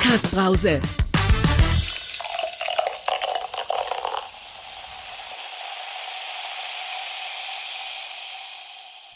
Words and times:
Podcast-Brause. 0.00 0.80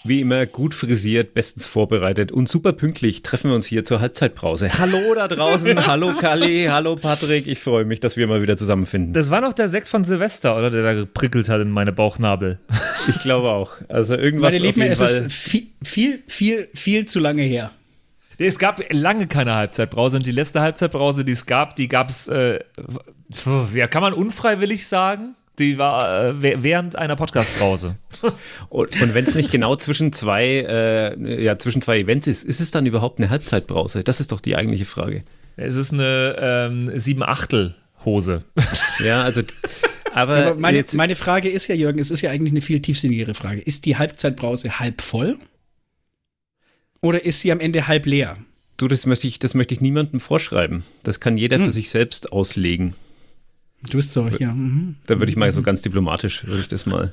Wie 0.06 0.20
immer 0.20 0.44
gut 0.44 0.74
frisiert, 0.74 1.32
bestens 1.32 1.66
vorbereitet 1.66 2.30
und 2.30 2.46
super 2.50 2.74
pünktlich 2.74 3.22
treffen 3.22 3.48
wir 3.50 3.54
uns 3.54 3.64
hier 3.64 3.84
zur 3.84 4.00
Halbzeitbrause. 4.00 4.68
Hallo 4.78 4.98
da 5.14 5.26
draußen, 5.28 5.86
hallo 5.86 6.12
Kali, 6.12 6.66
hallo 6.68 6.96
Patrick. 6.96 7.46
Ich 7.46 7.60
freue 7.60 7.86
mich, 7.86 8.00
dass 8.00 8.18
wir 8.18 8.26
mal 8.26 8.42
wieder 8.42 8.58
zusammenfinden. 8.58 9.14
Das 9.14 9.30
war 9.30 9.40
noch 9.40 9.54
der 9.54 9.70
Sekt 9.70 9.86
von 9.86 10.04
Silvester, 10.04 10.58
oder? 10.58 10.68
Der 10.68 10.82
da 10.82 10.92
geprickelt 10.92 11.48
hat 11.48 11.62
in 11.62 11.70
meine 11.70 11.92
Bauchnabel. 11.92 12.58
Ich 13.08 13.18
glaube 13.20 13.48
auch. 13.48 13.72
Also 13.88 14.14
irgendwas 14.14 14.52
Meine 14.52 14.64
Lieben, 14.64 14.72
auf 14.72 14.76
jeden 14.76 14.92
es 14.92 14.98
Fall. 14.98 15.26
ist 15.26 15.32
viel, 15.32 15.66
viel, 15.82 16.22
viel, 16.26 16.68
viel 16.74 17.06
zu 17.06 17.20
lange 17.20 17.42
her. 17.42 17.70
Es 18.38 18.58
gab 18.58 18.82
lange 18.92 19.26
keine 19.26 19.54
Halbzeitbrause 19.54 20.16
und 20.16 20.26
die 20.26 20.32
letzte 20.32 20.60
Halbzeitbrause, 20.60 21.24
die 21.24 21.32
es 21.32 21.46
gab, 21.46 21.76
die 21.76 21.88
gab 21.88 22.08
es, 22.10 22.28
äh, 22.28 22.60
ja, 23.74 23.86
kann 23.86 24.02
man 24.02 24.12
unfreiwillig 24.12 24.86
sagen? 24.86 25.34
Die 25.60 25.78
war 25.78 26.24
äh, 26.24 26.32
wäh- 26.42 26.56
während 26.62 26.96
einer 26.96 27.14
Podcast-Brause. 27.14 27.94
Und, 28.70 29.00
und 29.00 29.14
wenn 29.14 29.24
es 29.24 29.36
nicht 29.36 29.52
genau 29.52 29.76
zwischen 29.76 30.12
zwei, 30.12 30.44
äh, 30.68 31.42
ja, 31.44 31.56
zwischen 31.60 31.80
zwei 31.80 32.00
Events 32.00 32.26
ist, 32.26 32.42
ist 32.42 32.58
es 32.60 32.72
dann 32.72 32.86
überhaupt 32.86 33.20
eine 33.20 33.30
Halbzeitbrause? 33.30 34.02
Das 34.02 34.18
ist 34.18 34.32
doch 34.32 34.40
die 34.40 34.56
eigentliche 34.56 34.84
Frage. 34.84 35.22
Es 35.56 35.76
ist 35.76 35.92
eine 35.92 36.34
ähm, 36.40 36.98
Sieben-Achtel-Hose. 36.98 38.40
Ja, 39.04 39.22
also, 39.22 39.42
aber, 40.12 40.46
Aber 40.46 40.54
meine, 40.58 40.84
meine 40.94 41.14
Frage 41.14 41.48
ist 41.48 41.68
ja, 41.68 41.76
Jürgen, 41.76 42.00
es 42.00 42.10
ist 42.10 42.20
ja 42.22 42.30
eigentlich 42.32 42.52
eine 42.52 42.60
viel 42.60 42.80
tiefsinnigere 42.80 43.34
Frage. 43.34 43.60
Ist 43.60 43.84
die 43.84 43.96
Halbzeitbrause 43.96 44.80
halb 44.80 45.02
voll? 45.02 45.36
Oder 47.04 47.22
ist 47.24 47.42
sie 47.42 47.52
am 47.52 47.60
Ende 47.60 47.86
halb 47.86 48.06
leer? 48.06 48.38
du, 48.78 48.88
das 48.88 49.04
möchte 49.06 49.26
ich, 49.26 49.38
das 49.38 49.54
möchte 49.54 49.74
ich 49.74 49.80
niemandem 49.80 50.20
vorschreiben. 50.20 50.84
Das 51.04 51.20
kann 51.20 51.36
jeder 51.36 51.58
Hm. 51.58 51.66
für 51.66 51.70
sich 51.70 51.90
selbst 51.90 52.32
auslegen. 52.32 52.94
Du 53.82 53.98
bist 53.98 54.14
so, 54.14 54.26
ja. 54.26 54.52
Mhm. 54.52 54.96
Da 55.06 55.18
würde 55.20 55.30
ich 55.30 55.36
mal 55.36 55.52
so 55.52 55.60
ganz 55.62 55.82
diplomatisch, 55.82 56.44
würde 56.46 56.60
ich 56.62 56.68
das 56.68 56.86
mal. 56.86 57.12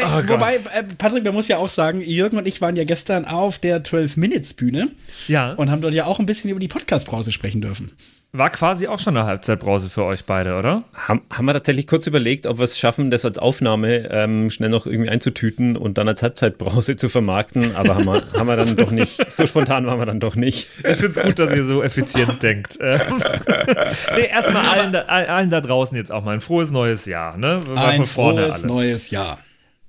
Na, 0.00 0.18
Oh 0.18 0.22
Gott. 0.22 0.30
wobei, 0.30 0.56
äh, 0.56 0.82
Patrick, 0.96 1.24
man 1.24 1.34
muss 1.34 1.48
ja 1.48 1.58
auch 1.58 1.68
sagen, 1.68 2.00
Jürgen 2.00 2.36
und 2.38 2.46
ich 2.46 2.60
waren 2.60 2.76
ja 2.76 2.84
gestern 2.84 3.24
auf 3.24 3.58
der 3.58 3.82
12-Minutes-Bühne 3.84 4.88
Ja, 5.26 5.52
und 5.52 5.70
haben 5.70 5.80
dort 5.82 5.94
ja 5.94 6.06
auch 6.06 6.18
ein 6.18 6.26
bisschen 6.26 6.50
über 6.50 6.60
die 6.60 6.68
Podcast-Brause 6.68 7.32
sprechen 7.32 7.60
dürfen. 7.60 7.92
war 8.32 8.50
quasi 8.50 8.86
auch 8.88 8.98
schon 8.98 9.16
eine 9.16 9.24
Halbzeitbrause 9.26 9.88
für 9.88 10.04
euch 10.04 10.24
beide, 10.26 10.56
oder? 10.56 10.84
Haben, 10.94 11.22
haben 11.32 11.46
wir 11.46 11.54
tatsächlich 11.54 11.86
kurz 11.86 12.06
überlegt, 12.06 12.46
ob 12.46 12.58
wir 12.58 12.64
es 12.64 12.78
schaffen, 12.78 13.10
das 13.10 13.24
als 13.24 13.38
Aufnahme 13.38 14.08
ähm, 14.10 14.50
schnell 14.50 14.68
noch 14.68 14.86
irgendwie 14.86 15.08
einzutüten 15.10 15.76
und 15.78 15.96
dann 15.96 16.08
als 16.08 16.22
Halbzeitbrause 16.22 16.96
zu 16.96 17.08
vermarkten, 17.08 17.74
aber 17.74 17.94
haben 17.94 18.04
wir, 18.04 18.22
haben 18.38 18.46
wir 18.46 18.56
dann 18.56 18.76
doch 18.76 18.90
nicht. 18.90 19.30
So 19.32 19.46
spontan 19.46 19.86
waren 19.86 19.98
wir 19.98 20.04
dann 20.06 20.20
doch 20.20 20.36
nicht. 20.36 20.68
Ich 20.84 20.96
finde 20.98 21.18
es 21.18 21.26
gut, 21.26 21.38
dass 21.38 21.54
ihr 21.54 21.64
so 21.64 21.82
effizient 21.82 22.42
denkt. 22.42 22.76
Ähm, 22.82 23.00
nee, 24.16 24.26
erstmal 24.30 24.66
allen 24.66 24.92
da, 24.92 25.00
allen 25.02 25.48
da 25.50 25.60
draußen 25.62 25.96
jetzt 25.96 26.12
auch 26.12 26.22
mal 26.24 26.32
ein 26.34 26.40
frohes 26.42 26.70
neues 26.70 27.06
Jahr. 27.06 27.36
Ne? 27.38 27.60
War 27.66 27.88
Ein 27.88 27.96
von 27.98 28.06
vorne 28.06 28.42
frohes 28.42 28.54
alles. 28.56 28.64
neues 28.66 29.10
Jahr. 29.10 29.38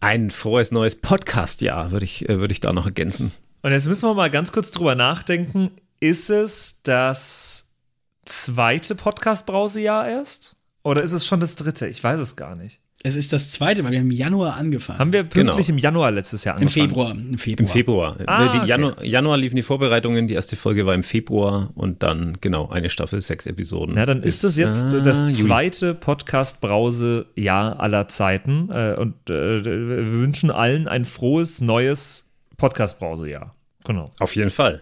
Ein 0.01 0.31
frohes 0.31 0.71
neues 0.71 0.95
Podcast-Jahr, 0.95 1.91
würde 1.91 2.05
ich, 2.05 2.27
äh, 2.29 2.39
würde 2.39 2.53
ich 2.53 2.61
da 2.61 2.71
noch 2.71 2.85
ergänzen. 2.85 3.33
Und 3.61 3.71
jetzt 3.71 3.87
müssen 3.87 4.07
wir 4.07 4.13
mal 4.13 4.29
ganz 4.31 4.53
kurz 4.53 4.71
drüber 4.71 4.95
nachdenken. 4.95 5.71
Ist 5.99 6.29
es 6.29 6.81
das 6.83 7.73
zweite 8.25 8.95
Podcast-Brausejahr 8.95 10.07
erst? 10.07 10.55
Oder 10.83 11.03
ist 11.03 11.11
es 11.11 11.25
schon 11.25 11.41
das 11.41 11.57
dritte? 11.57 11.87
Ich 11.87 12.01
weiß 12.01 12.19
es 12.21 12.37
gar 12.37 12.55
nicht. 12.55 12.79
Es 13.01 13.15
ist 13.15 13.31
das 13.31 13.49
zweite, 13.49 13.81
weil 13.85 13.91
wir 13.91 13.99
im 14.01 14.11
Januar 14.11 14.55
angefangen. 14.57 14.99
Haben 14.99 15.13
wir 15.13 15.23
pünktlich 15.23 15.67
Genau. 15.67 15.77
im 15.77 15.81
Januar 15.81 16.11
letztes 16.11 16.43
Jahr 16.43 16.57
Im 16.57 16.63
angefangen? 16.67 16.89
Februar. 16.89 17.11
Im 17.11 17.37
Februar. 17.37 17.59
Im 17.61 17.67
Februar. 17.71 18.17
Ah, 18.25 18.43
Ne, 18.43 18.51
die 18.51 18.57
okay. 18.57 18.67
Januar, 18.67 19.03
Januar 19.05 19.37
liefen 19.37 19.55
die 19.55 19.61
Vorbereitungen, 19.61 20.27
die 20.27 20.33
erste 20.33 20.57
Folge 20.57 20.85
war 20.85 20.93
im 20.93 21.03
Februar 21.03 21.69
und 21.75 22.03
dann, 22.03 22.37
genau, 22.41 22.67
eine 22.67 22.89
Staffel, 22.89 23.21
sechs 23.21 23.45
Episoden. 23.45 23.95
Ja, 23.95 24.05
dann 24.05 24.21
ist 24.21 24.43
das 24.43 24.57
jetzt 24.57 24.91
äh, 24.93 25.01
das 25.01 25.29
zweite 25.37 25.93
Podcast-Brause-Jahr 25.93 27.79
aller 27.79 28.07
Zeiten. 28.09 28.69
Äh, 28.69 28.95
und 28.97 29.13
äh, 29.29 29.63
wir 29.63 30.11
wünschen 30.11 30.51
allen 30.51 30.89
ein 30.89 31.05
frohes, 31.05 31.61
neues 31.61 32.25
Podcast-Brause-Jahr. 32.57 33.55
Genau. 33.85 34.11
Auf 34.19 34.35
jeden 34.35 34.49
Fall. 34.49 34.81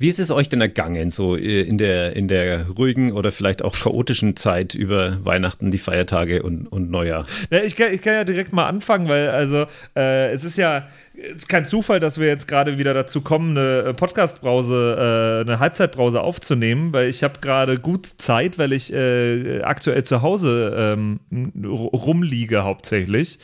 Wie 0.00 0.08
ist 0.08 0.18
es 0.18 0.30
euch 0.30 0.48
denn 0.48 0.62
ergangen, 0.62 1.10
so 1.10 1.36
äh, 1.36 1.60
in 1.60 1.76
der, 1.76 2.16
in 2.16 2.26
der 2.26 2.68
ruhigen 2.68 3.12
oder 3.12 3.30
vielleicht 3.30 3.60
auch 3.62 3.78
chaotischen 3.78 4.34
Zeit 4.34 4.74
über 4.74 5.22
Weihnachten, 5.26 5.70
die 5.70 5.76
Feiertage 5.76 6.42
und, 6.42 6.66
und 6.68 6.90
Neujahr? 6.90 7.26
Ja, 7.50 7.60
ich, 7.60 7.76
kann, 7.76 7.92
ich 7.92 8.00
kann 8.00 8.14
ja 8.14 8.24
direkt 8.24 8.54
mal 8.54 8.66
anfangen, 8.66 9.10
weil 9.10 9.28
also 9.28 9.66
äh, 9.94 10.32
es 10.32 10.42
ist 10.44 10.56
ja 10.56 10.88
es 11.12 11.42
ist 11.42 11.48
kein 11.50 11.66
Zufall, 11.66 12.00
dass 12.00 12.18
wir 12.18 12.28
jetzt 12.28 12.48
gerade 12.48 12.78
wieder 12.78 12.94
dazu 12.94 13.20
kommen, 13.20 13.58
eine 13.58 13.92
Podcast-Brause, 13.92 15.44
äh, 15.44 15.46
eine 15.46 15.58
Halbzeitbrause 15.58 16.22
aufzunehmen, 16.22 16.94
weil 16.94 17.10
ich 17.10 17.22
habe 17.22 17.40
gerade 17.42 17.76
gut 17.76 18.06
Zeit, 18.06 18.56
weil 18.56 18.72
ich 18.72 18.90
äh, 18.94 19.60
aktuell 19.60 20.02
zu 20.02 20.22
Hause 20.22 20.96
ähm, 20.96 21.20
rumliege 21.62 22.64
hauptsächlich, 22.64 23.38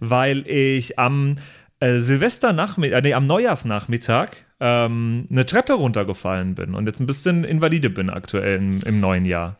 weil 0.00 0.44
ich 0.48 0.98
am 0.98 1.36
äh, 1.78 2.00
Silvesternachmittag, 2.00 2.98
äh, 2.98 3.02
nee, 3.02 3.14
am 3.14 3.28
Neujahrsnachmittag 3.28 4.30
ähm, 4.60 5.26
eine 5.30 5.46
Treppe 5.46 5.72
runtergefallen 5.74 6.54
bin 6.54 6.74
und 6.74 6.86
jetzt 6.86 7.00
ein 7.00 7.06
bisschen 7.06 7.44
invalide 7.44 7.90
bin 7.90 8.10
aktuell 8.10 8.58
im, 8.58 8.80
im 8.86 9.00
neuen 9.00 9.24
Jahr. 9.24 9.56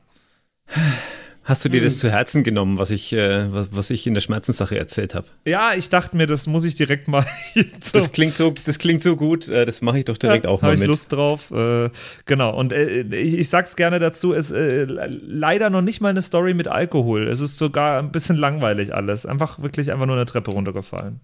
Hast 1.43 1.65
du 1.65 1.69
dir 1.71 1.79
Hm. 1.79 1.85
das 1.85 1.99
zu 1.99 2.11
Herzen 2.11 2.45
genommen, 2.45 2.79
was 2.79 2.91
ich, 2.91 3.13
äh, 3.13 3.53
was, 3.53 3.71
was 3.73 3.91
ich 3.91 4.07
in 4.07 4.15
der 4.15 4.21
Schmerzenssache 4.21 4.79
erzählt 4.79 5.15
habe? 5.17 5.27
Ja, 5.47 5.73
ich 5.75 5.89
dachte 5.89 6.17
mir, 6.17 6.27
das 6.27 6.47
muss 6.47 6.65
ich 6.65 6.75
direkt 6.77 7.09
mal 7.09 7.25
jetzt 7.55 7.93
Das 7.95 8.13
klingt 8.13 8.37
so, 8.37 8.53
das 8.67 8.79
klingt 8.79 9.03
so 9.03 9.17
gut, 9.17 9.49
äh, 9.49 9.65
das 9.65 9.81
mache 9.81 9.99
ich 9.99 10.05
doch 10.05 10.19
direkt 10.19 10.47
auch 10.47 10.61
Habe 10.63 10.67
mal 10.73 10.75
ich 10.75 10.81
mit. 10.81 10.89
Lust 10.89 11.11
drauf. 11.13 11.51
Äh, 11.51 11.89
genau. 12.27 12.55
Und 12.57 12.73
äh, 12.73 13.01
ich, 13.17 13.35
ich 13.35 13.49
sag's 13.49 13.75
gerne 13.75 13.99
dazu, 13.99 14.33
es 14.35 14.53
äh, 14.53 14.85
leider 14.85 15.71
noch 15.71 15.83
nicht 15.83 16.01
mal 16.01 16.11
eine 16.11 16.23
Story 16.23 16.55
mit 16.55 16.69
Alkohol. 16.69 17.27
Es 17.27 17.41
ist 17.41 17.59
sogar 17.59 17.99
ein 18.01 18.13
bisschen 18.13 18.37
langweilig 18.37 18.95
alles. 18.95 19.27
Einfach 19.27 19.61
wirklich 19.61 19.91
einfach 19.91 20.07
nur 20.07 20.17
eine 20.17 20.27
Treppe 20.27 20.53
runtergefallen. 20.53 21.21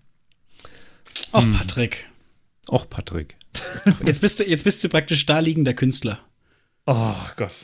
Ach, 1.32 1.42
Hm. 1.42 1.52
Patrick. 1.54 2.06
Och, 2.68 2.90
Patrick. 2.90 3.36
Jetzt 4.04 4.20
bist, 4.20 4.40
du, 4.40 4.44
jetzt 4.44 4.64
bist 4.64 4.84
du 4.84 4.88
praktisch 4.88 5.24
da 5.24 5.38
liegender 5.38 5.72
Künstler. 5.72 6.18
Oh 6.84 7.14
Gott. 7.36 7.54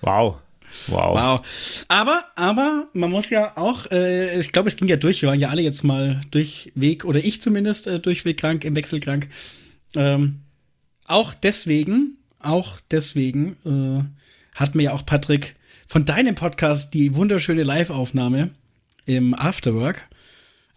Wow. 0.00 0.40
Wow. 0.86 1.14
Wow. 1.14 1.84
Aber, 1.88 2.24
aber 2.34 2.88
man 2.94 3.10
muss 3.10 3.30
ja 3.30 3.56
auch, 3.56 3.90
äh, 3.90 4.38
ich 4.40 4.52
glaube, 4.52 4.68
es 4.68 4.76
ging 4.76 4.88
ja 4.88 4.96
durch. 4.96 5.22
Wir 5.22 5.28
waren 5.28 5.40
ja 5.40 5.50
alle 5.50 5.62
jetzt 5.62 5.84
mal 5.84 6.20
durchweg, 6.30 7.04
oder 7.04 7.22
ich 7.22 7.42
zumindest, 7.42 7.86
äh, 7.86 8.00
durchweg 8.00 8.38
krank, 8.38 8.64
im 8.64 8.74
Wechsel 8.74 9.00
krank. 9.00 9.28
Ähm, 9.96 10.40
auch 11.06 11.34
deswegen, 11.34 12.18
auch 12.38 12.78
deswegen 12.90 13.56
äh, 13.66 14.58
hat 14.58 14.74
mir 14.74 14.84
ja 14.84 14.92
auch 14.92 15.04
Patrick 15.04 15.56
von 15.86 16.04
deinem 16.04 16.34
Podcast 16.34 16.94
die 16.94 17.14
wunderschöne 17.14 17.64
Live-Aufnahme 17.64 18.50
im 19.04 19.34
Afterwork 19.34 20.07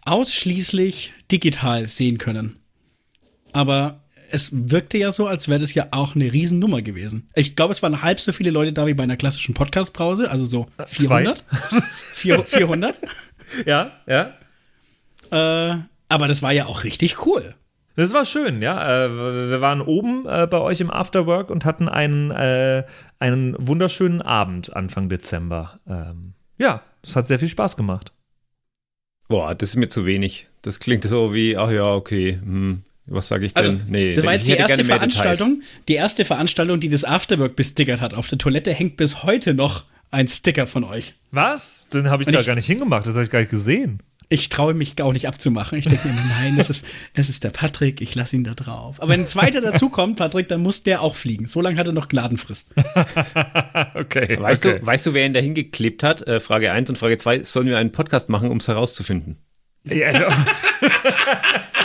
ausschließlich 0.04 1.12
digital 1.30 1.88
sehen 1.88 2.18
können. 2.18 2.56
Aber 3.52 4.02
es 4.30 4.70
wirkte 4.70 4.96
ja 4.98 5.12
so, 5.12 5.26
als 5.26 5.48
wäre 5.48 5.58
das 5.60 5.74
ja 5.74 5.88
auch 5.90 6.14
eine 6.14 6.32
Riesennummer 6.32 6.80
gewesen. 6.82 7.28
Ich 7.34 7.54
glaube, 7.54 7.72
es 7.72 7.82
waren 7.82 8.02
halb 8.02 8.18
so 8.18 8.32
viele 8.32 8.50
Leute 8.50 8.72
da 8.72 8.86
wie 8.86 8.94
bei 8.94 9.02
einer 9.02 9.16
klassischen 9.18 9.54
Podcast-Brause, 9.54 10.30
also 10.30 10.44
so 10.46 10.66
400. 10.86 11.44
Vier- 12.14 12.42
400. 12.42 12.98
Ja, 13.66 13.92
ja. 14.06 14.32
äh, 15.30 15.76
aber 16.08 16.28
das 16.28 16.40
war 16.42 16.52
ja 16.52 16.66
auch 16.66 16.84
richtig 16.84 17.26
cool. 17.26 17.54
Das 17.94 18.14
war 18.14 18.24
schön, 18.24 18.62
ja. 18.62 19.04
Äh, 19.04 19.50
wir 19.50 19.60
waren 19.60 19.82
oben 19.82 20.24
äh, 20.26 20.46
bei 20.46 20.58
euch 20.58 20.80
im 20.80 20.90
Afterwork 20.90 21.50
und 21.50 21.66
hatten 21.66 21.90
einen, 21.90 22.30
äh, 22.30 22.84
einen 23.18 23.54
wunderschönen 23.58 24.22
Abend 24.22 24.74
Anfang 24.74 25.10
Dezember. 25.10 25.78
Ähm, 25.86 26.32
ja, 26.56 26.80
es 27.02 27.16
hat 27.16 27.26
sehr 27.26 27.38
viel 27.38 27.48
Spaß 27.48 27.76
gemacht. 27.76 28.14
Boah, 29.32 29.54
das 29.54 29.70
ist 29.70 29.76
mir 29.76 29.88
zu 29.88 30.04
wenig. 30.04 30.46
Das 30.60 30.78
klingt 30.78 31.04
so 31.04 31.32
wie, 31.32 31.56
ach 31.56 31.70
ja, 31.70 31.90
okay, 31.94 32.38
hm, 32.42 32.82
was 33.06 33.28
sage 33.28 33.46
ich 33.46 33.54
denn? 33.54 33.64
Also, 33.64 33.80
nee, 33.88 34.14
Das 34.14 34.24
war 34.26 34.34
ich 34.34 34.40
jetzt 34.40 34.48
die 34.50 34.52
erste. 34.56 34.84
Veranstaltung, 34.84 35.62
die 35.88 35.94
erste 35.94 36.24
Veranstaltung, 36.26 36.80
die 36.80 36.88
das 36.90 37.04
Afterwork 37.04 37.56
bestickert 37.56 38.00
hat. 38.02 38.12
Auf 38.14 38.28
der 38.28 38.36
Toilette 38.36 38.72
hängt 38.72 38.96
bis 38.98 39.22
heute 39.22 39.54
noch 39.54 39.84
ein 40.10 40.28
Sticker 40.28 40.66
von 40.66 40.84
euch. 40.84 41.14
Was? 41.30 41.88
Den 41.88 42.10
habe 42.10 42.22
ich 42.22 42.26
Und 42.26 42.34
da 42.34 42.40
ich- 42.40 42.46
gar 42.46 42.54
nicht 42.56 42.66
hingemacht. 42.66 43.06
Das 43.06 43.14
habe 43.14 43.24
ich 43.24 43.30
gar 43.30 43.38
nicht 43.40 43.50
gesehen. 43.50 44.00
Ich 44.32 44.48
traue 44.48 44.72
mich 44.72 45.00
auch 45.02 45.12
nicht 45.12 45.28
abzumachen. 45.28 45.76
Ich 45.78 45.86
denke 45.86 46.08
mir, 46.08 46.14
immer, 46.14 46.24
nein, 46.24 46.56
das 46.56 46.70
ist, 46.70 46.86
es 47.12 47.28
ist 47.28 47.44
der 47.44 47.50
Patrick, 47.50 48.00
ich 48.00 48.14
lasse 48.14 48.34
ihn 48.34 48.44
da 48.44 48.54
drauf. 48.54 49.00
Aber 49.02 49.12
wenn 49.12 49.20
ein 49.20 49.26
zweiter 49.26 49.60
dazukommt, 49.60 50.16
Patrick, 50.16 50.48
dann 50.48 50.62
muss 50.62 50.82
der 50.82 51.02
auch 51.02 51.16
fliegen. 51.16 51.44
So 51.44 51.60
lange 51.60 51.76
hat 51.76 51.86
er 51.86 51.92
noch 51.92 52.08
Gnadenfrist. 52.08 52.70
Okay. 53.94 54.38
Weißt, 54.40 54.64
okay. 54.64 54.78
du, 54.78 54.86
weißt 54.86 55.06
du, 55.06 55.14
wer 55.14 55.26
ihn 55.26 55.32
da 55.32 55.40
hingeklebt 55.40 56.02
hat? 56.02 56.26
Äh, 56.26 56.40
Frage 56.40 56.72
1 56.72 56.88
und 56.88 56.98
Frage 56.98 57.18
2, 57.18 57.44
sollen 57.44 57.66
wir 57.66 57.78
einen 57.78 57.92
Podcast 57.92 58.28
machen, 58.28 58.50
um 58.50 58.56
es 58.56 58.68
herauszufinden? 58.68 59.36
Ja, 59.84 60.08
also, 60.08 60.24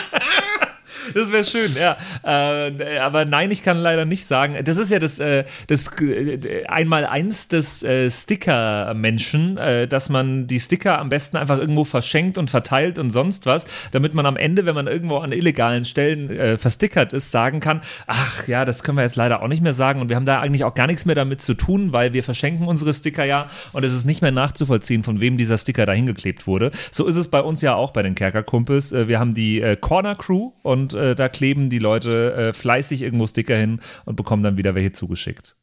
das 1.18 1.32
wäre 1.32 1.44
schön, 1.44 1.76
ja. 1.80 1.98
Äh, 2.24 3.00
aber 3.00 3.26
nein, 3.26 3.52
ich 3.52 3.64
kann 3.64 3.78
leider 3.78 4.06
nicht 4.06 4.26
sagen. 4.26 4.56
Das 4.64 4.78
ist 4.78 4.92
ja 4.92 5.00
das, 5.00 5.20
äh, 5.20 5.46
das 5.68 5.90
äh, 6.00 6.66
einmal 6.68 7.06
eins 7.06 7.48
des 7.48 7.84
äh, 7.84 8.10
Sticker-Menschen, 8.10 9.58
äh, 9.58 9.88
dass 9.88 10.10
man 10.10 10.48
die 10.48 10.60
Sticker 10.60 11.00
am 11.00 11.10
besten 11.10 11.38
einfach 11.38 11.58
irgendwo 11.58 11.84
verschenkt 11.84 12.38
und 12.38 12.50
verteilt 12.50 13.00
und 13.00 13.10
sonst 13.10 13.46
was, 13.46 13.66
damit 13.92 14.14
man 14.14 14.26
am 14.26 14.38
Ende, 14.38 14.66
wenn 14.66 14.76
man 14.76 14.88
irgendwo 14.88 15.18
an 15.18 15.32
illegalen 15.32 15.86
Stellen 15.86 16.30
äh, 16.30 16.58
verstickert 16.58 17.14
ist, 17.14 17.32
sagen 17.32 17.60
kann, 17.60 17.82
ach 18.06 18.48
ja, 18.48 18.66
das 18.66 18.84
können 18.84 18.98
wir 18.98 19.04
jetzt 19.04 19.16
leider 19.16 19.42
auch 19.42 19.48
nicht 19.48 19.64
mehr 19.64 19.74
sagen 19.74 20.02
und 20.02 20.10
wir 20.10 20.16
haben 20.16 20.26
da 20.26 20.40
eigentlich 20.40 20.64
auch 20.64 20.76
gar 20.76 20.88
nichts 20.88 21.06
mehr 21.06 21.16
damit 21.16 21.42
zu 21.42 21.56
tun, 21.56 21.94
weil 21.94 22.14
wir 22.14 22.24
verschenken 22.24 22.68
unsere 22.68 22.94
Sticker 22.94 23.26
ja 23.26 23.48
und 23.74 23.84
es 23.84 23.94
ist 23.94 24.06
nicht 24.06 24.22
mehr 24.22 24.32
nachzuvollziehen, 24.32 25.04
von 25.04 25.20
wem 25.20 25.38
dieser 25.38 25.58
Sticker 25.58 25.86
da 25.86 25.94
hingeklebt 25.94 26.48
wurde. 26.48 26.72
So 26.92 27.08
ist 27.08 27.16
es 27.16 27.28
bei 27.30 27.42
uns 27.42 27.62
ja 27.62 27.76
auch 27.76 27.92
bei 27.92 28.04
den 28.04 28.16
Kerkerkumpels. 28.16 28.92
Wir 28.92 29.20
haben 29.20 29.34
die 29.34 29.76
Corner 29.82 30.16
Crew 30.16 30.52
und 30.62 30.96
äh, 31.12 31.16
da 31.16 31.30
kleben 31.30 31.70
die 31.70 31.80
Leute 31.80 32.34
äh, 32.34 32.54
fleißig 32.54 33.02
irgendwo 33.02 33.28
Sticker 33.28 33.58
hin 33.58 33.82
und 34.06 34.16
bekommen 34.16 34.44
dann 34.44 34.58
wieder 34.58 34.76
welche 34.76 34.92
zugeschickt. 34.92 35.56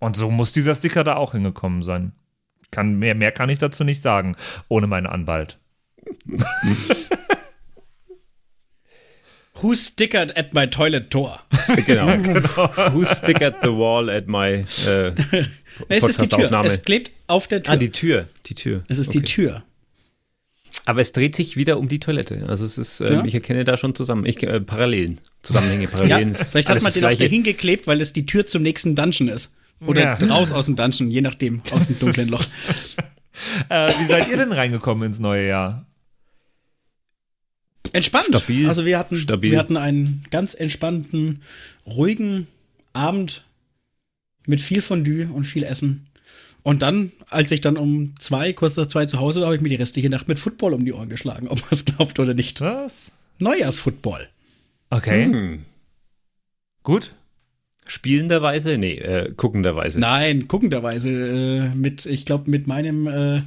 Und 0.00 0.16
so 0.16 0.30
muss 0.30 0.52
dieser 0.52 0.74
Sticker 0.74 1.04
da 1.04 1.14
auch 1.16 1.32
hingekommen 1.32 1.82
sein. 1.82 2.12
Kann, 2.70 2.98
mehr, 2.98 3.14
mehr 3.14 3.32
kann 3.32 3.50
ich 3.50 3.58
dazu 3.58 3.84
nicht 3.84 4.02
sagen, 4.02 4.34
ohne 4.68 4.86
meinen 4.86 5.06
Anwalt. 5.06 5.58
Who 9.60 9.74
stickered 9.74 10.36
at 10.36 10.54
my 10.54 10.66
toilet 10.66 11.14
door? 11.14 11.38
Genau. 11.86 12.06
Who 12.92 13.04
stickered 13.04 13.56
the 13.62 13.68
wall 13.68 14.10
at 14.10 14.26
my 14.26 14.64
äh, 14.86 15.12
es 15.88 16.04
ist 16.04 16.20
die 16.20 16.28
Tür. 16.28 16.50
Es 16.64 16.82
klebt 16.82 17.12
auf 17.28 17.46
der 17.46 17.62
Tür. 17.62 17.74
Ah, 17.74 17.76
die 17.76 17.92
Tür. 17.92 18.28
Die 18.46 18.54
Tür. 18.54 18.82
es 18.88 18.98
ist 18.98 19.14
die 19.14 19.18
Okay. 19.18 19.26
Tür. 19.26 19.62
Aber 20.84 21.00
es 21.00 21.12
dreht 21.12 21.36
sich 21.36 21.56
wieder 21.56 21.78
um 21.78 21.88
die 21.88 22.00
Toilette. 22.00 22.44
Also 22.48 22.64
es 22.64 22.76
ist, 22.78 23.00
ähm, 23.00 23.12
Ja. 23.12 23.24
ich 23.24 23.34
erkenne 23.34 23.62
da 23.64 23.76
schon 23.76 23.94
zusammen, 23.94 24.26
ich, 24.26 24.42
äh, 24.42 24.60
Parallelen. 24.60 25.20
Zusammenhänge, 25.42 25.84
Ja, 25.84 25.90
Parallelen. 25.90 26.30
ist 26.30 26.50
vielleicht 26.50 26.68
hat 26.68 26.76
man 26.76 26.84
das 26.84 26.94
den 26.94 27.04
auch 27.04 27.08
Gleiche. 27.08 27.24
dahin 27.24 27.42
geklebt, 27.44 27.86
weil 27.86 28.00
es 28.00 28.12
die 28.12 28.26
Tür 28.26 28.46
zum 28.46 28.62
nächsten 28.62 28.96
Dungeon 28.96 29.28
ist. 29.28 29.56
Oder 29.86 30.02
Ja. 30.02 30.14
raus 30.28 30.52
aus 30.52 30.66
dem 30.66 30.76
Dungeon, 30.76 31.10
je 31.10 31.20
nachdem, 31.20 31.62
aus 31.72 31.86
dem 31.86 31.98
dunklen 31.98 32.28
Loch. 32.28 32.44
Äh, 33.70 33.92
wie 33.98 34.04
seid 34.04 34.28
ihr 34.28 34.36
denn 34.36 34.52
reingekommen 34.52 35.04
ins 35.06 35.18
neue 35.18 35.48
Jahr? 35.48 35.86
Entspannt. 37.92 38.26
Stabil. 38.26 38.68
Also 38.68 38.84
wir 38.84 38.98
hatten, 38.98 39.16
Stabil. 39.16 39.50
wir 39.52 39.58
hatten 39.58 39.76
einen 39.76 40.24
ganz 40.30 40.54
entspannten, 40.54 41.42
ruhigen 41.86 42.46
Abend 42.92 43.44
mit 44.46 44.60
viel 44.60 44.82
Fondue 44.82 45.28
und 45.32 45.44
viel 45.44 45.62
Essen. 45.64 46.06
Und 46.62 46.82
dann, 46.82 47.10
als 47.28 47.50
ich 47.50 47.60
dann 47.60 47.76
um 47.76 48.14
zwei, 48.18 48.52
kurz 48.52 48.76
nach 48.76 48.86
zwei 48.86 49.06
zu 49.06 49.18
Hause 49.18 49.40
war, 49.40 49.46
habe 49.46 49.56
ich 49.56 49.62
mir 49.62 49.68
die 49.68 49.74
restliche 49.76 50.08
Nacht 50.10 50.28
mit 50.28 50.38
Football 50.38 50.74
um 50.74 50.84
die 50.84 50.92
Ohren 50.92 51.08
geschlagen, 51.08 51.48
ob 51.48 51.58
man 51.60 51.68
es 51.72 51.84
glaubt 51.86 52.18
oder 52.20 52.34
nicht. 52.34 52.60
Was? 52.60 53.10
Neujahrsfootball. 53.38 54.28
Okay, 54.90 55.24
Hm. 55.24 55.64
gut. 56.82 57.14
Spielenderweise? 57.86 58.78
Nee, 58.78 58.94
äh, 58.98 59.32
guckenderweise. 59.36 59.98
Nein, 59.98 60.46
guckenderweise 60.46 61.10
äh, 61.10 61.74
mit, 61.74 62.06
ich 62.06 62.24
glaube, 62.24 62.48
mit 62.48 62.68
meinem 62.68 63.08
äh, 63.08 63.42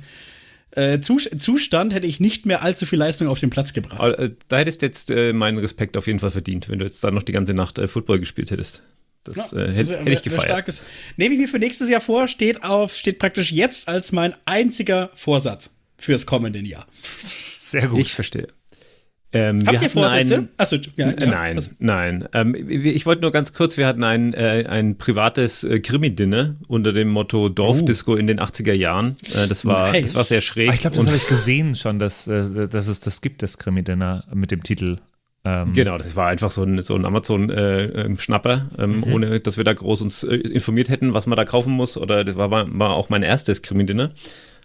äh, 0.71 0.99
Zus 0.99 1.29
Zustand 1.39 1.93
hätte 1.93 2.05
ich 2.07 2.19
nicht 2.19 2.45
mehr 2.45 2.61
allzu 2.61 2.85
viel 2.85 2.99
Leistung 2.99 3.29
auf 3.29 3.39
den 3.39 3.49
Platz 3.49 3.71
gebracht. 3.71 3.99
Aber, 4.01 4.19
äh, 4.19 4.31
Da 4.49 4.57
hättest 4.57 4.81
du 4.81 4.87
jetzt 4.87 5.09
äh, 5.09 5.31
meinen 5.31 5.57
Respekt 5.57 5.95
auf 5.95 6.07
jeden 6.07 6.19
Fall 6.19 6.31
verdient, 6.31 6.67
wenn 6.67 6.79
du 6.79 6.85
jetzt 6.85 7.01
da 7.01 7.11
noch 7.11 7.23
die 7.23 7.31
ganze 7.31 7.53
Nacht 7.53 7.77
äh, 7.77 7.87
Football 7.87 8.19
gespielt 8.19 8.51
hättest. 8.51 8.83
Das 9.25 9.35
Ja, 9.37 9.43
äh, 9.57 9.67
das 9.67 9.75
hätte 9.75 9.89
wär- 9.89 9.99
hätte 9.99 10.11
ich 10.11 10.21
gefeiert. 10.23 10.43
starkes. 10.45 10.83
Nehme 11.17 11.35
ich 11.35 11.41
mir 11.41 11.47
für 11.47 11.59
nächstes 11.59 11.89
Jahr 11.89 12.01
vor, 12.01 12.27
steht 12.27 12.63
auf, 12.63 12.95
steht 12.95 13.19
praktisch 13.19 13.51
jetzt 13.51 13.87
als 13.89 14.11
mein 14.11 14.33
einziger 14.45 15.09
Vorsatz 15.15 15.71
fürs 15.97 16.25
kommende 16.25 16.59
Jahr. 16.59 16.85
Sehr 17.23 17.87
gut. 17.87 17.99
Ich 17.99 18.13
verstehe. 18.13 18.47
Ähm, 19.33 19.61
wir 19.63 19.73
Habt 19.73 19.81
ihr 19.81 19.89
Vorsätze? 19.89 20.35
Ein, 20.37 20.49
Achso, 20.55 20.77
ja, 20.95 21.09
ja. 21.09 21.25
nein, 21.25 21.57
Was- 21.57 21.71
nein. 21.79 22.25
Ähm, 22.33 22.55
ich 22.69 23.05
wollte 23.05 23.21
nur 23.23 23.31
ganz 23.31 23.51
kurz, 23.51 23.75
wir 23.75 23.85
hatten 23.85 24.03
ein, 24.05 24.33
äh, 24.33 24.65
ein 24.69 24.97
privates 24.97 25.65
äh, 25.65 25.81
Krimi-Dinner 25.81 26.55
unter 26.69 26.93
dem 26.93 27.09
Motto 27.09 27.49
Dorfdisco 27.49 28.15
in 28.15 28.27
den 28.27 28.39
80er 28.39 28.71
Jahren. 28.73 29.17
Äh, 29.33 29.47
das, 29.49 29.65
war, 29.65 29.91
Nice. 29.91 30.03
das 30.03 30.15
war 30.15 30.23
sehr 30.23 30.39
schräg. 30.39 30.69
Ah, 30.69 30.73
ich 30.73 30.79
glaube, 30.81 30.95
das 30.95 31.07
habe 31.07 31.17
ich 31.17 31.27
gesehen 31.27 31.75
schon, 31.75 31.99
dass, 31.99 32.27
äh, 32.27 32.69
dass 32.69 32.87
es 32.87 33.01
das 33.01 33.19
gibt, 33.19 33.43
das 33.43 33.57
Krimi-Dinner 33.57 34.23
mit 34.33 34.51
dem 34.51 34.63
Titel. 34.63 34.97
Ähm, 35.45 35.73
Genau, 35.73 35.97
das 35.97 36.15
war 36.15 36.27
einfach 36.27 36.51
so 36.51 36.63
ein, 36.63 36.81
so 36.81 36.95
ein 36.95 37.05
Amazon-Schnapper, 37.05 38.65
ähm, 38.79 39.03
ohne 39.03 39.39
dass 39.39 39.57
wir 39.57 39.63
da 39.63 39.73
groß 39.73 40.01
uns 40.01 40.23
äh, 40.23 40.35
informiert 40.35 40.89
hätten, 40.89 41.13
was 41.13 41.27
man 41.27 41.37
da 41.37 41.45
kaufen 41.45 41.71
muss. 41.71 41.97
Oder 41.97 42.23
das 42.23 42.35
war, 42.35 42.49
war 42.49 42.89
auch 42.91 43.09
mein 43.09 43.23
erstes 43.23 43.61
Krimi-Dinner. 43.61 44.11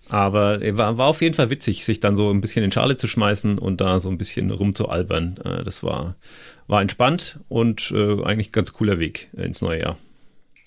Aber 0.08 0.62
äh, 0.62 0.76
war, 0.76 0.98
war 0.98 1.06
auf 1.06 1.22
jeden 1.22 1.34
Fall 1.34 1.50
witzig, 1.50 1.84
sich 1.84 2.00
dann 2.00 2.16
so 2.16 2.30
ein 2.30 2.40
bisschen 2.40 2.64
in 2.64 2.72
Schale 2.72 2.96
zu 2.96 3.06
schmeißen 3.06 3.58
und 3.58 3.80
da 3.80 4.00
so 4.00 4.08
ein 4.08 4.18
bisschen 4.18 4.50
rumzualbern. 4.50 5.36
Äh, 5.44 5.62
das 5.64 5.82
war, 5.82 6.16
war 6.66 6.80
entspannt 6.80 7.38
und 7.48 7.92
äh, 7.94 8.22
eigentlich 8.24 8.48
ein 8.48 8.52
ganz 8.52 8.72
cooler 8.72 8.98
Weg 8.98 9.28
äh, 9.36 9.44
ins 9.44 9.60
neue 9.60 9.80
Jahr. 9.80 9.98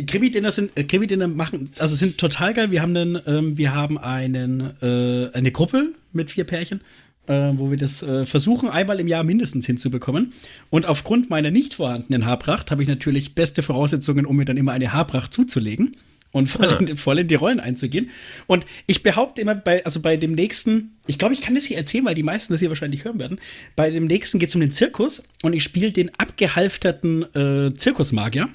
Krimi-Dinner 0.06 0.52
sind, 0.52 0.72
äh, 0.76 0.84
Krimi-Dinner 0.84 1.28
machen, 1.28 1.72
also 1.78 1.96
sind 1.96 2.18
total 2.18 2.54
geil. 2.54 2.72
Wir 2.72 2.82
haben 2.82 2.96
einen, 2.96 3.22
ähm, 3.28 3.58
wir 3.58 3.76
haben 3.76 3.98
einen, 3.98 4.74
äh, 4.82 5.30
eine 5.34 5.52
Gruppe 5.52 5.90
mit 6.12 6.32
vier 6.32 6.46
Pärchen, 6.46 6.82
äh, 7.28 7.52
wo 7.56 7.70
wir 7.70 7.78
das 7.78 8.04
äh, 8.04 8.26
versuchen, 8.26 8.70
einmal 8.70 9.00
im 9.00 9.08
Jahr 9.08 9.24
mindestens 9.24 9.66
hinzubekommen. 9.66 10.34
Und 10.70 10.86
aufgrund 10.86 11.30
meiner 11.30 11.52
nicht 11.52 11.76
vorhandenen 11.76 12.26
Haarpracht 12.26 12.72
habe 12.72 12.82
ich 12.84 12.90
natürlich 12.90 13.36
beste 13.36 13.64
Voraussetzungen, 13.64 14.26
um 14.26 14.36
mir 14.38 14.46
dann 14.46 14.58
immer 14.58 14.72
eine 14.74 14.92
Haarpracht 14.94 15.34
zuzulegen 15.34 15.96
und 16.32 16.48
voll, 16.48 16.78
in, 16.88 16.98
voll 16.98 17.20
in 17.20 17.28
die 17.28 17.36
Rollen 17.36 17.60
einzugehen. 17.60 18.10
Und 18.48 18.66
ich 18.88 19.04
behaupte 19.04 19.40
immer 19.42 19.54
bei, 19.56 19.86
also 19.86 20.00
bei 20.00 20.18
dem 20.18 20.34
nächsten, 20.34 20.98
ich 21.08 21.18
glaube, 21.18 21.34
ich 21.34 21.42
kann 21.42 21.54
das 21.56 21.66
hier 21.66 21.78
erzählen, 21.78 22.06
weil 22.06 22.16
die 22.16 22.24
meisten 22.24 22.54
das 22.54 22.60
hier 22.60 22.70
wahrscheinlich 22.70 23.06
hören 23.06 23.20
werden. 23.20 23.40
Bei 23.76 23.90
dem 23.92 24.08
nächsten 24.08 24.40
geht 24.40 24.50
es 24.50 24.56
um 24.56 24.62
den 24.62 24.72
Zirkus 24.72 25.24
und 25.44 25.54
ich 25.54 25.64
spiele 25.64 25.92
den 25.92 26.10
abgehalfterten 26.18 27.24
äh, 27.36 27.74
Zirkusmagier. 27.74 28.50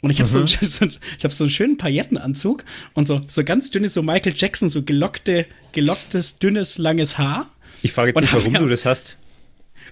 Und 0.00 0.10
ich 0.10 0.18
habe 0.20 0.28
so, 0.28 0.38
einen- 0.38 0.48
so, 0.48 0.84
ich 0.86 1.24
hab 1.24 1.32
so 1.32 1.44
einen 1.44 1.50
schönen 1.50 1.76
Paillettenanzug 1.76 2.64
und 2.94 3.06
so, 3.06 3.20
so 3.28 3.44
ganz 3.44 3.70
dünnes, 3.70 3.94
so 3.94 4.02
Michael 4.02 4.34
Jackson, 4.36 4.68
so 4.70 4.82
gelockte, 4.82 5.46
gelocktes, 5.72 6.38
dünnes, 6.40 6.78
langes 6.78 7.18
Haar. 7.18 7.51
Ich 7.82 7.92
frage 7.92 8.08
jetzt 8.08 8.16
Und 8.16 8.22
nicht, 8.22 8.32
warum 8.34 8.54
du 8.54 8.68
das 8.68 8.84
hast. 8.84 9.18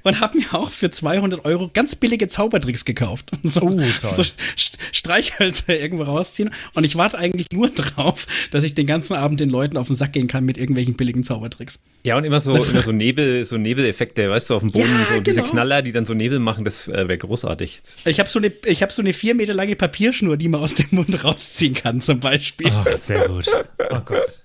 Und 0.02 0.20
habe 0.20 0.38
mir 0.38 0.54
auch 0.54 0.70
für 0.70 0.88
200 0.90 1.44
Euro 1.44 1.68
ganz 1.74 1.94
billige 1.94 2.26
Zaubertricks 2.28 2.86
gekauft. 2.86 3.30
So, 3.42 3.60
Oh, 3.62 3.68
toll. 4.00 4.10
so 4.10 4.22
St- 4.22 4.78
Streichhölzer 4.92 5.78
irgendwo 5.78 6.04
rausziehen. 6.04 6.52
Und 6.72 6.84
ich 6.84 6.96
warte 6.96 7.18
eigentlich 7.18 7.48
nur 7.52 7.68
drauf, 7.74 8.26
dass 8.50 8.64
ich 8.64 8.74
den 8.74 8.86
ganzen 8.86 9.14
Abend 9.14 9.40
den 9.40 9.50
Leuten 9.50 9.76
auf 9.76 9.88
den 9.88 9.96
Sack 9.96 10.14
gehen 10.14 10.26
kann 10.26 10.44
mit 10.46 10.56
irgendwelchen 10.56 10.94
billigen 10.94 11.22
Zaubertricks. 11.22 11.80
Ja, 12.04 12.16
und 12.16 12.24
immer 12.24 12.40
so, 12.40 12.54
immer 12.56 12.80
so 12.80 12.92
Nebel, 12.92 13.44
so 13.44 13.58
Nebeleffekte, 13.58 14.30
weißt 14.30 14.48
du, 14.48 14.54
auf 14.54 14.62
dem 14.62 14.70
Boden, 14.70 14.88
Ja, 14.88 15.16
so 15.16 15.20
diese 15.20 15.40
genau. 15.42 15.50
Knaller, 15.52 15.82
die 15.82 15.92
dann 15.92 16.06
so 16.06 16.14
Nebel 16.14 16.38
machen, 16.38 16.64
das 16.64 16.88
äh, 16.88 17.08
wäre 17.08 17.18
großartig. 17.18 17.82
Ich 18.06 18.18
habe 18.20 18.28
so 18.30 18.38
eine, 18.38 18.50
ich 18.64 18.80
habe 18.82 18.92
so 18.92 19.02
eine 19.02 19.12
vier 19.12 19.34
Meter 19.34 19.52
lange 19.52 19.76
Papierschnur, 19.76 20.38
die 20.38 20.48
man 20.48 20.62
aus 20.62 20.72
dem 20.74 20.86
Mund 20.92 21.24
rausziehen 21.24 21.74
kann, 21.74 22.00
zum 22.00 22.20
Beispiel. 22.20 22.72
Oh, 22.72 22.84
sehr 22.96 23.28
gut. 23.28 23.48
Oh 23.90 24.00
Gott. 24.06 24.38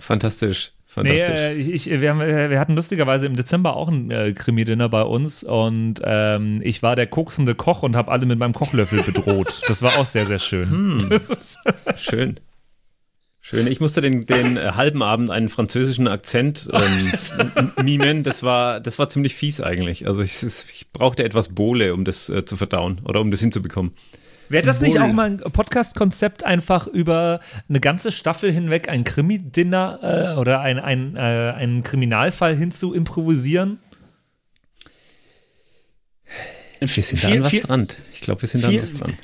Fantastisch. 0.00 0.70
Nee, 0.96 1.18
Fantastisch. 1.18 1.38
äh, 1.38 1.54
ich, 1.54 1.86
ich, 1.88 2.00
wir, 2.00 2.10
haben, 2.10 2.20
äh, 2.20 2.50
wir 2.50 2.58
hatten 2.58 2.74
lustigerweise 2.74 3.26
im 3.26 3.36
Dezember 3.36 3.76
auch 3.76 3.88
ein 3.88 4.10
äh, 4.10 4.32
Krimi-Dinner 4.32 4.88
bei 4.88 5.02
uns 5.02 5.44
und 5.44 6.00
ähm, 6.04 6.60
ich 6.64 6.82
war 6.82 6.96
der 6.96 7.06
koksende 7.06 7.54
Koch 7.54 7.82
und 7.82 7.94
habe 7.94 8.10
alle 8.10 8.26
mit 8.26 8.38
meinem 8.38 8.54
Kochlöffel 8.54 9.02
bedroht. 9.04 9.62
Das 9.68 9.82
war 9.82 9.98
auch 9.98 10.06
sehr, 10.06 10.26
sehr 10.26 10.40
schön. 10.40 11.20
Schön. 11.96 12.40
Schön. 13.42 13.66
Ich 13.66 13.80
musste 13.80 14.00
den, 14.00 14.26
den 14.26 14.56
äh, 14.56 14.72
halben 14.74 15.02
Abend 15.02 15.30
einen 15.30 15.48
französischen 15.48 16.08
Akzent 16.08 16.68
ähm, 16.72 17.72
mimen. 17.82 18.22
Das 18.22 18.42
war, 18.42 18.80
das 18.80 18.98
war 18.98 19.08
ziemlich 19.08 19.34
fies 19.34 19.60
eigentlich. 19.60 20.06
Also 20.06 20.20
ich, 20.20 20.42
ich 20.42 20.92
brauchte 20.92 21.24
etwas 21.24 21.48
Bohle, 21.48 21.94
um 21.94 22.04
das 22.04 22.28
äh, 22.28 22.44
zu 22.44 22.56
verdauen 22.56 23.00
oder 23.04 23.20
um 23.20 23.30
das 23.30 23.40
hinzubekommen. 23.40 23.92
Wäre 24.50 24.66
das 24.66 24.80
nicht 24.80 24.98
auch 24.98 25.12
mal 25.12 25.26
ein 25.30 25.36
Podcast-Konzept, 25.38 26.44
einfach 26.44 26.86
über 26.88 27.40
eine 27.68 27.80
ganze 27.80 28.10
Staffel 28.12 28.50
hinweg 28.52 28.88
ein 28.88 29.04
Krimi-Dinner 29.04 30.34
äh, 30.34 30.38
oder 30.38 30.60
ein, 30.60 30.78
ein, 30.80 31.16
äh, 31.16 31.20
einen 31.20 31.84
Kriminalfall 31.84 32.56
hinzu 32.56 32.92
improvisieren? 32.92 33.78
Wir 36.80 36.88
sind 37.02 37.22
da 37.22 37.28
Viel- 37.28 37.36
an 37.38 37.44
was 37.44 37.50
viel- 37.50 37.60
dran. 37.60 37.88
Ich 38.12 38.20
glaube, 38.22 38.42
wir 38.42 38.48
sind 38.48 38.62
da 38.64 38.68
an 38.68 38.72
viel- 38.74 38.82
was 38.82 38.92
dran. 38.94 39.14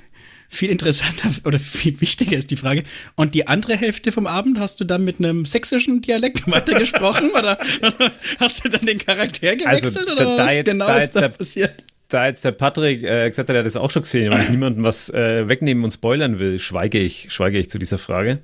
Viel 0.49 0.71
interessanter 0.71 1.29
oder 1.45 1.59
viel 1.59 2.01
wichtiger 2.01 2.37
ist 2.37 2.51
die 2.53 2.57
Frage. 2.57 2.85
Und 3.17 3.35
die 3.35 3.49
andere 3.49 3.77
Hälfte 3.77 4.13
vom 4.13 4.29
Abend 4.29 4.61
hast 4.61 4.79
du 4.79 4.85
dann 4.85 5.03
mit 5.05 5.19
einem 5.19 5.45
sächsischen 5.45 6.03
Dialekt 6.03 6.47
weitergesprochen 6.51 7.31
oder 7.31 7.59
hast 8.39 8.65
du 8.65 8.69
dann 8.69 8.87
den 8.87 8.99
Charakter 8.99 9.57
gewechselt 9.57 9.97
Also, 9.97 10.13
oder 10.13 10.15
da- 10.15 10.37
da 10.37 10.45
was 10.47 10.53
jetzt- 10.55 10.67
genau 10.67 10.87
da 10.87 10.97
ist 10.99 11.03
jetzt 11.03 11.17
da 11.17 11.29
passiert? 11.31 11.85
Da 12.09 12.27
jetzt 12.27 12.45
der 12.45 12.53
Patrick 12.53 13.03
äh, 13.03 13.29
gesagt 13.29 13.49
hat, 13.49 13.55
er 13.57 13.59
hat 13.61 13.67
das 13.67 13.77
auch 13.77 13.91
schon 13.91 14.03
gesehen, 14.03 14.31
weil 14.31 14.43
ich 14.45 14.49
niemandem 14.51 14.85
was 14.85 15.11
äh, 15.11 15.49
wegnehmen 15.49 15.83
und 15.85 15.91
spoilern 15.91 16.39
will, 16.39 16.59
schweige 16.61 16.99
ich, 16.99 17.27
schweige 17.31 17.59
ich 17.59 17.69
zu 17.69 17.79
dieser 17.79 17.99
Frage. 17.99 18.39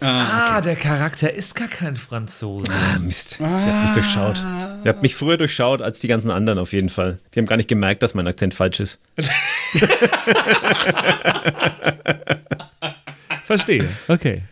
Ah, 0.00 0.60
der 0.60 0.74
Charakter 0.76 1.32
ist 1.32 1.54
gar 1.54 1.68
kein 1.68 1.96
Franzose. 1.96 2.70
Ah, 2.70 2.98
Mist. 2.98 3.38
Ihr 3.40 3.46
habt 3.46 3.84
mich 3.84 3.92
durchschaut. 3.94 4.36
Ihr 4.84 4.88
habt 4.88 5.02
mich 5.02 5.14
früher 5.14 5.36
durchschaut 5.38 5.80
als 5.80 6.00
die 6.00 6.08
ganzen 6.08 6.30
anderen 6.30 6.58
auf 6.58 6.72
jeden 6.72 6.88
Fall. 6.88 7.20
Die 7.34 7.38
haben 7.38 7.46
gar 7.46 7.56
nicht 7.56 7.68
gemerkt, 7.68 8.02
dass 8.02 8.14
mein 8.14 8.26
Akzent 8.26 8.52
falsch 8.52 8.80
ist. 8.80 9.00
Verstehe. 13.44 13.88
Okay. 14.08 14.42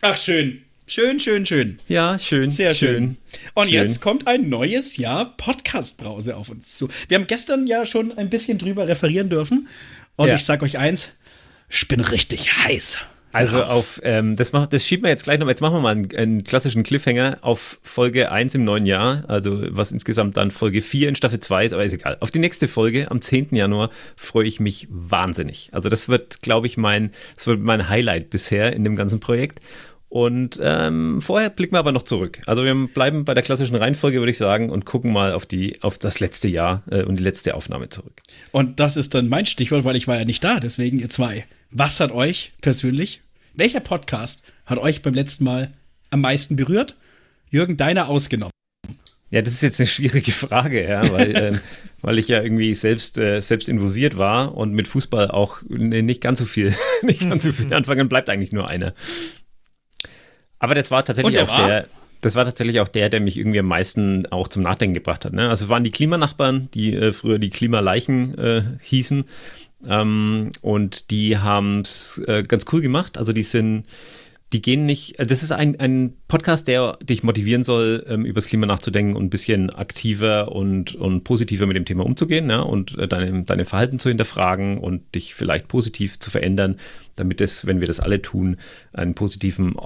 Ach 0.00 0.16
schön. 0.16 0.62
Schön, 0.90 1.20
schön, 1.20 1.44
schön. 1.44 1.80
Ja, 1.86 2.18
schön. 2.18 2.50
Sehr 2.50 2.74
schön. 2.74 2.88
schön. 2.88 3.16
Und 3.52 3.68
schön. 3.68 3.74
jetzt 3.74 4.00
kommt 4.00 4.26
ein 4.26 4.48
neues 4.48 4.96
Jahr 4.96 5.36
Podcast-Brause 5.36 6.34
auf 6.34 6.48
uns 6.48 6.76
zu. 6.76 6.88
Wir 7.08 7.18
haben 7.18 7.26
gestern 7.26 7.66
ja 7.66 7.84
schon 7.84 8.16
ein 8.16 8.30
bisschen 8.30 8.56
drüber 8.56 8.88
referieren 8.88 9.28
dürfen. 9.28 9.68
Und 10.16 10.28
Ja. 10.28 10.36
ich 10.36 10.44
sag 10.46 10.62
euch 10.62 10.78
eins, 10.78 11.10
ich 11.68 11.86
bin 11.88 12.00
richtig 12.00 12.50
heiß. 12.64 13.00
Also 13.32 13.62
auf, 13.64 14.00
ähm, 14.02 14.34
das, 14.34 14.52
macht, 14.52 14.72
das 14.72 14.86
schieben 14.86 15.04
wir 15.04 15.10
jetzt 15.10 15.24
gleich 15.24 15.38
noch. 15.38 15.46
Jetzt 15.46 15.60
machen 15.60 15.74
wir 15.74 15.80
mal 15.80 15.90
einen, 15.90 16.16
einen 16.16 16.42
klassischen 16.42 16.84
Cliffhanger 16.84 17.36
auf 17.42 17.78
Folge 17.82 18.32
1 18.32 18.54
im 18.54 18.64
neuen 18.64 18.86
Jahr, 18.86 19.24
also 19.28 19.62
was 19.68 19.92
insgesamt 19.92 20.38
dann 20.38 20.50
Folge 20.50 20.80
4 20.80 21.10
in 21.10 21.14
Staffel 21.16 21.38
2 21.38 21.66
ist, 21.66 21.72
aber 21.74 21.84
ist 21.84 21.92
egal. 21.92 22.16
Auf 22.20 22.30
die 22.30 22.38
nächste 22.38 22.66
Folge 22.66 23.10
am 23.10 23.20
10. 23.20 23.54
Januar 23.54 23.90
freue 24.16 24.46
ich 24.46 24.58
mich 24.58 24.88
wahnsinnig. 24.90 25.68
Also 25.72 25.90
das 25.90 26.08
wird, 26.08 26.40
glaube 26.40 26.66
ich, 26.66 26.78
mein, 26.78 27.10
das 27.36 27.46
wird 27.46 27.60
mein 27.60 27.90
Highlight 27.90 28.30
bisher 28.30 28.72
in 28.72 28.84
dem 28.84 28.96
ganzen 28.96 29.20
Projekt. 29.20 29.60
Und 30.08 30.58
ähm, 30.62 31.20
vorher 31.20 31.50
blicken 31.50 31.74
wir 31.74 31.80
aber 31.80 31.92
noch 31.92 32.02
zurück. 32.02 32.40
Also 32.46 32.64
wir 32.64 32.74
bleiben 32.88 33.26
bei 33.26 33.34
der 33.34 33.42
klassischen 33.42 33.76
Reihenfolge, 33.76 34.18
würde 34.18 34.30
ich 34.30 34.38
sagen, 34.38 34.70
und 34.70 34.86
gucken 34.86 35.12
mal 35.12 35.32
auf, 35.32 35.44
die, 35.44 35.82
auf 35.82 35.98
das 35.98 36.18
letzte 36.20 36.48
Jahr 36.48 36.82
äh, 36.90 37.02
und 37.02 37.16
die 37.16 37.22
letzte 37.22 37.54
Aufnahme 37.54 37.90
zurück. 37.90 38.22
Und 38.50 38.80
das 38.80 38.96
ist 38.96 39.14
dann 39.14 39.28
mein 39.28 39.44
Stichwort, 39.44 39.84
weil 39.84 39.96
ich 39.96 40.08
war 40.08 40.18
ja 40.18 40.24
nicht 40.24 40.42
da, 40.42 40.60
deswegen 40.60 40.98
ihr 40.98 41.10
zwei. 41.10 41.44
Was 41.70 42.00
hat 42.00 42.10
euch 42.10 42.52
persönlich, 42.62 43.20
welcher 43.54 43.80
Podcast 43.80 44.44
hat 44.64 44.78
euch 44.78 45.02
beim 45.02 45.12
letzten 45.12 45.44
Mal 45.44 45.72
am 46.10 46.22
meisten 46.22 46.56
berührt? 46.56 46.96
Jürgen, 47.50 47.76
deiner 47.76 48.08
ausgenommen. 48.08 48.52
Ja, 49.30 49.42
das 49.42 49.52
ist 49.52 49.62
jetzt 49.62 49.80
eine 49.80 49.86
schwierige 49.86 50.32
Frage, 50.32 50.88
ja, 50.88 51.10
weil, 51.12 51.36
ähm, 51.36 51.60
weil 52.00 52.18
ich 52.18 52.28
ja 52.28 52.42
irgendwie 52.42 52.74
selbst, 52.74 53.18
äh, 53.18 53.40
selbst 53.40 53.68
involviert 53.68 54.16
war 54.16 54.54
und 54.54 54.72
mit 54.72 54.88
Fußball 54.88 55.30
auch 55.30 55.60
nicht 55.68 56.22
ganz 56.22 56.38
so 56.38 56.46
viel, 56.46 56.74
nicht 57.02 57.28
ganz 57.28 57.42
so 57.42 57.52
viel 57.52 57.72
anfangen, 57.74 58.08
bleibt 58.08 58.30
eigentlich 58.30 58.52
nur 58.52 58.70
einer. 58.70 58.94
Aber 60.58 60.74
das 60.74 60.90
war 60.90 61.04
tatsächlich 61.04 61.34
der 61.34 61.44
auch 61.44 61.48
war? 61.48 61.66
der, 61.66 61.88
das 62.20 62.34
war 62.34 62.44
tatsächlich 62.44 62.80
auch 62.80 62.88
der, 62.88 63.08
der 63.08 63.20
mich 63.20 63.38
irgendwie 63.38 63.60
am 63.60 63.66
meisten 63.66 64.26
auch 64.26 64.48
zum 64.48 64.62
Nachdenken 64.62 64.94
gebracht 64.94 65.24
hat. 65.24 65.32
Ne? 65.32 65.48
Also 65.48 65.64
es 65.64 65.68
waren 65.68 65.84
die 65.84 65.90
Klimanachbarn, 65.90 66.68
die 66.74 66.94
äh, 66.94 67.12
früher 67.12 67.38
die 67.38 67.50
Klimaleichen 67.50 68.36
äh, 68.38 68.62
hießen. 68.80 69.24
Ähm, 69.86 70.50
und 70.60 71.10
die 71.10 71.38
haben 71.38 71.80
es 71.80 72.20
äh, 72.26 72.42
ganz 72.42 72.64
cool 72.72 72.80
gemacht. 72.80 73.16
Also 73.16 73.32
die 73.32 73.44
sind, 73.44 73.84
die 74.52 74.60
gehen 74.60 74.84
nicht, 74.84 75.20
äh, 75.20 75.26
das 75.26 75.44
ist 75.44 75.52
ein, 75.52 75.78
ein 75.78 76.14
Podcast, 76.26 76.66
der 76.66 76.96
dich 77.00 77.22
motivieren 77.22 77.62
soll, 77.62 78.04
ähm, 78.08 78.24
über 78.24 78.40
das 78.40 78.46
Klima 78.48 78.66
nachzudenken 78.66 79.14
und 79.14 79.26
ein 79.26 79.30
bisschen 79.30 79.70
aktiver 79.70 80.50
und, 80.50 80.96
und 80.96 81.22
positiver 81.22 81.66
mit 81.66 81.76
dem 81.76 81.84
Thema 81.84 82.04
umzugehen 82.04 82.50
ja? 82.50 82.60
und 82.60 82.98
äh, 82.98 83.06
deine, 83.06 83.44
deine 83.44 83.64
Verhalten 83.64 84.00
zu 84.00 84.08
hinterfragen 84.08 84.78
und 84.78 85.14
dich 85.14 85.36
vielleicht 85.36 85.68
positiv 85.68 86.18
zu 86.18 86.32
verändern, 86.32 86.76
damit 87.14 87.40
es, 87.40 87.64
wenn 87.64 87.78
wir 87.78 87.86
das 87.86 88.00
alle 88.00 88.20
tun, 88.20 88.56
einen 88.92 89.14
positiven 89.14 89.76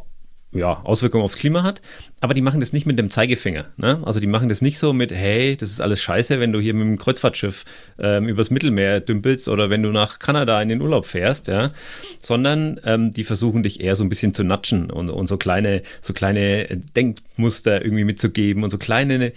ja, 0.52 0.80
Auswirkungen 0.84 1.24
aufs 1.24 1.36
Klima 1.36 1.62
hat, 1.62 1.80
aber 2.20 2.34
die 2.34 2.42
machen 2.42 2.60
das 2.60 2.72
nicht 2.72 2.86
mit 2.86 2.98
dem 2.98 3.10
Zeigefinger. 3.10 3.66
Ne? 3.76 4.00
Also 4.04 4.20
die 4.20 4.26
machen 4.26 4.48
das 4.48 4.60
nicht 4.60 4.78
so 4.78 4.92
mit, 4.92 5.10
hey, 5.10 5.56
das 5.56 5.70
ist 5.70 5.80
alles 5.80 6.02
scheiße, 6.02 6.40
wenn 6.40 6.52
du 6.52 6.60
hier 6.60 6.74
mit 6.74 6.82
dem 6.82 6.98
Kreuzfahrtschiff 6.98 7.64
ähm, 7.98 8.28
übers 8.28 8.50
Mittelmeer 8.50 9.00
dümpelst 9.00 9.48
oder 9.48 9.70
wenn 9.70 9.82
du 9.82 9.90
nach 9.90 10.18
Kanada 10.18 10.60
in 10.60 10.68
den 10.68 10.82
Urlaub 10.82 11.06
fährst, 11.06 11.48
ja, 11.48 11.70
sondern 12.18 12.80
ähm, 12.84 13.12
die 13.12 13.24
versuchen 13.24 13.62
dich 13.62 13.80
eher 13.80 13.96
so 13.96 14.04
ein 14.04 14.08
bisschen 14.08 14.34
zu 14.34 14.44
natschen 14.44 14.90
und, 14.90 15.08
und 15.08 15.26
so 15.26 15.36
kleine, 15.36 15.82
so 16.00 16.12
kleine 16.12 16.66
Denkmuster 16.96 17.82
irgendwie 17.82 18.04
mitzugeben 18.04 18.62
und 18.62 18.70
so 18.70 18.78
kleine 18.78 19.32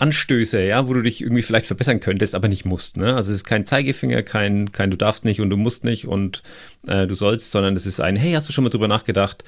Anstöße, 0.00 0.62
ja, 0.62 0.88
wo 0.88 0.94
du 0.94 1.02
dich 1.02 1.20
irgendwie 1.20 1.42
vielleicht 1.42 1.66
verbessern 1.66 2.00
könntest, 2.00 2.34
aber 2.34 2.48
nicht 2.48 2.64
musst. 2.64 2.96
Ne? 2.96 3.14
Also 3.14 3.30
es 3.30 3.38
ist 3.38 3.44
kein 3.44 3.66
Zeigefinger, 3.66 4.22
kein, 4.22 4.72
kein 4.72 4.90
du 4.90 4.96
darfst 4.96 5.26
nicht 5.26 5.42
und 5.42 5.50
du 5.50 5.58
musst 5.58 5.84
nicht 5.84 6.06
und 6.06 6.42
äh, 6.86 7.06
du 7.06 7.14
sollst, 7.14 7.50
sondern 7.50 7.76
es 7.76 7.84
ist 7.84 8.00
ein, 8.00 8.16
hey, 8.16 8.32
hast 8.32 8.48
du 8.48 8.52
schon 8.52 8.64
mal 8.64 8.70
drüber 8.70 8.88
nachgedacht? 8.88 9.44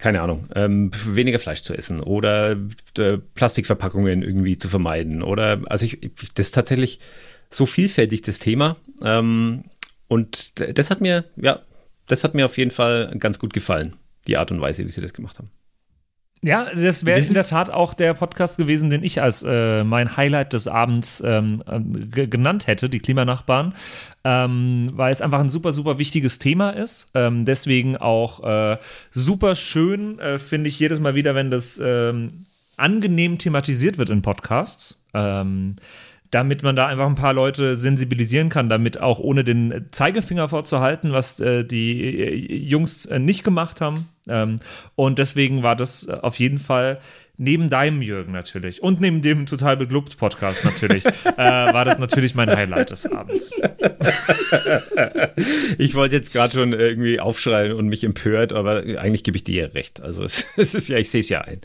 Keine 0.00 0.22
Ahnung, 0.22 0.48
ähm, 0.54 0.90
weniger 0.92 1.38
Fleisch 1.38 1.62
zu 1.62 1.74
essen 1.74 2.00
oder 2.00 2.56
äh, 2.98 3.18
Plastikverpackungen 3.34 4.22
irgendwie 4.22 4.58
zu 4.58 4.68
vermeiden. 4.68 5.22
Oder 5.22 5.60
also 5.66 5.84
ich, 5.84 6.02
ich 6.02 6.12
das 6.34 6.46
ist 6.46 6.54
tatsächlich 6.54 7.00
so 7.50 7.66
vielfältig 7.66 8.22
das 8.22 8.38
Thema. 8.38 8.76
Ähm, 9.02 9.64
und 10.08 10.58
das 10.76 10.90
hat 10.90 11.00
mir, 11.00 11.24
ja, 11.36 11.60
das 12.06 12.24
hat 12.24 12.34
mir 12.34 12.46
auf 12.46 12.58
jeden 12.58 12.70
Fall 12.70 13.14
ganz 13.18 13.38
gut 13.38 13.52
gefallen, 13.52 13.94
die 14.26 14.36
Art 14.36 14.50
und 14.50 14.60
Weise, 14.60 14.84
wie 14.84 14.88
sie 14.88 15.02
das 15.02 15.12
gemacht 15.12 15.38
haben. 15.38 15.50
Ja, 16.42 16.66
das 16.74 17.04
wäre 17.04 17.20
in 17.20 17.34
der 17.34 17.44
Tat 17.44 17.68
auch 17.68 17.92
der 17.92 18.14
Podcast 18.14 18.56
gewesen, 18.56 18.88
den 18.88 19.02
ich 19.02 19.20
als 19.20 19.42
äh, 19.46 19.84
mein 19.84 20.16
Highlight 20.16 20.54
des 20.54 20.68
Abends 20.68 21.22
ähm, 21.26 21.62
ähm, 21.70 22.10
ge- 22.10 22.28
genannt 22.28 22.66
hätte, 22.66 22.88
die 22.88 23.00
Klimanachbarn, 23.00 23.74
ähm, 24.24 24.90
weil 24.94 25.12
es 25.12 25.20
einfach 25.20 25.40
ein 25.40 25.50
super, 25.50 25.74
super 25.74 25.98
wichtiges 25.98 26.38
Thema 26.38 26.70
ist. 26.70 27.10
Ähm, 27.12 27.44
deswegen 27.44 27.98
auch 27.98 28.42
äh, 28.42 28.78
super 29.10 29.54
schön, 29.54 30.18
äh, 30.18 30.38
finde 30.38 30.68
ich 30.68 30.78
jedes 30.78 30.98
Mal 30.98 31.14
wieder, 31.14 31.34
wenn 31.34 31.50
das 31.50 31.78
ähm, 31.84 32.28
angenehm 32.78 33.36
thematisiert 33.36 33.98
wird 33.98 34.08
in 34.08 34.22
Podcasts. 34.22 35.04
Ähm, 35.12 35.76
damit 36.32 36.62
man 36.62 36.76
da 36.76 36.86
einfach 36.86 37.06
ein 37.06 37.16
paar 37.16 37.34
Leute 37.34 37.74
sensibilisieren 37.74 38.50
kann, 38.50 38.68
damit 38.68 39.00
auch 39.00 39.18
ohne 39.18 39.42
den 39.42 39.86
Zeigefinger 39.90 40.48
vorzuhalten, 40.48 41.12
was 41.12 41.40
äh, 41.40 41.64
die 41.64 42.20
äh, 42.20 42.56
Jungs 42.56 43.04
äh, 43.06 43.18
nicht 43.18 43.42
gemacht 43.42 43.80
haben. 43.80 44.06
Ähm, 44.30 44.56
und 44.94 45.18
deswegen 45.18 45.62
war 45.62 45.76
das 45.76 46.06
äh, 46.08 46.12
auf 46.22 46.36
jeden 46.38 46.58
Fall 46.58 47.00
neben 47.42 47.70
deinem 47.70 48.02
Jürgen 48.02 48.32
natürlich 48.32 48.82
und 48.82 49.00
neben 49.00 49.22
dem 49.22 49.46
total 49.46 49.76
beglückt 49.78 50.18
Podcast 50.18 50.62
natürlich 50.62 51.06
äh, 51.38 51.38
war 51.38 51.86
das 51.86 51.98
natürlich 51.98 52.34
mein 52.34 52.50
Highlight 52.54 52.90
des 52.90 53.06
Abends. 53.06 53.54
Ich 55.78 55.94
wollte 55.94 56.16
jetzt 56.16 56.32
gerade 56.32 56.52
schon 56.52 56.72
irgendwie 56.72 57.20
aufschreien 57.20 57.72
und 57.72 57.88
mich 57.88 58.04
empört, 58.04 58.52
aber 58.52 58.82
eigentlich 58.98 59.24
gebe 59.24 59.36
ich 59.36 59.44
dir 59.44 59.62
ja 59.64 59.68
recht. 59.72 60.00
Also 60.02 60.22
es, 60.24 60.48
es 60.56 60.74
ist 60.74 60.88
ja, 60.88 60.98
ich 60.98 61.10
sehe 61.10 61.20
es 61.20 61.28
ja 61.28 61.40
ein. 61.42 61.60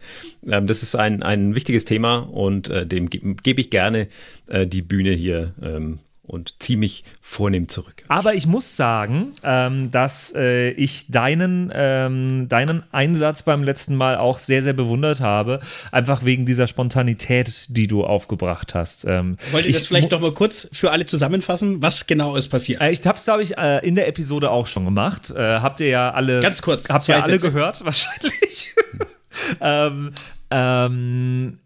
Ähm, 0.47 0.67
das 0.67 0.83
ist 0.83 0.95
ein, 0.95 1.23
ein 1.23 1.55
wichtiges 1.55 1.85
Thema 1.85 2.19
und 2.19 2.69
äh, 2.69 2.85
dem 2.85 3.09
ge- 3.09 3.35
gebe 3.43 3.61
ich 3.61 3.69
gerne 3.69 4.07
äh, 4.47 4.65
die 4.67 4.81
Bühne 4.81 5.11
hier 5.11 5.53
ähm, 5.61 5.99
und 6.27 6.61
ziehe 6.61 6.77
mich 6.77 7.03
vornehm 7.21 7.67
zurück. 7.67 8.03
Aber 8.07 8.33
ich 8.33 8.47
muss 8.47 8.75
sagen, 8.75 9.31
ähm, 9.43 9.91
dass 9.91 10.33
äh, 10.35 10.69
ich 10.71 11.05
deinen, 11.09 11.71
ähm, 11.73 12.47
deinen 12.47 12.83
Einsatz 12.91 13.43
beim 13.43 13.63
letzten 13.63 13.95
Mal 13.95 14.17
auch 14.17 14.39
sehr, 14.39 14.61
sehr 14.61 14.73
bewundert 14.73 15.19
habe. 15.19 15.59
Einfach 15.91 16.23
wegen 16.25 16.45
dieser 16.45 16.67
Spontanität, 16.67 17.67
die 17.69 17.87
du 17.87 18.03
aufgebracht 18.03 18.73
hast. 18.75 19.05
Ähm, 19.05 19.37
Wollt 19.51 19.65
ihr 19.65 19.69
ich 19.69 19.75
das 19.77 19.87
vielleicht 19.87 20.11
noch 20.11 20.21
mal 20.21 20.33
kurz 20.33 20.67
für 20.71 20.91
alle 20.91 21.05
zusammenfassen, 21.05 21.81
was 21.81 22.07
genau 22.07 22.35
ist 22.35 22.49
passiert? 22.49 22.81
Äh, 22.81 22.91
Ich 22.91 23.05
habe 23.05 23.17
es, 23.17 23.23
glaube 23.25 23.43
ich, 23.43 23.57
äh, 23.57 23.85
in 23.85 23.95
der 23.95 24.07
Episode 24.07 24.49
auch 24.51 24.67
schon 24.67 24.85
gemacht. 24.85 25.29
Äh, 25.29 25.59
habt 25.59 25.79
ihr 25.81 25.87
ja 25.89 26.11
alle. 26.11 26.41
Ganz 26.41 26.61
kurz, 26.61 26.89
Habt 26.89 27.07
ihr 27.07 27.15
alle 27.15 27.33
Sätze. 27.33 27.51
gehört, 27.51 27.83
wahrscheinlich. 27.85 28.73
ähm, 29.61 30.11
ähm, 30.51 31.59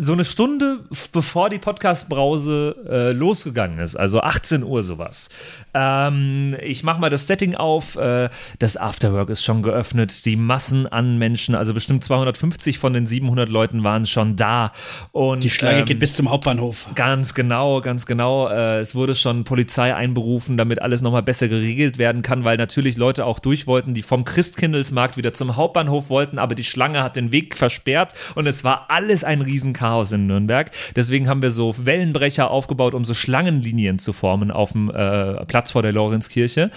so 0.00 0.12
eine 0.12 0.24
Stunde 0.24 0.80
bevor 1.12 1.50
die 1.50 1.58
Podcast-Brause 1.58 2.76
äh, 2.88 3.12
losgegangen 3.12 3.78
ist, 3.78 3.96
also 3.96 4.20
18 4.20 4.62
Uhr 4.62 4.82
sowas. 4.82 5.28
Ähm, 5.74 6.56
ich 6.62 6.82
mache 6.82 7.00
mal 7.00 7.10
das 7.10 7.26
Setting 7.26 7.54
auf. 7.54 7.96
Äh, 7.96 8.28
das 8.58 8.76
Afterwork 8.76 9.30
ist 9.30 9.44
schon 9.44 9.62
geöffnet. 9.62 10.26
Die 10.26 10.36
Massen 10.36 10.86
an 10.86 11.18
Menschen, 11.18 11.54
also 11.54 11.74
bestimmt 11.74 12.04
250 12.04 12.78
von 12.78 12.92
den 12.92 13.06
700 13.06 13.48
Leuten 13.48 13.84
waren 13.84 14.06
schon 14.06 14.36
da. 14.36 14.72
Und, 15.12 15.44
Die 15.44 15.50
Schlange 15.50 15.80
ähm, 15.80 15.84
geht 15.84 15.98
bis 15.98 16.14
zum 16.14 16.30
Hauptbahnhof. 16.30 16.88
Ganz 16.94 17.34
genau, 17.34 17.80
ganz 17.80 18.06
genau. 18.06 18.48
Äh, 18.48 18.78
es 18.78 18.94
wurde 18.94 19.14
schon 19.14 19.44
Polizei 19.44 19.94
einberufen, 19.94 20.56
damit 20.56 20.80
alles 20.82 21.02
nochmal 21.02 21.22
besser 21.22 21.48
geregelt 21.48 21.98
werden 21.98 22.22
kann, 22.22 22.44
weil 22.44 22.56
natürlich 22.56 22.96
Leute 22.96 23.24
auch 23.24 23.38
durch 23.38 23.66
wollten, 23.66 23.94
die 23.94 24.02
vom 24.02 24.24
Christkindlesmarkt 24.24 25.16
wieder 25.16 25.32
zum 25.34 25.56
Hauptbahnhof 25.56 26.08
wollten, 26.08 26.38
aber 26.38 26.54
die 26.54 26.64
Schlange 26.64 27.02
hat 27.02 27.16
den 27.16 27.32
Weg 27.32 27.56
versperrt 27.56 28.14
und 28.34 28.46
es 28.46 28.64
war 28.64 28.86
alles 28.88 29.24
ein 29.24 29.40
Riesenchaos 29.88 30.12
in 30.12 30.26
Nürnberg. 30.26 30.70
Deswegen 30.96 31.28
haben 31.28 31.42
wir 31.42 31.50
so 31.50 31.74
Wellenbrecher 31.78 32.50
aufgebaut, 32.50 32.94
um 32.94 33.04
so 33.04 33.14
Schlangenlinien 33.14 33.98
zu 33.98 34.12
formen 34.12 34.50
auf 34.50 34.72
dem 34.72 34.90
äh, 34.90 35.44
Platz 35.46 35.70
vor 35.72 35.82
der 35.82 35.92
Lorenzkirche. 35.92 36.70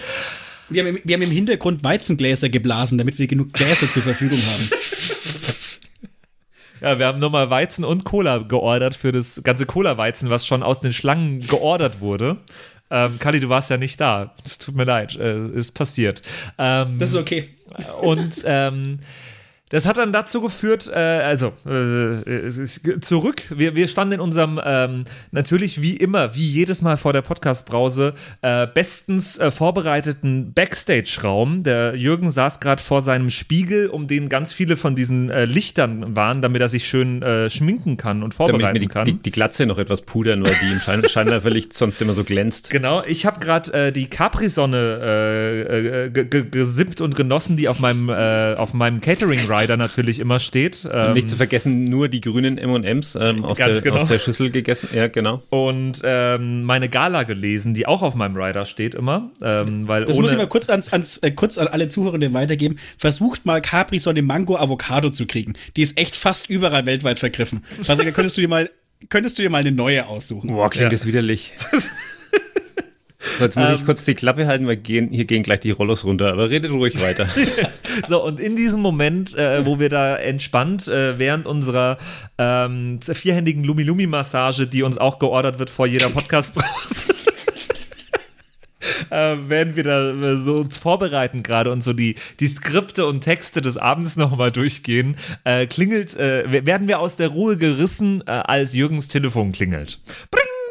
Wir 0.68 0.82
haben, 0.82 0.96
im- 0.96 1.02
wir 1.04 1.14
haben 1.14 1.22
im 1.22 1.30
Hintergrund 1.30 1.84
Weizengläser 1.84 2.48
geblasen, 2.48 2.98
damit 2.98 3.18
wir 3.18 3.26
genug 3.26 3.52
Gläser 3.52 3.88
zur 3.90 4.02
Verfügung 4.02 4.38
haben. 4.38 4.70
Ja, 6.80 6.98
wir 6.98 7.06
haben 7.06 7.20
nochmal 7.20 7.48
Weizen 7.48 7.84
und 7.84 8.04
Cola 8.04 8.38
geordert 8.38 8.96
für 8.96 9.12
das 9.12 9.42
ganze 9.44 9.66
Cola-Weizen, 9.66 10.30
was 10.30 10.46
schon 10.46 10.62
aus 10.64 10.80
den 10.80 10.92
Schlangen 10.92 11.40
geordert 11.42 12.00
wurde. 12.00 12.38
Ähm, 12.90 13.18
Kali, 13.20 13.38
du 13.38 13.48
warst 13.48 13.70
ja 13.70 13.76
nicht 13.76 14.00
da. 14.00 14.34
Es 14.44 14.58
tut 14.58 14.74
mir 14.74 14.84
leid, 14.84 15.14
äh, 15.16 15.46
ist 15.50 15.72
passiert. 15.72 16.22
Ähm, 16.58 16.98
Das 16.98 17.10
ist 17.10 17.16
okay. 17.16 17.50
und 18.02 18.42
ähm, 18.44 18.98
das 19.72 19.86
hat 19.86 19.96
dann 19.96 20.12
dazu 20.12 20.42
geführt, 20.42 20.90
äh, 20.94 20.98
also 20.98 21.54
äh, 21.66 23.00
zurück. 23.00 23.42
Wir, 23.48 23.74
wir 23.74 23.88
standen 23.88 24.14
in 24.14 24.20
unserem, 24.20 24.60
ähm, 24.62 25.04
natürlich 25.30 25.80
wie 25.80 25.96
immer, 25.96 26.34
wie 26.34 26.46
jedes 26.46 26.82
Mal 26.82 26.98
vor 26.98 27.14
der 27.14 27.22
Podcast-Brause, 27.22 28.12
äh, 28.42 28.66
bestens 28.66 29.38
äh, 29.38 29.50
vorbereiteten 29.50 30.52
Backstage-Raum. 30.52 31.62
Der 31.62 31.94
Jürgen 31.96 32.30
saß 32.30 32.60
gerade 32.60 32.82
vor 32.82 33.00
seinem 33.00 33.30
Spiegel, 33.30 33.88
um 33.88 34.08
den 34.08 34.28
ganz 34.28 34.52
viele 34.52 34.76
von 34.76 34.94
diesen 34.94 35.30
äh, 35.30 35.46
Lichtern 35.46 36.14
waren, 36.14 36.42
damit 36.42 36.60
er 36.60 36.68
sich 36.68 36.86
schön 36.86 37.22
äh, 37.22 37.48
schminken 37.48 37.96
kann 37.96 38.22
und 38.22 38.34
Damit 38.38 38.50
vorbereiten 38.50 38.74
mir 38.74 38.80
die, 38.80 38.86
kann. 38.88 39.04
die, 39.06 39.14
die 39.14 39.30
Glatze 39.30 39.64
noch 39.64 39.78
etwas 39.78 40.02
pudern, 40.02 40.42
weil 40.44 40.54
die 40.62 40.70
im 40.70 40.80
Schein 40.80 41.02
Scheinwerferlicht 41.08 41.72
sonst 41.72 42.02
immer 42.02 42.12
so 42.12 42.24
glänzt. 42.24 42.68
Genau, 42.68 43.02
ich 43.06 43.24
habe 43.24 43.40
gerade 43.40 43.90
die 43.92 44.08
Capri-Sonne 44.08 46.10
ge- 46.12 46.24
ge- 46.26 46.44
gesippt 46.50 47.00
und 47.00 47.16
genossen, 47.16 47.56
die 47.56 47.68
auf 47.68 47.78
meinem, 47.78 48.10
auf 48.10 48.74
meinem 48.74 49.00
Catering-Rider 49.00 49.61
Rider 49.62 49.76
natürlich 49.76 50.18
immer 50.18 50.38
steht. 50.38 50.88
Ähm, 50.90 51.14
nicht 51.14 51.28
zu 51.28 51.36
vergessen, 51.36 51.84
nur 51.84 52.08
die 52.08 52.20
grünen 52.20 52.58
M&M's 52.58 53.16
ähm, 53.20 53.44
aus, 53.44 53.58
der, 53.58 53.80
genau. 53.80 53.96
aus 53.96 54.08
der 54.08 54.18
Schüssel 54.18 54.50
gegessen. 54.50 54.88
Ja, 54.94 55.08
genau. 55.08 55.42
Und 55.50 56.02
ähm, 56.04 56.64
meine 56.64 56.88
Gala 56.88 57.22
gelesen, 57.22 57.74
die 57.74 57.86
auch 57.86 58.02
auf 58.02 58.14
meinem 58.14 58.36
Rider 58.36 58.64
steht 58.64 58.94
immer. 58.94 59.30
Ähm, 59.42 59.88
weil 59.88 60.04
das 60.04 60.18
muss 60.18 60.32
ich 60.32 60.38
mal 60.38 60.46
kurz, 60.46 60.68
ans, 60.68 60.92
ans, 60.92 61.18
äh, 61.18 61.30
kurz 61.30 61.58
an 61.58 61.68
alle 61.68 61.88
Zuhörenden 61.88 62.34
weitergeben. 62.34 62.78
Versucht 62.98 63.46
mal 63.46 63.60
Capri-Sonne 63.60 64.22
Mango 64.22 64.56
Avocado 64.56 65.10
zu 65.10 65.26
kriegen. 65.26 65.54
Die 65.76 65.82
ist 65.82 65.98
echt 65.98 66.16
fast 66.16 66.48
überall 66.50 66.86
weltweit 66.86 67.18
vergriffen. 67.18 67.64
Also 67.86 68.02
könntest 68.04 68.36
du 68.36 68.40
dir 68.40 68.48
mal 68.48 68.70
könntest 69.08 69.38
du 69.38 69.42
dir 69.42 69.50
mal 69.50 69.58
eine 69.58 69.72
neue 69.72 70.06
aussuchen. 70.06 70.48
Boah, 70.48 70.70
klingt 70.70 70.84
ja. 70.84 70.88
das 70.90 71.06
widerlich. 71.06 71.52
So, 73.38 73.44
jetzt 73.44 73.56
muss 73.56 73.68
ähm, 73.68 73.74
ich 73.76 73.84
kurz 73.84 74.04
die 74.04 74.14
Klappe 74.14 74.46
halten, 74.46 74.66
weil 74.66 74.76
gehen, 74.76 75.10
hier 75.10 75.24
gehen 75.24 75.42
gleich 75.42 75.60
die 75.60 75.70
Rollos 75.70 76.04
runter, 76.04 76.32
aber 76.32 76.50
redet 76.50 76.72
ruhig 76.72 77.00
weiter. 77.00 77.26
so, 78.08 78.22
und 78.24 78.40
in 78.40 78.56
diesem 78.56 78.80
Moment, 78.80 79.36
äh, 79.36 79.64
wo 79.64 79.78
wir 79.78 79.88
da 79.88 80.16
entspannt 80.16 80.88
äh, 80.88 81.18
während 81.18 81.46
unserer 81.46 81.98
ähm, 82.38 83.00
vierhändigen 83.00 83.62
Lumi-Lumi-Massage, 83.64 84.66
die 84.66 84.82
uns 84.82 84.98
auch 84.98 85.18
geordert 85.18 85.58
wird 85.58 85.70
vor 85.70 85.86
jeder 85.86 86.10
Podcast-Pause, 86.10 87.14
äh, 89.10 89.36
werden 89.48 89.76
wir 89.76 89.84
da 89.84 90.10
äh, 90.10 90.36
so 90.36 90.56
uns 90.58 90.76
vorbereiten 90.76 91.44
gerade 91.44 91.70
und 91.70 91.84
so 91.84 91.92
die, 91.92 92.16
die 92.40 92.48
Skripte 92.48 93.06
und 93.06 93.20
Texte 93.20 93.62
des 93.62 93.76
Abends 93.76 94.16
nochmal 94.16 94.50
durchgehen, 94.50 95.16
äh, 95.44 95.66
klingelt, 95.66 96.16
äh, 96.16 96.66
werden 96.66 96.88
wir 96.88 96.98
aus 96.98 97.16
der 97.16 97.28
Ruhe 97.28 97.56
gerissen, 97.56 98.26
als 98.26 98.74
Jürgens 98.74 99.06
Telefon 99.06 99.52
klingelt. 99.52 100.00
Bring. 100.30 100.61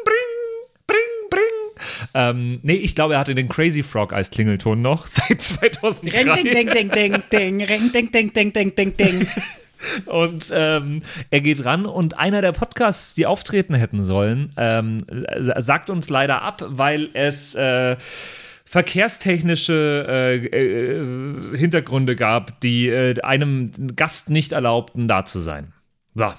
Ähm, 2.14 2.60
nee, 2.62 2.74
ich 2.74 2.94
glaube, 2.94 3.14
er 3.14 3.20
hatte 3.20 3.34
den 3.34 3.48
Crazy 3.48 3.82
Frog 3.82 4.12
als 4.12 4.30
Klingelton 4.30 4.82
noch 4.82 5.06
seit 5.08 5.40
2003. 5.40 6.32
Ring, 6.32 6.32
ding, 6.34 6.54
ding, 6.54 6.90
ding, 6.90 6.90
ding, 6.90 7.22
ding, 7.30 7.62
ring, 7.64 7.92
ding, 7.92 8.10
ding, 8.10 8.32
ding, 8.32 8.52
ding, 8.52 8.74
ding, 8.74 8.96
ding. 8.96 9.26
Und 10.06 10.52
ähm, 10.54 11.02
er 11.30 11.40
geht 11.40 11.64
ran 11.64 11.86
und 11.86 12.16
einer 12.16 12.40
der 12.40 12.52
Podcasts, 12.52 13.14
die 13.14 13.26
auftreten 13.26 13.74
hätten 13.74 14.02
sollen, 14.02 14.52
ähm, 14.56 15.04
sagt 15.38 15.90
uns 15.90 16.08
leider 16.08 16.42
ab, 16.42 16.62
weil 16.68 17.10
es 17.14 17.56
äh, 17.56 17.96
verkehrstechnische 18.64 20.06
äh, 20.08 20.36
äh, 20.46 21.56
Hintergründe 21.58 22.16
gab, 22.16 22.60
die 22.60 22.88
äh, 22.88 23.20
einem 23.22 23.72
Gast 23.96 24.30
nicht 24.30 24.52
erlaubten, 24.52 25.08
da 25.08 25.24
zu 25.24 25.40
sein. 25.40 25.72
So, 26.14 26.32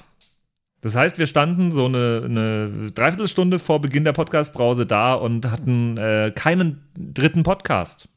das 0.84 0.96
heißt, 0.96 1.18
wir 1.18 1.28
standen 1.28 1.72
so 1.72 1.86
eine, 1.86 2.24
eine 2.26 2.92
Dreiviertelstunde 2.94 3.58
vor 3.58 3.80
Beginn 3.80 4.04
der 4.04 4.12
Podcast-Brause 4.12 4.86
da 4.86 5.14
und 5.14 5.50
hatten 5.50 5.98
äh, 5.98 6.34
keinen 6.36 6.82
dritten 6.98 7.44
Podcast. 7.44 8.10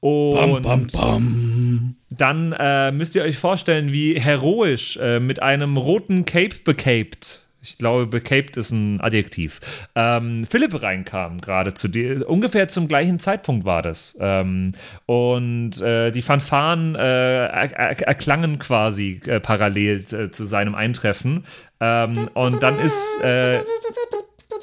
Und 0.00 0.62
bam, 0.62 0.62
bam, 0.62 0.86
bam. 0.86 1.96
dann 2.08 2.52
äh, 2.58 2.92
müsst 2.92 3.14
ihr 3.14 3.22
euch 3.22 3.36
vorstellen, 3.36 3.92
wie 3.92 4.18
heroisch 4.18 4.96
äh, 4.96 5.20
mit 5.20 5.42
einem 5.42 5.76
roten 5.76 6.24
Cape 6.24 6.56
becaped. 6.64 7.46
Ich 7.60 7.76
glaube, 7.76 8.06
becaped 8.06 8.56
ist 8.56 8.70
ein 8.70 9.00
Adjektiv. 9.00 9.60
Ähm, 9.96 10.46
Philipp 10.48 10.80
reinkam 10.80 11.40
gerade 11.40 11.74
zu 11.74 11.88
dir. 11.88 12.28
Ungefähr 12.28 12.68
zum 12.68 12.86
gleichen 12.86 13.18
Zeitpunkt 13.18 13.64
war 13.64 13.82
das. 13.82 14.16
Ähm, 14.20 14.72
und 15.06 15.80
äh, 15.80 16.12
die 16.12 16.22
Fanfaren 16.22 16.94
äh, 16.94 17.46
er, 17.46 18.06
erklangen 18.06 18.60
quasi 18.60 19.20
äh, 19.26 19.40
parallel 19.40 20.04
äh, 20.12 20.30
zu 20.30 20.44
seinem 20.44 20.76
Eintreffen. 20.76 21.44
Ähm, 21.80 22.28
und 22.34 22.62
dann 22.62 22.78
ist. 22.78 23.18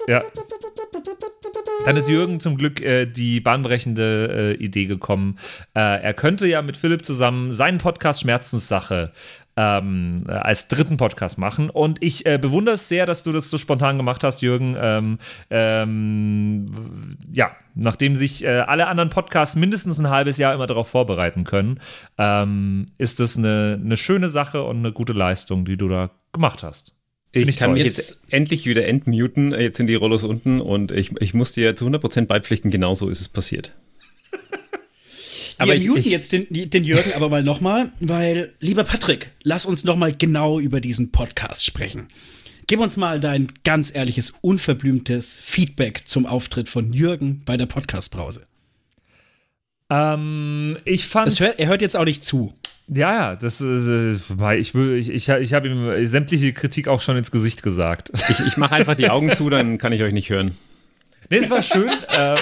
ja. 0.08 0.24
Dann 1.86 1.98
ist 1.98 2.10
Jürgen 2.10 2.40
zum 2.40 2.58
Glück 2.58 2.82
äh, 2.82 3.06
die 3.06 3.40
bahnbrechende 3.40 4.56
äh, 4.60 4.64
Idee 4.64 4.86
gekommen. 4.86 5.38
Äh, 5.75 6.02
er 6.02 6.14
könnte 6.16 6.48
ja 6.48 6.64
mit 6.64 6.78
Philipp 6.78 7.06
zusammen 7.06 7.52
seinen 7.52 7.78
Podcast 7.78 8.22
Schmerzenssache 8.22 9.12
ähm, 9.57 10.24
als 10.27 10.67
dritten 10.67 10.97
Podcast 10.97 11.38
machen. 11.38 11.69
Und 11.69 12.03
ich 12.03 12.25
äh, 12.25 12.38
bewundere 12.38 12.75
es 12.75 12.89
sehr, 12.89 13.05
dass 13.05 13.24
du 13.24 13.31
das 13.31 13.50
so 13.50 13.57
spontan 13.57 13.97
gemacht 13.97 14.24
hast, 14.24 14.41
Jürgen. 14.41 14.75
Ähm, 14.79 15.17
ähm, 15.50 16.65
ja, 17.31 17.51
nachdem 17.74 18.15
sich 18.15 18.43
äh, 18.43 18.59
alle 18.59 18.88
anderen 18.88 19.09
Podcasts 19.09 19.55
mindestens 19.55 20.00
ein 20.00 20.09
halbes 20.09 20.38
Jahr 20.38 20.53
immer 20.53 20.67
darauf 20.67 20.88
vorbereiten 20.88 21.43
können, 21.43 21.79
ähm, 22.17 22.88
ist 22.97 23.19
das 23.19 23.38
eine, 23.38 23.79
eine 23.81 23.97
schöne 23.97 24.29
Sache 24.29 24.63
und 24.63 24.77
eine 24.77 24.91
gute 24.91 25.13
Leistung, 25.13 25.65
die 25.65 25.77
du 25.77 25.88
da 25.88 26.12
gemacht 26.33 26.63
hast. 26.63 26.93
Ich, 27.31 27.47
ich 27.47 27.57
kann 27.57 27.74
mich 27.74 27.83
jetzt 27.83 28.25
endlich 28.31 28.65
wieder 28.65 28.88
entmuten. 28.88 29.51
Jetzt 29.51 29.75
sind 29.77 29.88
die 29.88 29.95
Rollos 29.95 30.24
unten 30.24 30.62
und 30.62 30.93
ich, 30.93 31.12
ich 31.19 31.33
muss 31.33 31.51
dir 31.51 31.75
zu 31.75 31.85
100% 31.85 32.27
beipflichten, 32.27 32.71
genau 32.71 32.93
so 32.93 33.09
ist 33.09 33.19
es 33.19 33.27
passiert. 33.27 33.75
aber 35.57 35.74
Wir 35.74 35.87
muten 35.87 36.00
ich, 36.00 36.07
jetzt 36.07 36.31
den, 36.31 36.48
den 36.50 36.83
Jürgen 36.83 37.13
aber 37.13 37.29
mal 37.29 37.44
nochmal, 37.44 37.91
weil, 38.00 38.53
lieber 38.59 38.83
Patrick, 38.83 39.31
lass 39.44 39.65
uns 39.65 39.83
nochmal 39.83 40.13
genau 40.13 40.59
über 40.59 40.81
diesen 40.81 41.11
Podcast 41.11 41.65
sprechen. 41.65 42.07
Gib 42.68 42.79
uns 42.79 42.98
mal 42.98 43.20
dein 43.20 43.48
ganz 43.63 43.94
ehrliches, 43.94 44.33
unverblümtes 44.41 45.39
Feedback 45.41 46.07
zum 46.07 46.25
Auftritt 46.25 46.68
von 46.68 46.94
Jürgen 46.94 47.44
bei 47.46 47.57
der 47.57 47.68
Podcast-Brause. 47.68 48.41
Ähm, 49.89 50.77
ich 50.83 51.05
fand. 51.05 51.39
Er 51.39 51.68
hört 51.68 51.81
jetzt 51.81 51.96
auch 51.96 52.05
nicht 52.05 52.24
zu. 52.24 52.55
Ja, 52.87 53.13
ja, 53.13 53.35
das 53.35 53.61
äh, 53.61 54.13
ich 54.57 54.75
will, 54.75 54.98
ich, 54.98 55.09
ich, 55.09 55.29
ich 55.29 55.53
habe 55.53 55.68
ihm 55.68 56.05
sämtliche 56.05 56.53
Kritik 56.53 56.87
auch 56.87 57.01
schon 57.01 57.18
ins 57.18 57.31
Gesicht 57.31 57.63
gesagt. 57.63 58.11
Ich, 58.29 58.39
ich 58.39 58.57
mache 58.57 58.75
einfach 58.75 58.96
die 58.96 59.09
Augen 59.09 59.31
zu, 59.31 59.50
dann 59.50 59.77
kann 59.77 59.91
ich 59.91 60.03
euch 60.03 60.13
nicht 60.13 60.29
hören. 60.29 60.55
Nee, 61.29 61.37
es 61.37 61.50
war 61.50 61.63
schön. 61.63 61.89
äh, 62.09 62.35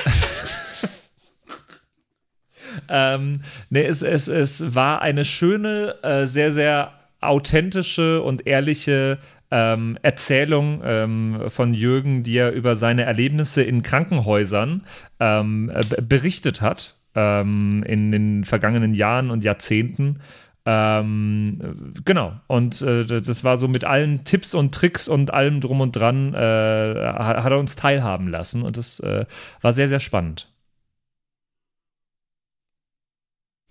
ähm, 2.89 3.41
nee, 3.69 3.83
es, 3.83 4.01
es, 4.01 4.27
es 4.27 4.75
war 4.75 5.01
eine 5.01 5.25
schöne, 5.25 5.95
äh, 6.03 6.25
sehr, 6.25 6.51
sehr 6.51 6.93
authentische 7.21 8.21
und 8.21 8.45
ehrliche 8.47 9.17
ähm, 9.51 9.97
Erzählung 10.01 10.81
ähm, 10.83 11.43
von 11.47 11.73
Jürgen, 11.73 12.23
die 12.23 12.37
er 12.37 12.51
über 12.51 12.75
seine 12.75 13.03
Erlebnisse 13.03 13.61
in 13.63 13.83
Krankenhäusern 13.83 14.83
ähm, 15.19 15.71
berichtet 16.01 16.61
hat 16.61 16.95
ähm, 17.15 17.83
in 17.87 18.11
den 18.11 18.45
vergangenen 18.45 18.93
Jahren 18.93 19.29
und 19.29 19.43
Jahrzehnten. 19.43 20.19
Ähm, 20.65 21.93
genau. 22.05 22.33
Und 22.47 22.81
äh, 22.81 23.05
das 23.05 23.43
war 23.43 23.57
so 23.57 23.67
mit 23.67 23.83
allen 23.83 24.23
Tipps 24.23 24.55
und 24.55 24.73
Tricks 24.73 25.07
und 25.07 25.33
allem 25.33 25.61
drum 25.61 25.81
und 25.81 25.95
dran, 25.95 26.33
äh, 26.33 26.37
hat 26.37 27.51
er 27.51 27.59
uns 27.59 27.75
teilhaben 27.75 28.29
lassen. 28.29 28.63
Und 28.63 28.77
das 28.77 28.99
äh, 29.01 29.25
war 29.61 29.73
sehr, 29.73 29.89
sehr 29.89 29.99
spannend. 29.99 30.52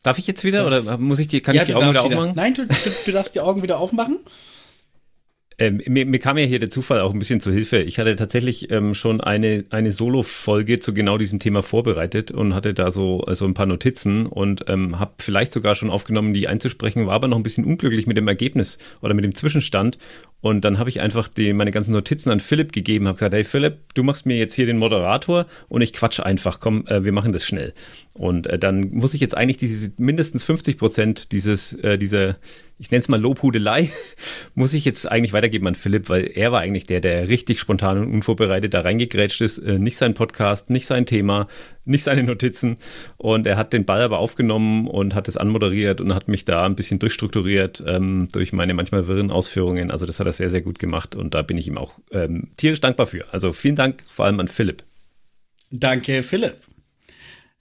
Darf 0.02 0.18
ich 0.18 0.26
jetzt 0.26 0.42
wieder 0.42 0.68
das, 0.68 0.86
oder 0.86 0.98
muss 0.98 1.18
ich 1.18 1.28
die, 1.28 1.40
kann 1.40 1.54
ja, 1.54 1.62
ich 1.62 1.68
die 1.68 1.74
Augen 1.74 1.90
wieder 1.90 2.02
aufmachen? 2.02 2.32
Nein, 2.34 2.54
du, 2.54 2.66
du, 2.66 2.74
du 3.06 3.12
darfst 3.12 3.34
die 3.34 3.40
Augen 3.40 3.62
wieder 3.62 3.78
aufmachen. 3.78 4.18
Ähm, 5.62 5.80
mir, 5.86 6.04
mir, 6.06 6.18
kam 6.18 6.38
ja 6.38 6.44
hier 6.44 6.58
der 6.58 6.70
Zufall 6.70 7.00
auch 7.00 7.12
ein 7.12 7.20
bisschen 7.20 7.40
zu 7.40 7.52
Hilfe. 7.52 7.82
Ich 7.82 8.00
hatte 8.00 8.16
tatsächlich 8.16 8.72
ähm, 8.72 8.94
schon 8.94 9.20
eine, 9.20 9.62
eine 9.70 9.92
Solo-Folge 9.92 10.80
zu 10.80 10.92
genau 10.92 11.18
diesem 11.18 11.38
Thema 11.38 11.62
vorbereitet 11.62 12.32
und 12.32 12.52
hatte 12.52 12.74
da 12.74 12.90
so 12.90 13.20
also 13.20 13.44
ein 13.44 13.54
paar 13.54 13.66
Notizen 13.66 14.26
und 14.26 14.64
ähm, 14.66 14.98
habe 14.98 15.12
vielleicht 15.18 15.52
sogar 15.52 15.76
schon 15.76 15.88
aufgenommen, 15.88 16.34
die 16.34 16.48
einzusprechen, 16.48 17.06
war 17.06 17.14
aber 17.14 17.28
noch 17.28 17.36
ein 17.36 17.44
bisschen 17.44 17.64
unglücklich 17.64 18.08
mit 18.08 18.16
dem 18.16 18.26
Ergebnis 18.26 18.76
oder 19.02 19.14
mit 19.14 19.22
dem 19.22 19.36
Zwischenstand. 19.36 19.98
Und 20.40 20.64
dann 20.64 20.80
habe 20.80 20.90
ich 20.90 21.00
einfach 21.00 21.28
die, 21.28 21.52
meine 21.52 21.70
ganzen 21.70 21.92
Notizen 21.92 22.30
an 22.30 22.40
Philipp 22.40 22.72
gegeben, 22.72 23.06
habe 23.06 23.14
gesagt, 23.14 23.32
hey 23.32 23.44
Philipp, 23.44 23.94
du 23.94 24.02
machst 24.02 24.26
mir 24.26 24.36
jetzt 24.36 24.54
hier 24.54 24.66
den 24.66 24.78
Moderator 24.78 25.46
und 25.68 25.82
ich 25.82 25.92
quatsch 25.92 26.18
einfach, 26.18 26.58
komm, 26.58 26.84
äh, 26.88 27.04
wir 27.04 27.12
machen 27.12 27.32
das 27.32 27.46
schnell. 27.46 27.72
Und 28.14 28.48
äh, 28.48 28.58
dann 28.58 28.90
muss 28.90 29.14
ich 29.14 29.20
jetzt 29.20 29.36
eigentlich 29.36 29.58
diese 29.58 29.92
mindestens 29.96 30.42
50 30.42 30.76
Prozent 30.76 31.30
dieses, 31.30 31.74
äh, 31.74 31.96
dieser 31.96 32.34
ich 32.82 32.90
nenne 32.90 33.00
es 33.00 33.08
mal 33.08 33.20
Lobhudelei, 33.20 33.92
muss 34.56 34.74
ich 34.74 34.84
jetzt 34.84 35.08
eigentlich 35.08 35.32
weitergeben 35.32 35.68
an 35.68 35.76
Philipp, 35.76 36.08
weil 36.08 36.28
er 36.34 36.50
war 36.50 36.60
eigentlich 36.60 36.84
der, 36.84 37.00
der 37.00 37.28
richtig 37.28 37.60
spontan 37.60 37.96
und 37.96 38.12
unvorbereitet 38.12 38.74
da 38.74 38.80
reingegrätscht 38.80 39.40
ist. 39.40 39.58
Äh, 39.58 39.78
nicht 39.78 39.96
sein 39.96 40.14
Podcast, 40.14 40.68
nicht 40.68 40.86
sein 40.86 41.06
Thema, 41.06 41.46
nicht 41.84 42.02
seine 42.02 42.24
Notizen. 42.24 42.74
Und 43.18 43.46
er 43.46 43.56
hat 43.56 43.72
den 43.72 43.84
Ball 43.84 44.02
aber 44.02 44.18
aufgenommen 44.18 44.88
und 44.88 45.14
hat 45.14 45.28
es 45.28 45.36
anmoderiert 45.36 46.00
und 46.00 46.12
hat 46.12 46.26
mich 46.26 46.44
da 46.44 46.66
ein 46.66 46.74
bisschen 46.74 46.98
durchstrukturiert 46.98 47.84
ähm, 47.86 48.26
durch 48.32 48.52
meine 48.52 48.74
manchmal 48.74 49.06
wirren 49.06 49.30
Ausführungen. 49.30 49.92
Also 49.92 50.04
das 50.04 50.18
hat 50.18 50.26
er 50.26 50.32
sehr, 50.32 50.50
sehr 50.50 50.62
gut 50.62 50.80
gemacht 50.80 51.14
und 51.14 51.34
da 51.34 51.42
bin 51.42 51.58
ich 51.58 51.68
ihm 51.68 51.78
auch 51.78 51.94
ähm, 52.10 52.50
tierisch 52.56 52.80
dankbar 52.80 53.06
für. 53.06 53.32
Also 53.32 53.52
vielen 53.52 53.76
Dank 53.76 54.02
vor 54.08 54.24
allem 54.24 54.40
an 54.40 54.48
Philipp. 54.48 54.82
Danke, 55.70 56.24
Philipp. 56.24 56.56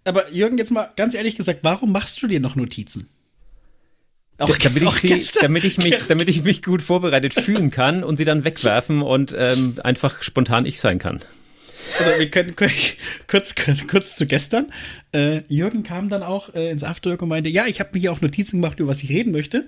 Aber 0.04 0.32
Jürgen, 0.32 0.58
jetzt 0.58 0.72
mal 0.72 0.90
ganz 0.96 1.14
ehrlich 1.14 1.36
gesagt, 1.36 1.60
warum 1.62 1.92
machst 1.92 2.24
du 2.24 2.28
dir 2.28 2.40
noch 2.40 2.56
Notizen? 2.56 3.08
Auch, 4.38 4.58
damit, 4.58 4.82
ich 4.82 4.90
sie, 4.92 5.40
damit, 5.40 5.64
ich 5.64 5.78
mich, 5.78 5.96
damit 6.08 6.28
ich 6.28 6.44
mich 6.44 6.64
gut 6.64 6.82
vorbereitet 6.82 7.34
fühlen 7.34 7.70
kann 7.70 8.04
und 8.04 8.18
sie 8.18 8.26
dann 8.26 8.44
wegwerfen 8.44 9.02
und 9.04 9.36
ähm, 9.38 9.76
einfach 9.84 10.24
spontan 10.24 10.66
ich 10.66 10.80
sein 10.80 10.98
kann. 10.98 11.20
Also 12.00 12.20
wir 12.20 12.30
können 12.30 12.56
kurz, 12.56 13.56
kurz, 13.56 13.88
kurz 13.88 14.16
zu 14.16 14.26
gestern. 14.26 14.72
Äh, 15.14 15.42
Jürgen 15.48 15.84
kam 15.84 16.10
dann 16.10 16.24
auch 16.24 16.54
äh, 16.54 16.70
ins 16.72 16.84
Afterwork 16.84 17.22
und 17.22 17.30
meinte, 17.30 17.50
ja, 17.50 17.66
ich 17.68 17.80
habe 17.80 17.92
mir 17.94 18.00
hier 18.00 18.12
auch 18.12 18.22
Notizen 18.22 18.62
gemacht, 18.62 18.80
über 18.80 18.90
was 18.90 19.04
ich 19.04 19.10
reden 19.10 19.32
möchte. 19.32 19.68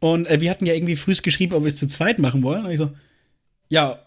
Und 0.00 0.26
äh, 0.26 0.40
wir 0.40 0.50
hatten 0.50 0.66
ja 0.66 0.74
irgendwie 0.74 0.96
frühst 0.96 1.22
geschrieben, 1.22 1.54
ob 1.54 1.62
wir 1.62 1.68
es 1.68 1.76
zu 1.76 1.86
zweit 1.86 2.18
machen 2.18 2.42
wollen. 2.42 2.64
Und 2.64 2.72
ich 2.72 2.78
so, 2.78 2.90
ja, 3.68 3.98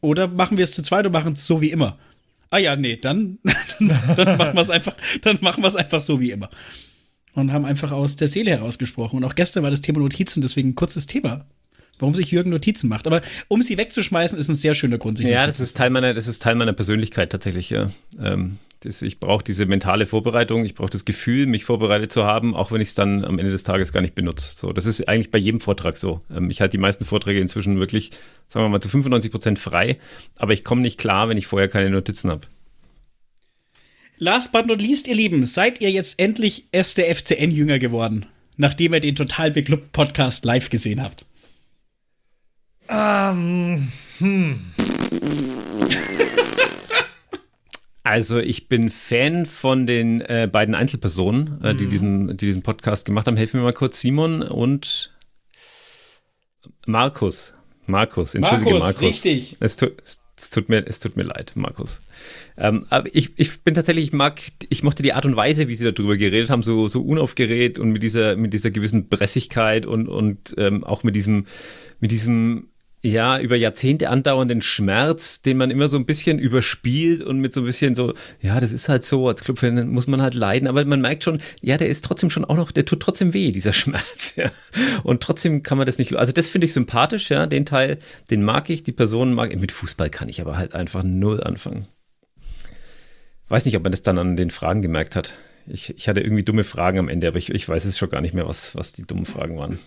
oder 0.00 0.28
machen 0.28 0.56
wir 0.56 0.64
es 0.64 0.72
zu 0.72 0.82
zweit 0.82 1.06
und 1.06 1.12
machen 1.12 1.34
es 1.34 1.46
so 1.46 1.60
wie 1.60 1.70
immer. 1.70 1.98
Ah 2.50 2.58
ja, 2.58 2.76
nee, 2.76 2.96
dann, 2.96 3.38
dann, 3.78 4.16
dann 4.16 4.38
machen 4.38 4.54
wir 4.54 4.62
es 4.62 4.70
einfach, 4.70 4.96
dann 5.22 5.38
machen 5.40 5.62
wir 5.62 5.68
es 5.68 5.76
einfach 5.76 6.02
so 6.02 6.20
wie 6.20 6.30
immer. 6.30 6.50
Und 7.34 7.52
haben 7.52 7.64
einfach 7.64 7.92
aus 7.92 8.16
der 8.16 8.28
Seele 8.28 8.50
herausgesprochen. 8.50 9.18
Und 9.18 9.24
auch 9.24 9.34
gestern 9.34 9.62
war 9.62 9.70
das 9.70 9.80
Thema 9.80 9.98
Notizen, 10.00 10.40
deswegen 10.40 10.70
ein 10.70 10.74
kurzes 10.74 11.06
Thema. 11.06 11.44
Warum 11.98 12.14
sich 12.14 12.32
Jürgen 12.32 12.50
Notizen 12.50 12.88
macht. 12.88 13.06
Aber 13.06 13.22
um 13.46 13.62
sie 13.62 13.78
wegzuschmeißen, 13.78 14.36
ist 14.36 14.48
ein 14.48 14.56
sehr 14.56 14.74
schöner 14.74 14.98
Grund. 14.98 15.16
Sich 15.16 15.28
ja, 15.28 15.46
das 15.46 15.60
ist 15.60 15.76
Teil 15.76 15.90
meiner, 15.90 16.12
das 16.12 16.26
ist 16.26 16.42
Teil 16.42 16.56
meiner 16.56 16.72
Persönlichkeit 16.72 17.30
tatsächlich. 17.30 17.70
Ja. 17.70 17.90
Ähm, 18.20 18.58
das, 18.80 19.00
ich 19.00 19.20
brauche 19.20 19.44
diese 19.44 19.64
mentale 19.64 20.04
Vorbereitung, 20.04 20.64
ich 20.64 20.74
brauche 20.74 20.90
das 20.90 21.04
Gefühl, 21.04 21.46
mich 21.46 21.64
vorbereitet 21.64 22.12
zu 22.12 22.24
haben, 22.24 22.54
auch 22.54 22.72
wenn 22.72 22.80
ich 22.80 22.88
es 22.88 22.94
dann 22.94 23.24
am 23.24 23.38
Ende 23.38 23.52
des 23.52 23.62
Tages 23.62 23.92
gar 23.92 24.00
nicht 24.00 24.14
benutze. 24.14 24.54
So, 24.56 24.72
das 24.72 24.86
ist 24.86 25.08
eigentlich 25.08 25.30
bei 25.30 25.38
jedem 25.38 25.60
Vortrag 25.60 25.96
so. 25.96 26.20
Ähm, 26.34 26.50
ich 26.50 26.60
halte 26.60 26.72
die 26.72 26.80
meisten 26.80 27.04
Vorträge 27.04 27.40
inzwischen 27.40 27.78
wirklich, 27.78 28.10
sagen 28.48 28.64
wir 28.64 28.70
mal, 28.70 28.80
zu 28.80 28.88
95 28.88 29.30
Prozent 29.30 29.58
frei, 29.58 29.98
aber 30.36 30.52
ich 30.52 30.64
komme 30.64 30.82
nicht 30.82 30.98
klar, 30.98 31.28
wenn 31.28 31.36
ich 31.36 31.46
vorher 31.46 31.68
keine 31.68 31.90
Notizen 31.90 32.30
habe. 32.30 32.42
Last 34.18 34.52
but 34.52 34.66
not 34.66 34.80
least, 34.80 35.08
ihr 35.08 35.16
Lieben, 35.16 35.44
seid 35.44 35.80
ihr 35.80 35.90
jetzt 35.90 36.20
endlich 36.20 36.68
erst 36.70 36.98
der 36.98 37.14
FCN-Jünger 37.14 37.80
geworden, 37.80 38.26
nachdem 38.56 38.94
ihr 38.94 39.00
den 39.00 39.16
Total 39.16 39.50
Beklubbt 39.50 39.92
Podcast 39.92 40.44
live 40.44 40.70
gesehen 40.70 41.02
habt? 41.02 41.26
Ähm, 42.88 43.90
hm. 44.18 44.60
Also 48.04 48.38
ich 48.38 48.68
bin 48.68 48.88
Fan 48.88 49.46
von 49.46 49.86
den 49.86 50.20
äh, 50.20 50.48
beiden 50.50 50.76
Einzelpersonen, 50.76 51.60
äh, 51.64 51.74
die, 51.74 51.86
mhm. 51.86 51.88
diesen, 51.88 52.28
die 52.36 52.46
diesen 52.46 52.62
Podcast 52.62 53.06
gemacht 53.06 53.26
haben. 53.26 53.36
Helfen 53.36 53.58
mir 53.58 53.64
mal 53.64 53.72
kurz, 53.72 54.00
Simon 54.00 54.42
und 54.42 55.12
Markus. 56.86 57.54
Markus, 57.86 58.34
entschuldige 58.34 58.70
Markus. 58.72 58.84
Markus. 58.84 59.02
Richtig. 59.02 59.56
Es 59.58 59.76
tut, 59.76 60.00
es, 60.02 60.20
es, 60.36 60.50
tut 60.50 60.68
mir, 60.68 60.84
es 60.86 61.00
tut 61.00 61.16
mir 61.16 61.22
leid, 61.22 61.52
Markus. 61.54 62.02
Ähm, 62.56 62.86
aber 62.90 63.14
ich, 63.14 63.38
ich 63.38 63.62
bin 63.62 63.74
tatsächlich, 63.74 64.06
ich 64.06 64.12
mag, 64.12 64.40
ich 64.68 64.82
mochte 64.82 65.02
die 65.02 65.12
Art 65.12 65.26
und 65.26 65.36
Weise, 65.36 65.68
wie 65.68 65.74
sie 65.74 65.90
darüber 65.90 66.16
geredet 66.16 66.50
haben, 66.50 66.62
so, 66.62 66.88
so 66.88 67.02
unaufgeregt 67.02 67.78
und 67.78 67.90
mit 67.90 68.02
dieser, 68.02 68.36
mit 68.36 68.52
dieser 68.52 68.70
gewissen 68.70 69.08
Bressigkeit 69.08 69.86
und, 69.86 70.08
und 70.08 70.54
ähm, 70.58 70.84
auch 70.84 71.02
mit 71.02 71.14
diesem, 71.14 71.46
mit 72.00 72.10
diesem 72.10 72.68
ja, 73.04 73.38
über 73.38 73.54
Jahrzehnte 73.54 74.08
andauernden 74.08 74.62
Schmerz, 74.62 75.42
den 75.42 75.58
man 75.58 75.70
immer 75.70 75.88
so 75.88 75.98
ein 75.98 76.06
bisschen 76.06 76.38
überspielt 76.38 77.20
und 77.20 77.38
mit 77.38 77.52
so 77.52 77.60
ein 77.60 77.66
bisschen 77.66 77.94
so, 77.94 78.14
ja, 78.40 78.58
das 78.58 78.72
ist 78.72 78.88
halt 78.88 79.04
so, 79.04 79.28
als 79.28 79.42
Clubfan 79.42 79.88
muss 79.88 80.06
man 80.06 80.22
halt 80.22 80.32
leiden, 80.32 80.66
aber 80.66 80.82
man 80.86 81.02
merkt 81.02 81.22
schon, 81.22 81.40
ja, 81.60 81.76
der 81.76 81.88
ist 81.88 82.04
trotzdem 82.04 82.30
schon 82.30 82.46
auch 82.46 82.56
noch, 82.56 82.72
der 82.72 82.86
tut 82.86 83.00
trotzdem 83.00 83.34
weh, 83.34 83.52
dieser 83.52 83.72
Schmerz, 83.74 84.34
ja. 84.36 84.50
Und 85.02 85.22
trotzdem 85.22 85.62
kann 85.62 85.76
man 85.76 85.86
das 85.86 85.98
nicht, 85.98 86.16
also 86.16 86.32
das 86.32 86.48
finde 86.48 86.64
ich 86.64 86.72
sympathisch, 86.72 87.30
ja, 87.30 87.46
den 87.46 87.66
Teil, 87.66 87.98
den 88.30 88.42
mag 88.42 88.70
ich, 88.70 88.84
die 88.84 88.92
Person 88.92 89.34
mag 89.34 89.52
ich, 89.52 89.60
mit 89.60 89.72
Fußball 89.72 90.08
kann 90.08 90.30
ich 90.30 90.40
aber 90.40 90.56
halt 90.56 90.74
einfach 90.74 91.02
null 91.02 91.42
anfangen. 91.42 91.86
Weiß 93.48 93.66
nicht, 93.66 93.76
ob 93.76 93.82
man 93.82 93.92
das 93.92 94.00
dann 94.00 94.16
an 94.16 94.36
den 94.36 94.48
Fragen 94.48 94.80
gemerkt 94.80 95.14
hat. 95.14 95.34
Ich, 95.66 95.94
ich 95.94 96.08
hatte 96.08 96.20
irgendwie 96.20 96.42
dumme 96.42 96.64
Fragen 96.64 96.98
am 96.98 97.10
Ende, 97.10 97.28
aber 97.28 97.36
ich, 97.36 97.50
ich 97.50 97.68
weiß 97.68 97.84
es 97.84 97.98
schon 97.98 98.08
gar 98.08 98.22
nicht 98.22 98.32
mehr, 98.32 98.48
was, 98.48 98.74
was 98.74 98.94
die 98.94 99.02
dummen 99.02 99.26
Fragen 99.26 99.58
waren. 99.58 99.78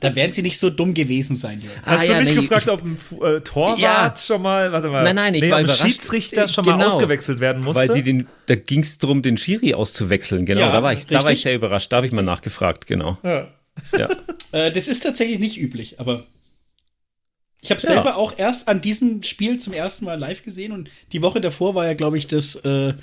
Da 0.00 0.14
werden 0.14 0.32
sie 0.32 0.42
nicht 0.42 0.58
so 0.58 0.70
dumm 0.70 0.94
gewesen 0.94 1.36
sein. 1.36 1.60
Jürgen. 1.60 1.80
Hast 1.82 2.00
ah, 2.00 2.04
du 2.04 2.12
ja, 2.12 2.20
mich 2.20 2.28
nee, 2.28 2.34
gefragt, 2.36 2.62
ich, 2.64 2.70
ob 2.70 2.82
ein 2.82 2.98
äh, 3.22 3.40
Torwart 3.40 3.78
ja, 3.78 4.14
schon 4.16 4.42
mal, 4.42 4.70
warte 4.72 4.88
mal, 4.88 5.04
nein, 5.04 5.16
nein, 5.16 5.34
ich 5.34 5.42
nee, 5.42 5.50
war 5.50 5.60
überrascht. 5.60 5.82
Schiedsrichter 5.82 6.48
schon 6.48 6.64
genau, 6.64 6.76
mal 6.78 6.86
ausgewechselt 6.86 7.40
werden 7.40 7.62
musste? 7.64 7.88
Weil 7.88 7.94
die 7.96 8.02
den, 8.02 8.26
da 8.46 8.54
ging 8.54 8.80
es 8.80 8.98
darum, 8.98 9.22
den 9.22 9.36
Schiri 9.36 9.74
auszuwechseln, 9.74 10.44
genau. 10.44 10.60
Ja, 10.60 10.72
da, 10.72 10.82
war 10.82 10.92
ich, 10.92 11.06
da 11.06 11.24
war 11.24 11.32
ich 11.32 11.42
sehr 11.42 11.54
überrascht, 11.54 11.92
da 11.92 11.96
habe 11.96 12.06
ich 12.06 12.12
mal 12.12 12.22
nachgefragt, 12.22 12.86
genau. 12.86 13.18
Ja. 13.22 13.48
ja. 13.98 14.08
äh, 14.52 14.70
das 14.70 14.88
ist 14.88 15.02
tatsächlich 15.02 15.38
nicht 15.38 15.58
üblich, 15.58 15.98
aber 15.98 16.26
ich 17.62 17.70
habe 17.70 17.80
selber 17.80 18.16
auch 18.16 18.34
erst 18.36 18.68
an 18.68 18.80
diesem 18.80 19.22
Spiel 19.22 19.58
zum 19.58 19.72
ersten 19.72 20.04
Mal 20.04 20.18
live 20.18 20.44
gesehen 20.44 20.72
und 20.72 20.90
die 21.12 21.22
Woche 21.22 21.40
davor 21.40 21.74
war 21.74 21.86
ja, 21.86 21.94
glaube 21.94 22.18
ich, 22.18 22.26
das 22.26 22.54
äh, 22.56 22.94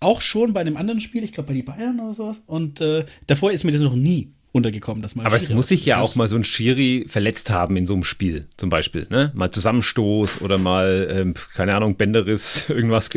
auch 0.00 0.20
schon 0.20 0.52
bei 0.52 0.60
einem 0.60 0.76
anderen 0.76 1.00
Spiel, 1.00 1.24
ich 1.24 1.32
glaube 1.32 1.48
bei 1.48 1.54
die 1.54 1.62
Bayern 1.62 2.00
oder 2.00 2.14
sowas. 2.14 2.42
Und 2.46 2.80
äh, 2.80 3.04
davor 3.26 3.52
ist 3.52 3.64
mir 3.64 3.72
das 3.72 3.80
noch 3.80 3.94
nie 3.94 4.32
untergekommen. 4.52 5.02
Dass 5.02 5.14
mal 5.14 5.26
Aber 5.26 5.36
es 5.36 5.50
muss 5.50 5.68
sich 5.68 5.84
ja 5.86 6.00
auch 6.00 6.14
mal 6.16 6.28
so 6.28 6.36
ein 6.36 6.44
Schiri 6.44 7.04
verletzt 7.08 7.50
haben 7.50 7.76
in 7.76 7.86
so 7.86 7.94
einem 7.94 8.04
Spiel, 8.04 8.46
zum 8.56 8.70
Beispiel. 8.70 9.06
Ne? 9.10 9.30
Mal 9.34 9.50
Zusammenstoß 9.50 10.40
oder 10.40 10.58
mal, 10.58 11.08
ähm, 11.10 11.34
keine 11.54 11.74
Ahnung, 11.74 11.96
Bänderriss, 11.96 12.66
irgendwas. 12.68 13.10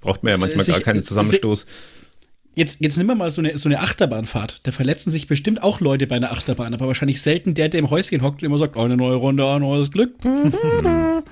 Braucht 0.00 0.22
man 0.22 0.30
ja 0.32 0.38
manchmal 0.38 0.64
sich, 0.64 0.74
gar 0.74 0.82
keinen 0.82 1.02
Zusammenstoß. 1.02 1.66
Jetzt, 2.54 2.80
jetzt 2.80 2.98
nimm 2.98 3.06
mal 3.06 3.30
so 3.30 3.40
eine, 3.40 3.56
so 3.56 3.68
eine 3.68 3.80
Achterbahnfahrt. 3.80 4.66
Da 4.66 4.72
verletzen 4.72 5.10
sich 5.10 5.26
bestimmt 5.26 5.62
auch 5.62 5.80
Leute 5.80 6.06
bei 6.06 6.16
einer 6.16 6.32
Achterbahn, 6.32 6.74
aber 6.74 6.86
wahrscheinlich 6.86 7.22
selten 7.22 7.54
der, 7.54 7.70
der 7.70 7.80
im 7.80 7.88
Häuschen 7.88 8.22
hockt 8.22 8.42
und 8.42 8.46
immer 8.46 8.58
sagt, 8.58 8.76
oh, 8.76 8.82
eine 8.82 8.96
neue 8.96 9.16
Runde, 9.16 9.46
ein 9.46 9.62
neues 9.62 9.90
Glück. 9.90 10.14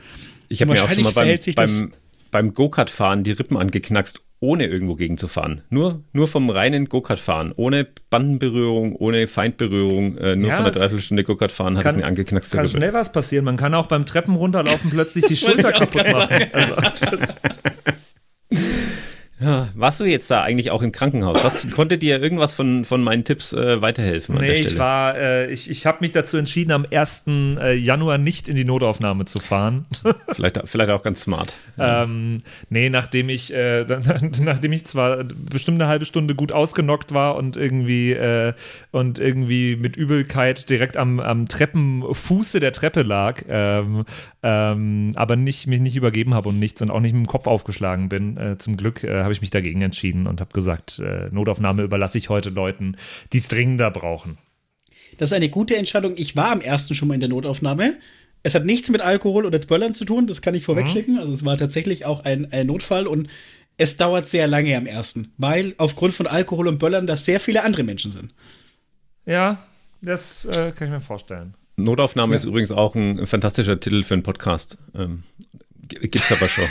Ich 0.52 0.60
habe 0.60 0.72
mir 0.72 0.82
auch 0.82 0.90
schon 0.90 1.04
mal 1.04 1.12
beim, 1.12 1.38
beim, 1.54 1.92
beim 2.32 2.54
Go-Kart-Fahren 2.54 3.22
die 3.22 3.30
Rippen 3.30 3.56
angeknackst, 3.56 4.20
ohne 4.40 4.66
irgendwo 4.66 4.94
gegen 4.94 5.18
zu 5.18 5.28
fahren. 5.28 5.60
Nur, 5.68 6.02
nur 6.12 6.26
vom 6.26 6.48
reinen 6.48 6.88
Go-Kart-Fahren, 6.88 7.52
ohne 7.56 7.86
Bandenberührung, 8.08 8.96
ohne 8.96 9.26
Feindberührung, 9.26 10.16
äh, 10.16 10.34
nur 10.34 10.48
ja, 10.48 10.56
von 10.56 10.64
der 10.64 10.72
Dreiviertelstunde 10.72 11.24
Go-Kart-Fahren 11.24 11.76
hat 11.76 11.86
es 11.86 11.96
mir 11.96 12.06
angeknackst. 12.06 12.52
Kann 12.52 12.68
schnell 12.68 12.94
was 12.94 13.12
passieren. 13.12 13.44
Man 13.44 13.58
kann 13.58 13.74
auch 13.74 13.86
beim 13.86 14.06
Treppen 14.06 14.34
runterlaufen 14.34 14.90
plötzlich 14.90 15.26
die 15.26 15.36
Schulter 15.36 15.72
kaputt 15.72 16.10
machen. 16.10 16.46
Also, 16.52 17.36
Ja, 19.40 19.68
warst 19.74 20.00
du 20.00 20.04
jetzt 20.04 20.30
da 20.30 20.42
eigentlich 20.42 20.70
auch 20.70 20.82
im 20.82 20.92
Krankenhaus? 20.92 21.42
Was, 21.42 21.70
konnte 21.70 21.96
dir 21.96 22.20
irgendwas 22.20 22.52
von, 22.52 22.84
von 22.84 23.02
meinen 23.02 23.24
Tipps 23.24 23.54
äh, 23.54 23.80
weiterhelfen? 23.80 24.34
Nee, 24.34 24.52
ich 24.52 24.78
war, 24.78 25.16
äh, 25.16 25.50
ich, 25.50 25.70
ich 25.70 25.86
habe 25.86 25.98
mich 26.00 26.12
dazu 26.12 26.36
entschieden, 26.36 26.72
am 26.72 26.84
1. 26.90 27.24
Äh, 27.26 27.74
Januar 27.74 28.18
nicht 28.18 28.50
in 28.50 28.56
die 28.56 28.64
Notaufnahme 28.64 29.24
zu 29.24 29.38
fahren. 29.38 29.86
vielleicht, 30.28 30.60
vielleicht 30.66 30.90
auch 30.90 31.02
ganz 31.02 31.22
smart. 31.22 31.54
Ähm, 31.82 32.42
nee, 32.68 32.90
nachdem 32.90 33.30
ich, 33.30 33.54
äh, 33.54 33.84
nachdem 34.42 34.72
ich 34.72 34.84
zwar 34.84 35.24
bestimmt 35.24 35.80
eine 35.80 35.88
halbe 35.88 36.04
Stunde 36.04 36.34
gut 36.34 36.52
ausgenockt 36.52 37.14
war 37.14 37.36
und 37.36 37.56
irgendwie, 37.56 38.12
äh, 38.12 38.52
und 38.90 39.18
irgendwie 39.18 39.76
mit 39.76 39.96
Übelkeit 39.96 40.68
direkt 40.68 40.98
am, 40.98 41.20
am 41.20 41.48
Treppenfuße 41.48 42.60
der 42.60 42.72
Treppe 42.72 43.00
lag, 43.00 43.42
ähm, 43.48 44.04
ähm, 44.42 45.12
aber 45.16 45.36
nicht, 45.36 45.66
mich 45.66 45.80
nicht 45.80 45.96
übergeben 45.96 46.34
habe 46.34 46.48
und 46.48 46.58
nichts 46.58 46.80
und 46.80 46.90
auch 46.90 47.00
nicht 47.00 47.12
mit 47.12 47.26
dem 47.26 47.28
Kopf 47.28 47.46
aufgeschlagen 47.46 48.08
bin, 48.08 48.36
äh, 48.36 48.58
zum 48.58 48.76
Glück, 48.76 49.04
äh, 49.04 49.22
habe 49.22 49.32
ich 49.32 49.40
mich 49.40 49.50
dagegen 49.50 49.82
entschieden 49.82 50.26
und 50.26 50.40
habe 50.40 50.52
gesagt, 50.52 50.98
äh, 50.98 51.28
Notaufnahme 51.30 51.82
überlasse 51.82 52.18
ich 52.18 52.30
heute 52.30 52.50
Leuten, 52.50 52.96
die 53.32 53.38
es 53.38 53.48
dringender 53.48 53.90
brauchen. 53.90 54.38
Das 55.18 55.30
ist 55.30 55.34
eine 55.34 55.50
gute 55.50 55.76
Entscheidung. 55.76 56.14
Ich 56.16 56.36
war 56.36 56.52
am 56.52 56.60
ersten 56.60 56.94
schon 56.94 57.08
mal 57.08 57.14
in 57.14 57.20
der 57.20 57.28
Notaufnahme. 57.28 57.96
Es 58.42 58.54
hat 58.54 58.64
nichts 58.64 58.88
mit 58.88 59.02
Alkohol 59.02 59.44
oder 59.44 59.58
Böllern 59.58 59.94
zu 59.94 60.06
tun, 60.06 60.26
das 60.26 60.40
kann 60.40 60.54
ich 60.54 60.64
vorwegschicken. 60.64 61.14
Mhm. 61.14 61.20
Also 61.20 61.34
es 61.34 61.44
war 61.44 61.58
tatsächlich 61.58 62.06
auch 62.06 62.24
ein, 62.24 62.50
ein 62.52 62.66
Notfall 62.66 63.06
und 63.06 63.28
es 63.76 63.98
dauert 63.98 64.28
sehr 64.28 64.46
lange 64.46 64.76
am 64.76 64.86
ersten, 64.86 65.32
weil 65.36 65.74
aufgrund 65.76 66.14
von 66.14 66.26
Alkohol 66.26 66.68
und 66.68 66.78
Böllern 66.78 67.06
da 67.06 67.16
sehr 67.16 67.40
viele 67.40 67.64
andere 67.64 67.82
Menschen 67.82 68.10
sind. 68.10 68.34
Ja, 69.26 69.58
das 70.00 70.46
äh, 70.46 70.72
kann 70.72 70.88
ich 70.88 70.92
mir 70.92 71.00
vorstellen. 71.00 71.54
Notaufnahme 71.82 72.30
ja. 72.30 72.36
ist 72.36 72.44
übrigens 72.44 72.72
auch 72.72 72.94
ein 72.94 73.26
fantastischer 73.26 73.78
Titel 73.78 74.02
für 74.02 74.14
einen 74.14 74.22
Podcast. 74.22 74.78
Ähm, 74.94 75.24
gibt's 75.88 76.30
aber 76.32 76.48
schon. 76.48 76.68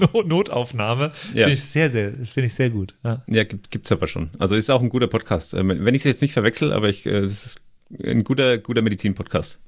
Notaufnahme. 0.24 1.12
Ja. 1.34 1.46
Finde 1.46 1.52
ich 1.52 1.64
sehr, 1.64 1.90
sehr, 1.90 2.12
finde 2.12 2.44
ich 2.46 2.54
sehr 2.54 2.70
gut. 2.70 2.94
Ja, 3.04 3.22
ja 3.26 3.44
gibt 3.44 3.84
es 3.84 3.92
aber 3.92 4.06
schon. 4.06 4.30
Also 4.38 4.56
ist 4.56 4.70
auch 4.70 4.82
ein 4.82 4.88
guter 4.88 5.06
Podcast. 5.06 5.54
Ähm, 5.54 5.68
wenn 5.68 5.94
ich 5.94 6.00
es 6.00 6.04
jetzt 6.04 6.22
nicht 6.22 6.32
verwechsel, 6.32 6.72
aber 6.72 6.88
ich, 6.88 7.06
äh, 7.06 7.22
das 7.22 7.44
ist 7.44 7.62
ein 8.02 8.24
guter, 8.24 8.58
guter 8.58 8.82
Medizin-Podcast. 8.82 9.58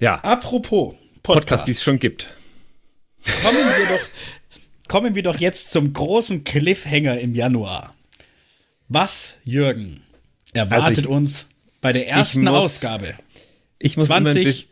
Ja. 0.00 0.16
Apropos 0.16 0.94
Podcast, 1.22 1.22
Podcast 1.22 1.66
die 1.66 1.72
es 1.72 1.82
schon 1.82 1.98
gibt. 1.98 2.34
Kommen 3.42 3.56
wir 3.56 3.96
doch, 3.96 4.04
kommen 4.88 5.14
wir 5.14 5.22
doch 5.22 5.38
jetzt 5.38 5.70
zum 5.70 5.92
großen 5.92 6.44
Cliffhanger 6.44 7.18
im 7.18 7.34
Januar. 7.34 7.94
Was, 8.88 9.40
Jürgen, 9.44 10.02
erwartet 10.52 10.88
also 10.88 11.00
ich, 11.02 11.08
uns 11.08 11.48
bei 11.80 11.92
der 11.92 12.08
ersten 12.08 12.44
muss, 12.44 12.64
Ausgabe? 12.64 13.14
Ich 13.78 13.96
muss 13.96 14.06
20 14.06 14.68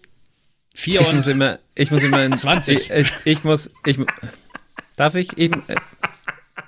Vier 0.77 1.01
ich 1.01 1.12
muss 1.12 1.27
immer, 1.29 1.61
ich 1.77 1.90
muss 1.93 2.03
immer 2.03 2.25
in 2.25 2.37
20. 2.37 2.90
Ich, 2.95 3.07
ich, 3.25 3.45
muss, 3.45 3.71
ich, 3.87 3.97
darf 4.97 5.14
ich? 5.14 5.29
ich 5.37 5.53
äh, 5.53 5.77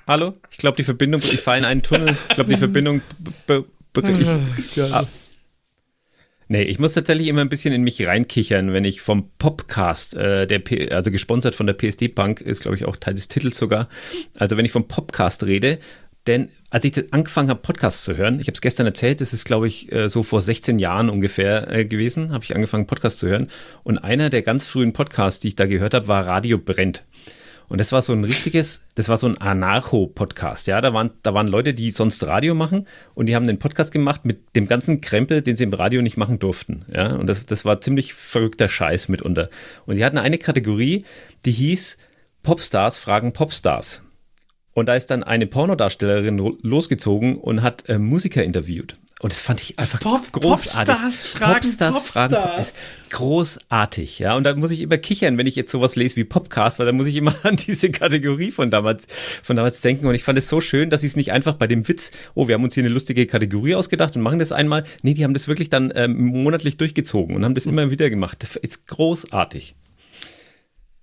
hallo? 0.06 0.34
Ich 0.48 0.58
glaube, 0.58 0.76
die 0.76 0.84
Verbindung, 0.84 1.20
ich 1.22 1.40
fahre 1.40 1.58
in 1.58 1.64
einen 1.64 1.82
Tunnel. 1.82 2.16
Ich 2.28 2.34
glaube, 2.36 2.50
die 2.50 2.56
Verbindung, 2.56 3.02
ich, 3.48 4.80
ah. 4.80 5.08
Nee, 6.46 6.62
ich 6.62 6.78
muss 6.78 6.92
tatsächlich 6.92 7.26
immer 7.26 7.40
ein 7.40 7.48
bisschen 7.48 7.74
in 7.74 7.82
mich 7.82 8.06
reinkichern, 8.06 8.72
wenn 8.72 8.84
ich 8.84 9.00
vom 9.00 9.28
Popcast, 9.38 10.14
äh, 10.14 10.46
der 10.46 10.60
P 10.60 10.88
also 10.92 11.10
gesponsert 11.10 11.56
von 11.56 11.66
der 11.66 11.74
PSD 11.74 12.06
Bank, 12.06 12.40
ist 12.40 12.62
glaube 12.62 12.76
ich 12.76 12.84
auch 12.84 12.94
Teil 12.94 13.14
des 13.14 13.26
Titels 13.26 13.58
sogar. 13.58 13.88
Also 14.36 14.56
wenn 14.56 14.64
ich 14.64 14.70
vom 14.70 14.86
Popcast 14.86 15.44
rede, 15.44 15.80
denn 16.26 16.50
als 16.70 16.84
ich 16.84 17.12
angefangen 17.12 17.48
habe, 17.48 17.60
Podcasts 17.60 18.04
zu 18.04 18.16
hören, 18.16 18.40
ich 18.40 18.46
habe 18.46 18.54
es 18.54 18.60
gestern 18.60 18.86
erzählt, 18.86 19.20
das 19.20 19.32
ist, 19.32 19.44
glaube 19.44 19.66
ich, 19.66 19.92
äh, 19.92 20.08
so 20.08 20.22
vor 20.22 20.40
16 20.40 20.78
Jahren 20.78 21.08
ungefähr 21.08 21.70
äh, 21.70 21.84
gewesen, 21.84 22.32
habe 22.32 22.44
ich 22.44 22.54
angefangen, 22.54 22.86
Podcasts 22.86 23.18
zu 23.18 23.28
hören. 23.28 23.48
Und 23.82 23.98
einer 23.98 24.30
der 24.30 24.42
ganz 24.42 24.66
frühen 24.66 24.92
Podcasts, 24.92 25.40
die 25.40 25.48
ich 25.48 25.56
da 25.56 25.66
gehört 25.66 25.94
habe, 25.94 26.08
war 26.08 26.26
Radio 26.26 26.58
Brennt. 26.58 27.04
Und 27.68 27.80
das 27.80 27.92
war 27.92 28.00
so 28.00 28.12
ein 28.12 28.24
richtiges, 28.24 28.82
das 28.94 29.08
war 29.08 29.16
so 29.16 29.26
ein 29.26 29.38
Anarcho-Podcast. 29.38 30.66
Ja, 30.68 30.80
da 30.80 30.94
waren, 30.94 31.10
da 31.22 31.34
waren 31.34 31.48
Leute, 31.48 31.74
die 31.74 31.90
sonst 31.90 32.22
Radio 32.24 32.54
machen 32.54 32.86
und 33.14 33.26
die 33.26 33.34
haben 33.34 33.46
den 33.46 33.58
Podcast 33.58 33.90
gemacht 33.90 34.24
mit 34.24 34.54
dem 34.54 34.68
ganzen 34.68 35.00
Krempel, 35.00 35.42
den 35.42 35.56
sie 35.56 35.64
im 35.64 35.72
Radio 35.72 36.02
nicht 36.02 36.16
machen 36.16 36.38
durften. 36.38 36.84
Ja, 36.92 37.16
und 37.16 37.26
das, 37.26 37.44
das 37.44 37.64
war 37.64 37.80
ziemlich 37.80 38.14
verrückter 38.14 38.68
Scheiß 38.68 39.08
mitunter. 39.08 39.50
Und 39.84 39.96
die 39.96 40.04
hatten 40.04 40.18
eine 40.18 40.38
Kategorie, 40.38 41.04
die 41.44 41.52
hieß 41.52 41.98
Popstars 42.44 42.98
fragen 42.98 43.32
Popstars. 43.32 44.02
Und 44.76 44.90
da 44.90 44.94
ist 44.94 45.06
dann 45.06 45.22
eine 45.22 45.46
Pornodarstellerin 45.46 46.36
losgezogen 46.60 47.38
und 47.38 47.62
hat 47.62 47.88
äh, 47.88 47.98
Musiker 47.98 48.44
interviewt. 48.44 48.98
Und 49.20 49.32
das 49.32 49.40
fand 49.40 49.62
ich 49.62 49.78
einfach 49.78 50.00
Pop, 50.00 50.30
großartig. 50.32 50.94
Popstars 50.94 51.24
fragen 51.24 51.54
Popstars, 51.54 51.94
Popstars. 51.94 52.70
fragen. 52.70 53.08
Großartig, 53.08 54.18
ja. 54.18 54.36
Und 54.36 54.44
da 54.44 54.54
muss 54.54 54.70
ich 54.70 54.82
immer 54.82 54.98
kichern, 54.98 55.38
wenn 55.38 55.46
ich 55.46 55.56
jetzt 55.56 55.72
sowas 55.72 55.96
lese 55.96 56.16
wie 56.16 56.24
Popcast, 56.24 56.78
weil 56.78 56.84
da 56.84 56.92
muss 56.92 57.06
ich 57.06 57.16
immer 57.16 57.34
an 57.44 57.56
diese 57.56 57.90
Kategorie 57.90 58.50
von 58.50 58.70
damals, 58.70 59.06
von 59.42 59.56
damals 59.56 59.80
denken. 59.80 60.08
Und 60.08 60.14
ich 60.14 60.24
fand 60.24 60.36
es 60.36 60.46
so 60.46 60.60
schön, 60.60 60.90
dass 60.90 61.00
sie 61.00 61.06
es 61.06 61.16
nicht 61.16 61.32
einfach 61.32 61.54
bei 61.54 61.66
dem 61.66 61.88
Witz, 61.88 62.10
oh, 62.34 62.46
wir 62.46 62.54
haben 62.54 62.64
uns 62.64 62.74
hier 62.74 62.84
eine 62.84 62.92
lustige 62.92 63.24
Kategorie 63.26 63.76
ausgedacht 63.76 64.14
und 64.14 64.20
machen 64.20 64.40
das 64.40 64.52
einmal. 64.52 64.84
Nee, 65.00 65.14
die 65.14 65.24
haben 65.24 65.32
das 65.32 65.48
wirklich 65.48 65.70
dann 65.70 65.90
ähm, 65.96 66.22
monatlich 66.22 66.76
durchgezogen 66.76 67.34
und 67.34 67.46
haben 67.46 67.54
das 67.54 67.64
immer 67.64 67.90
wieder 67.90 68.10
gemacht. 68.10 68.42
Das 68.42 68.56
ist 68.56 68.86
großartig. 68.86 69.74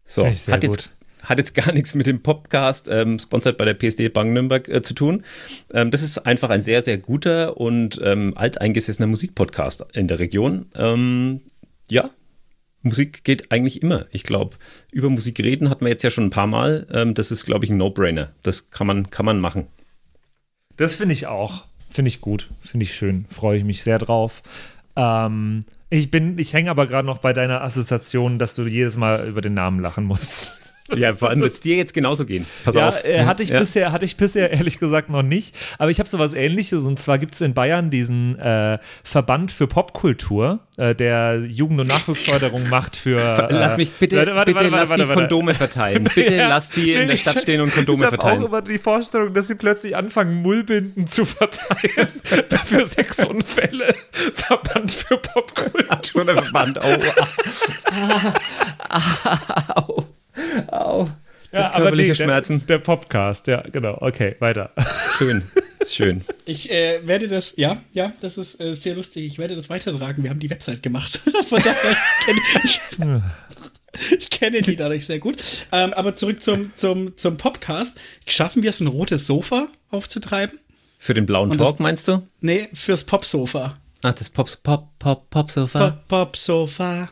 So, 0.05 0.27
hat 0.27 0.63
jetzt, 0.63 0.91
hat 1.23 1.37
jetzt 1.37 1.55
gar 1.55 1.71
nichts 1.73 1.95
mit 1.95 2.07
dem 2.07 2.21
Podcast, 2.21 2.87
ähm, 2.89 3.19
sponsert 3.19 3.57
bei 3.57 3.65
der 3.65 3.73
PSD 3.73 4.09
Bank 4.09 4.33
Nürnberg, 4.33 4.67
äh, 4.67 4.81
zu 4.81 4.93
tun. 4.93 5.23
Ähm, 5.73 5.91
das 5.91 6.03
ist 6.03 6.19
einfach 6.19 6.49
ein 6.49 6.61
sehr, 6.61 6.81
sehr 6.81 6.97
guter 6.97 7.57
und 7.57 7.99
ähm, 8.03 8.33
alteingesessener 8.35 9.07
Musikpodcast 9.07 9.85
in 9.93 10.07
der 10.07 10.19
Region. 10.19 10.67
Ähm, 10.75 11.41
ja, 11.89 12.09
Musik 12.83 13.23
geht 13.23 13.51
eigentlich 13.51 13.81
immer. 13.81 14.05
Ich 14.11 14.23
glaube, 14.23 14.57
über 14.91 15.09
Musik 15.09 15.39
reden 15.39 15.69
hat 15.69 15.81
man 15.81 15.89
jetzt 15.89 16.03
ja 16.03 16.11
schon 16.11 16.25
ein 16.25 16.29
paar 16.29 16.47
Mal. 16.47 16.85
Ähm, 16.91 17.13
das 17.13 17.31
ist, 17.31 17.45
glaube 17.45 17.65
ich, 17.65 17.71
ein 17.71 17.77
No-Brainer. 17.77 18.33
Das 18.43 18.69
kann 18.71 18.87
man, 18.87 19.09
kann 19.09 19.25
man 19.25 19.39
machen. 19.39 19.67
Das 20.75 20.95
finde 20.95 21.13
ich 21.13 21.27
auch. 21.27 21.63
Finde 21.89 22.09
ich 22.09 22.21
gut. 22.21 22.49
Finde 22.61 22.83
ich 22.83 22.93
schön. 22.93 23.25
Freue 23.29 23.57
ich 23.57 23.63
mich 23.63 23.83
sehr 23.83 23.99
drauf. 23.99 24.41
Ähm, 24.95 25.63
ich 25.89 26.11
bin, 26.11 26.37
ich 26.39 26.53
hänge 26.53 26.71
aber 26.71 26.87
gerade 26.87 27.05
noch 27.05 27.19
bei 27.19 27.33
deiner 27.33 27.61
Assoziation, 27.61 28.39
dass 28.39 28.55
du 28.55 28.63
jedes 28.63 28.97
Mal 28.97 29.27
über 29.27 29.41
den 29.41 29.53
Namen 29.53 29.79
lachen 29.79 30.05
musst. 30.05 30.72
Ja, 30.95 31.13
vor 31.13 31.29
allem 31.29 31.41
wird 31.41 31.53
es 31.53 31.59
dir 31.59 31.75
jetzt 31.75 31.93
genauso 31.93 32.25
gehen. 32.25 32.45
Pass 32.63 32.75
ja, 32.75 32.87
auf. 32.87 33.03
Äh, 33.03 33.25
hatte, 33.25 33.43
ich 33.43 33.49
ja. 33.49 33.59
bisher, 33.59 33.91
hatte 33.91 34.05
ich 34.05 34.17
bisher 34.17 34.51
ehrlich 34.51 34.79
gesagt 34.79 35.09
noch 35.09 35.23
nicht. 35.23 35.55
Aber 35.77 35.91
ich 35.91 35.99
habe 35.99 36.09
so 36.09 36.19
was 36.19 36.33
ähnliches. 36.33 36.83
Und 36.83 36.99
zwar 36.99 37.17
gibt 37.17 37.35
es 37.35 37.41
in 37.41 37.53
Bayern 37.53 37.89
diesen 37.89 38.37
äh, 38.37 38.79
Verband 39.03 39.51
für 39.51 39.67
Popkultur, 39.67 40.59
äh, 40.77 40.93
der 40.93 41.39
Jugend- 41.39 41.79
und 41.81 41.87
Nachwuchsförderung 41.87 42.69
macht 42.69 42.95
für. 42.95 43.15
lass 43.49 43.77
mich 43.77 43.91
bitte, 43.93 44.17
warte, 44.17 44.35
warte, 44.35 44.53
bitte 44.53 44.71
warte, 44.71 44.91
lass 44.91 44.93
die 44.93 45.07
Kondome 45.07 45.53
verteilen. 45.53 46.03
Bitte 46.15 46.35
ja, 46.35 46.47
lass 46.47 46.69
die 46.69 46.93
in 46.93 47.07
der 47.07 47.15
Stadt 47.15 47.39
stehen 47.39 47.61
und 47.61 47.73
Kondome 47.73 48.03
ich 48.03 48.09
verteilen. 48.09 48.41
Ich 48.41 48.43
habe 48.43 48.57
auch 48.57 48.59
immer 48.59 48.61
die 48.61 48.77
Vorstellung, 48.77 49.33
dass 49.33 49.47
sie 49.47 49.55
plötzlich 49.55 49.95
anfangen, 49.95 50.41
Mullbinden 50.41 51.07
zu 51.07 51.25
verteilen 51.25 52.07
für 52.65 52.85
Sexunfälle. 52.85 53.95
Verband 54.33 54.91
für 54.91 55.17
Popkultur. 55.17 55.99
so 56.03 56.21
ein 56.21 56.27
Verband, 56.27 56.79
oh. 56.83 56.97
Au. 59.75 60.05
Au. 60.71 61.09
Ja, 61.53 61.69
körperliche 61.69 62.09
nee, 62.09 62.15
Schmerzen. 62.15 62.59
Der, 62.65 62.79
der 62.79 62.83
Podcast, 62.83 63.45
ja, 63.45 63.61
genau. 63.61 63.97
Okay, 64.01 64.35
weiter. 64.39 64.71
Schön, 65.17 65.43
schön. 65.87 66.21
Ich 66.45 66.71
äh, 66.71 67.05
werde 67.05 67.27
das, 67.27 67.53
ja, 67.57 67.77
ja, 67.91 68.11
das 68.21 68.37
ist 68.37 68.59
äh, 68.59 68.73
sehr 68.73 68.95
lustig. 68.95 69.25
Ich 69.25 69.37
werde 69.37 69.55
das 69.55 69.69
weitertragen. 69.69 70.23
Wir 70.23 70.31
haben 70.31 70.39
die 70.39 70.49
Website 70.49 70.81
gemacht. 70.81 71.21
Von 71.47 71.61
daher 71.61 71.97
kenne 72.25 72.39
ich, 72.63 72.81
ich 74.17 74.29
kenne 74.31 74.61
die 74.63 74.75
dadurch 74.75 75.05
sehr 75.05 75.19
gut. 75.19 75.67
Ähm, 75.71 75.93
aber 75.93 76.15
zurück 76.15 76.41
zum, 76.41 76.71
zum, 76.75 77.15
zum 77.17 77.37
Podcast. 77.37 77.99
Schaffen 78.27 78.63
wir 78.63 78.71
es, 78.71 78.79
ein 78.79 78.87
rotes 78.87 79.27
Sofa 79.27 79.67
aufzutreiben? 79.91 80.57
Für 80.97 81.13
den 81.13 81.27
blauen 81.27 81.51
Und 81.51 81.57
Talk, 81.59 81.69
das, 81.69 81.79
meinst 81.79 82.07
du? 82.07 82.27
Nee, 82.41 82.69
fürs 82.73 83.03
Pop-Sofa. 83.03 83.77
Ach, 84.01 84.13
das 84.13 84.29
Pop, 84.29 84.49
Pop, 84.63 84.97
Pop, 84.97 85.29
Pop-Sofa. 85.29 85.91
Pop, 85.91 86.07
Pop-Sofa. 86.07 87.09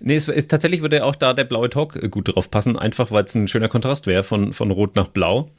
Nee, 0.00 0.16
es 0.16 0.28
ist, 0.28 0.50
tatsächlich 0.50 0.82
würde 0.82 1.04
auch 1.04 1.16
da 1.16 1.34
der 1.34 1.44
blaue 1.44 1.70
Talk 1.70 1.96
äh, 1.96 2.08
gut 2.08 2.34
drauf 2.34 2.50
passen, 2.50 2.78
einfach 2.78 3.10
weil 3.10 3.24
es 3.24 3.34
ein 3.34 3.48
schöner 3.48 3.68
Kontrast 3.68 4.06
wäre 4.06 4.22
von, 4.22 4.52
von 4.52 4.70
Rot 4.70 4.96
nach 4.96 5.08
Blau. 5.08 5.50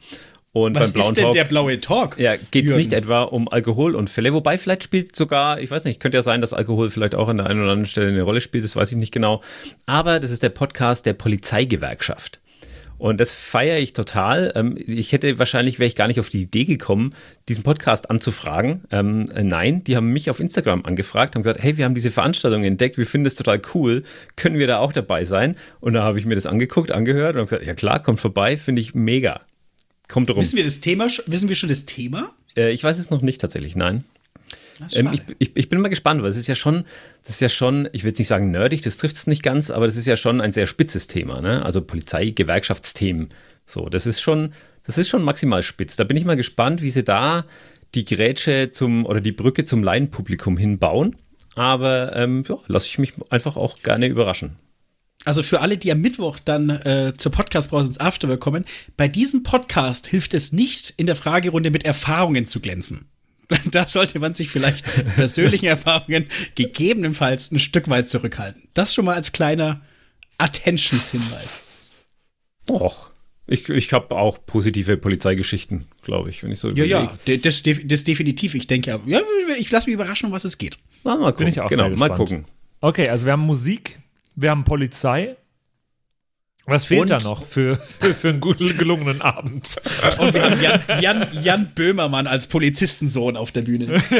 Und 0.52 0.74
Was 0.76 0.88
beim 0.88 0.94
blauen 0.94 1.08
ist 1.10 1.18
denn 1.18 1.24
Talk, 1.26 1.34
der 1.34 1.44
blaue 1.44 1.82
Talk? 1.82 2.18
Ja, 2.18 2.36
geht 2.52 2.66
es 2.68 2.76
nicht 2.76 2.94
etwa 2.94 3.24
um 3.24 3.50
Alkoholunfälle, 3.50 4.32
wobei 4.32 4.58
vielleicht 4.58 4.84
spielt 4.84 5.14
sogar, 5.14 5.60
ich 5.60 5.70
weiß 5.70 5.84
nicht, 5.84 6.00
könnte 6.00 6.18
ja 6.18 6.22
sein, 6.22 6.40
dass 6.40 6.54
Alkohol 6.54 6.90
vielleicht 6.90 7.14
auch 7.14 7.28
an 7.28 7.38
der 7.38 7.48
einen 7.48 7.62
oder 7.62 7.72
anderen 7.72 7.88
Stelle 7.88 8.08
eine 8.08 8.22
Rolle 8.22 8.40
spielt, 8.40 8.64
das 8.64 8.78
weiß 8.78 8.92
ich 8.94 8.98
nicht 8.98 9.12
genau. 9.12 9.42
Aber 9.86 10.22
das 10.22 10.32
ist 10.32 10.44
der 10.44 10.50
Podcast 10.50 11.06
der 11.06 11.14
Polizeigewerkschaft. 11.14 12.40
Und 12.98 13.20
das 13.20 13.34
feiere 13.34 13.80
ich 13.80 13.94
total. 13.94 14.54
Ähm, 14.56 14.78
ich 14.78 15.12
hätte 15.12 15.38
wahrscheinlich, 15.40 15.80
wäre 15.80 15.88
ich 15.88 15.96
gar 15.96 16.08
nicht 16.08 16.20
auf 16.20 16.30
die 16.30 16.42
Idee 16.42 16.66
gekommen, 16.66 17.14
diesen 17.50 17.64
Podcast 17.64 18.10
anzufragen. 18.10 18.84
Ähm, 18.92 19.24
nein, 19.24 19.84
die 19.84 19.96
haben 19.96 20.14
mich 20.14 20.30
auf 20.30 20.40
Instagram 20.40 20.86
angefragt, 20.86 21.36
haben 21.36 21.44
gesagt, 21.44 21.62
hey, 21.62 21.78
wir 21.78 21.86
haben 21.86 21.96
diese 21.96 22.12
Veranstaltung 22.12 22.64
entdeckt, 22.64 22.98
wir 22.98 23.06
finden 23.06 23.28
es 23.28 23.36
total 23.36 23.62
cool, 23.74 24.04
können 24.36 24.58
wir 24.58 24.68
da 24.68 24.80
auch 24.80 24.94
dabei 24.94 25.26
sein? 25.26 25.56
Und 25.80 25.94
da 25.94 26.04
habe 26.04 26.20
ich 26.20 26.26
mir 26.26 26.36
das 26.36 26.46
angeguckt, 26.46 26.92
angehört 26.92 27.36
und 27.36 27.42
habe 27.42 27.50
gesagt, 27.50 27.66
ja 27.66 27.74
klar, 27.74 28.02
kommt 28.02 28.20
vorbei, 28.20 28.58
finde 28.58 28.82
ich 28.82 28.96
mega. 28.96 29.42
Kommt 30.08 30.30
rum. 30.30 30.40
Wissen 30.40 30.58
wir 30.58 30.64
das 30.64 30.82
Thema, 30.82 31.08
wissen 31.26 31.50
wir 31.50 31.56
schon 31.56 31.70
das 31.70 31.86
Thema? 31.86 32.32
Äh, 32.56 32.72
ich 32.72 32.84
weiß 32.84 32.98
es 32.98 33.10
noch 33.10 33.22
nicht 33.22 33.42
tatsächlich, 33.42 33.76
nein. 33.76 34.04
Ähm, 34.94 35.12
ich, 35.14 35.22
ich, 35.40 35.52
ich, 35.56 35.70
bin 35.70 35.80
mal 35.80 35.90
gespannt, 35.90 36.22
weil 36.22 36.30
es 36.30 36.38
ist 36.38 36.48
ja 36.48 36.56
schon, 36.56 36.86
das 37.24 37.36
ist 37.36 37.42
ja 37.42 37.50
schon, 37.50 37.88
ich 37.94 38.04
will 38.04 38.10
jetzt 38.10 38.20
nicht 38.20 38.28
sagen 38.28 38.52
nerdig, 38.52 38.82
das 38.82 38.98
trifft 38.98 39.16
es 39.16 39.28
nicht 39.28 39.44
ganz, 39.44 39.72
aber 39.72 39.86
das 39.86 39.96
ist 39.96 40.06
ja 40.06 40.16
schon 40.16 40.42
ein 40.42 40.52
sehr 40.52 40.66
spitzes 40.66 41.08
Thema, 41.08 41.42
ne? 41.42 41.64
Also 41.64 41.82
Polizei, 41.82 42.30
Gewerkschaftsthemen. 42.30 43.30
So, 43.66 43.90
das 43.90 44.06
ist 44.06 44.22
schon, 44.22 44.54
das 44.84 44.98
ist 44.98 45.10
schon 45.10 45.24
maximal 45.24 45.64
spitz. 45.64 45.96
Da 45.96 46.04
bin 46.04 46.18
ich 46.18 46.26
mal 46.26 46.36
gespannt, 46.36 46.82
wie 46.82 46.90
sie 46.90 47.04
da 47.04 47.46
die 47.94 48.06
Grätsche 48.06 48.72
zum 48.72 49.06
oder 49.06 49.22
die 49.22 49.32
Brücke 49.32 49.64
zum 49.64 49.82
Laienpublikum 49.82 50.58
hinbauen. 50.58 51.16
Aber 51.56 52.16
ähm, 52.16 52.44
ja, 52.48 52.58
lasse 52.68 52.88
ich 52.88 53.00
mich 53.00 53.14
einfach 53.30 53.56
auch 53.56 53.80
gerne 53.80 54.08
überraschen. 54.08 54.58
Also 55.24 55.42
für 55.42 55.62
alle, 55.62 55.78
die 55.78 55.92
am 55.92 56.02
Mittwoch 56.02 56.38
dann 56.44 56.70
äh, 56.70 57.14
zur 57.18 57.32
Podcast-Brause 57.32 57.88
ins 57.88 58.00
Afterwork 58.00 58.42
kommen, 58.42 58.66
bei 58.98 59.08
diesem 59.08 59.44
Podcast 59.44 60.08
hilft 60.08 60.34
es 60.34 60.52
nicht, 60.52 60.94
in 60.98 61.08
der 61.08 61.16
Fragerunde 61.16 61.72
mit 61.72 61.86
Erfahrungen 61.86 62.46
zu 62.46 62.60
glänzen. 62.60 63.08
da 63.72 63.88
sollte 63.88 64.20
man 64.20 64.34
sich 64.34 64.50
vielleicht 64.50 64.86
persönlichen 65.16 65.66
Erfahrungen 65.68 66.28
gegebenenfalls 66.56 67.52
ein 67.52 67.60
Stück 67.60 67.90
weit 67.90 68.10
zurückhalten. 68.10 68.68
Das 68.74 68.94
schon 68.94 69.06
mal 69.06 69.16
als 69.16 69.32
kleiner 69.32 69.82
Attentionshinweis. 70.38 72.08
Och. 72.70 73.12
Ich, 73.48 73.70
ich 73.70 73.94
habe 73.94 74.16
auch 74.16 74.40
positive 74.44 74.98
Polizeigeschichten, 74.98 75.86
glaube 76.02 76.32
ich, 76.32 76.42
wenn 76.42 76.52
ich 76.52 76.60
so 76.60 76.72
Ja, 76.72 76.84
ja, 76.84 77.14
das, 77.38 77.62
das 77.62 78.04
definitiv. 78.04 78.56
Ich 78.56 78.66
denke, 78.66 79.00
ja, 79.06 79.22
ich 79.60 79.70
lasse 79.70 79.88
mich 79.88 79.94
überraschen, 79.94 80.28
um 80.28 80.32
was 80.32 80.46
es 80.46 80.58
geht. 80.58 80.80
Na, 81.04 81.16
mal 81.16 81.32
gucken. 81.32 81.38
Bin 81.38 81.48
ich 81.50 81.62
auch 81.62 81.70
genau, 81.70 81.90
mal 81.92 82.10
gucken. 82.10 82.46
Okay, 82.82 83.08
also 83.08 83.28
wir 83.28 83.34
haben 83.34 83.46
Musik, 83.46 84.00
wir 84.36 84.50
haben 84.50 84.64
Polizei, 84.64 85.36
was 86.66 86.86
fehlt 86.86 87.02
und, 87.02 87.10
da 87.12 87.20
noch 87.20 87.46
für, 87.46 87.78
für, 87.78 88.14
für, 88.14 88.30
einen 88.30 88.40
guten, 88.40 88.78
gelungenen 88.78 89.22
Abend? 89.22 89.76
Und 90.20 90.34
wir 90.34 90.44
haben 90.44 90.62
Jan, 90.62 90.82
Jan, 91.00 91.28
Jan 91.42 91.72
Böhmermann 91.76 92.26
als 92.26 92.48
Polizistensohn 92.48 93.38
auf 93.38 93.52
der 93.52 93.62
Bühne. 93.62 94.02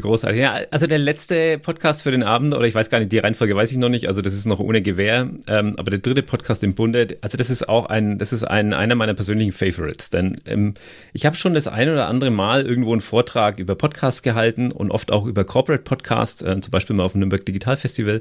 Großartig. 0.00 0.40
Ja, 0.40 0.58
also 0.70 0.86
der 0.86 0.98
letzte 0.98 1.58
Podcast 1.58 2.02
für 2.02 2.10
den 2.10 2.24
Abend, 2.24 2.54
oder 2.54 2.66
ich 2.66 2.74
weiß 2.74 2.90
gar 2.90 2.98
nicht, 2.98 3.12
die 3.12 3.18
Reihenfolge 3.18 3.54
weiß 3.54 3.70
ich 3.70 3.78
noch 3.78 3.88
nicht, 3.88 4.08
also 4.08 4.22
das 4.22 4.34
ist 4.34 4.44
noch 4.44 4.58
ohne 4.58 4.82
Gewehr, 4.82 5.30
ähm, 5.46 5.74
aber 5.76 5.90
der 5.90 6.00
dritte 6.00 6.22
Podcast 6.22 6.64
im 6.64 6.74
Bunde, 6.74 7.16
also 7.20 7.38
das 7.38 7.48
ist 7.48 7.68
auch 7.68 7.86
ein, 7.86 8.18
das 8.18 8.32
ist 8.32 8.42
ein, 8.42 8.72
einer 8.72 8.96
meiner 8.96 9.14
persönlichen 9.14 9.52
Favorites, 9.52 10.10
denn 10.10 10.40
ähm, 10.46 10.74
ich 11.12 11.26
habe 11.26 11.36
schon 11.36 11.54
das 11.54 11.68
ein 11.68 11.88
oder 11.88 12.08
andere 12.08 12.32
Mal 12.32 12.62
irgendwo 12.66 12.92
einen 12.92 13.02
Vortrag 13.02 13.60
über 13.60 13.76
Podcasts 13.76 14.22
gehalten 14.22 14.72
und 14.72 14.90
oft 14.90 15.12
auch 15.12 15.26
über 15.26 15.44
Corporate 15.44 15.84
Podcasts, 15.84 16.42
äh, 16.42 16.60
zum 16.60 16.72
Beispiel 16.72 16.96
mal 16.96 17.04
auf 17.04 17.12
dem 17.12 17.20
Nürnberg 17.20 17.46
Digital 17.46 17.76
Festival 17.76 18.20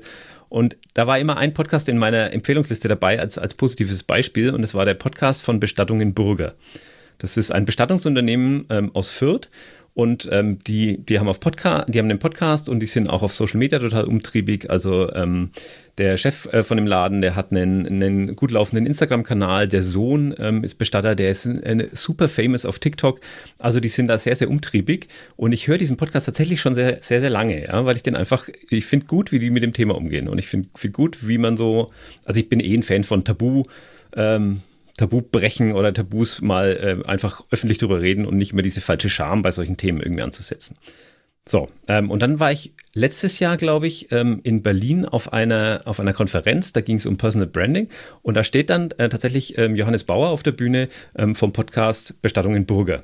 und 0.54 0.78
da 0.94 1.08
war 1.08 1.18
immer 1.18 1.38
ein 1.38 1.56
Podcast 1.56 1.89
in 1.89 1.98
meiner 1.98 2.32
Empfehlungsliste 2.32 2.88
dabei 2.88 3.20
als, 3.20 3.39
als 3.39 3.56
positives 3.56 4.04
Beispiel 4.04 4.52
und 4.52 4.62
es 4.62 4.76
war 4.76 4.86
der 4.86 4.94
Podcast 4.94 5.42
von 5.42 5.60
Bestattungen 5.60 6.13
Burger. 6.13 6.54
Das 7.18 7.38
ist 7.38 7.52
ein 7.52 7.66
Bestattungsunternehmen 7.66 8.68
ähm, 8.70 8.92
aus 8.94 9.10
Fürth 9.10 9.50
und 9.95 10.27
ähm, 10.32 10.58
die, 10.65 10.97
die 10.97 11.19
haben 11.19 11.27
auf 11.27 11.39
Podcast, 11.39 11.86
die 11.89 11.99
haben 11.99 12.10
einen 12.10 12.17
Podcast 12.17 12.67
und 12.67 12.79
die 12.79 12.88
sind 12.88 13.10
auch 13.10 13.21
auf 13.21 13.34
Social 13.34 13.60
Media 13.60 13.77
total 13.77 14.06
umtriebig. 14.06 14.71
Also 14.71 15.13
ähm, 15.13 15.51
der 15.99 16.17
Chef 16.17 16.51
äh, 16.51 16.63
von 16.63 16.77
dem 16.77 16.88
Laden, 16.88 17.21
der 17.21 17.36
hat 17.36 17.51
einen, 17.51 17.86
einen 17.86 18.36
gut 18.36 18.49
laufenden 18.49 18.88
Instagram-Kanal. 18.88 19.67
Der 19.67 19.84
Sohn 19.84 20.34
ähm, 20.39 20.63
ist 20.63 20.75
Bestatter, 20.75 21.13
der 21.13 21.29
ist 21.29 21.45
äh, 21.45 21.89
super 21.91 22.27
famous 22.27 22.65
auf 22.65 22.79
TikTok. 22.79 23.19
Also 23.60 23.79
die 23.79 23.89
sind 23.89 24.08
da 24.08 24.17
sehr, 24.17 24.36
sehr 24.36 24.49
umtriebig. 24.49 25.10
Und 25.36 25.51
ich 25.51 25.67
höre 25.67 25.77
diesen 25.77 25.97
Podcast 25.97 26.25
tatsächlich 26.25 26.60
schon 26.60 26.73
sehr, 26.73 26.99
sehr, 26.99 27.19
sehr 27.19 27.29
lange, 27.29 27.63
ja, 27.67 27.86
weil 27.86 27.95
ich 27.95 28.03
den 28.03 28.15
einfach, 28.15 28.49
ich 28.69 28.86
finde 28.86 29.06
gut, 29.06 29.32
wie 29.32 29.38
die 29.38 29.51
mit 29.51 29.62
dem 29.62 29.73
Thema 29.73 29.95
umgehen. 29.95 30.27
Und 30.27 30.39
ich 30.39 30.47
finde 30.47 30.69
find 30.73 30.93
gut, 30.95 31.27
wie 31.27 31.38
man 31.38 31.56
so, 31.56 31.91
also 32.25 32.39
ich 32.39 32.49
bin 32.49 32.60
eh 32.60 32.73
ein 32.73 32.84
Fan 32.84 33.03
von 33.03 33.23
Tabu. 33.23 33.65
Ähm, 34.15 34.62
Tabu 34.97 35.21
brechen 35.21 35.73
oder 35.73 35.93
Tabus 35.93 36.41
mal 36.41 37.01
äh, 37.03 37.08
einfach 37.08 37.43
öffentlich 37.51 37.79
drüber 37.79 38.01
reden 38.01 38.25
und 38.25 38.38
nicht 38.38 38.53
immer 38.53 38.62
diese 38.62 38.82
falsche 38.82 39.10
Scham 39.10 39.41
bei 39.41 39.51
solchen 39.51 39.77
Themen 39.77 40.01
irgendwie 40.01 40.23
anzusetzen. 40.23 40.77
So, 41.45 41.67
ähm, 41.89 42.10
und 42.10 42.21
dann 42.21 42.39
war 42.39 42.53
ich 42.53 42.73
letztes 42.93 43.39
Jahr, 43.39 43.58
glaube 43.58 43.86
ich, 43.86 44.12
ähm, 44.13 44.39
in 44.43 44.62
Berlin 44.62 45.06
auf 45.06 45.34
einer, 45.34 45.82
auf 45.86 45.99
einer 45.99 46.13
Konferenz, 46.13 46.71
da 46.71 46.79
ging 46.79 46.97
es 46.97 47.06
um 47.06 47.17
Personal 47.17 47.47
Branding 47.47 47.89
und 48.21 48.38
da 48.38 48.45
steht 48.45 48.69
dann 48.69 48.91
äh, 48.97 49.10
tatsächlich 49.10 49.58
ähm, 49.58 49.75
Johannes 49.75 50.06
Bauer 50.06 50.29
auf 50.29 50.43
der 50.43 50.53
Bühne 50.53 50.88
ähm, 51.17 51.36
vom 51.36 51.51
Podcast 51.51 52.21
Bestattung 52.21 52.56
in 52.56 52.65
Burger. 52.65 53.01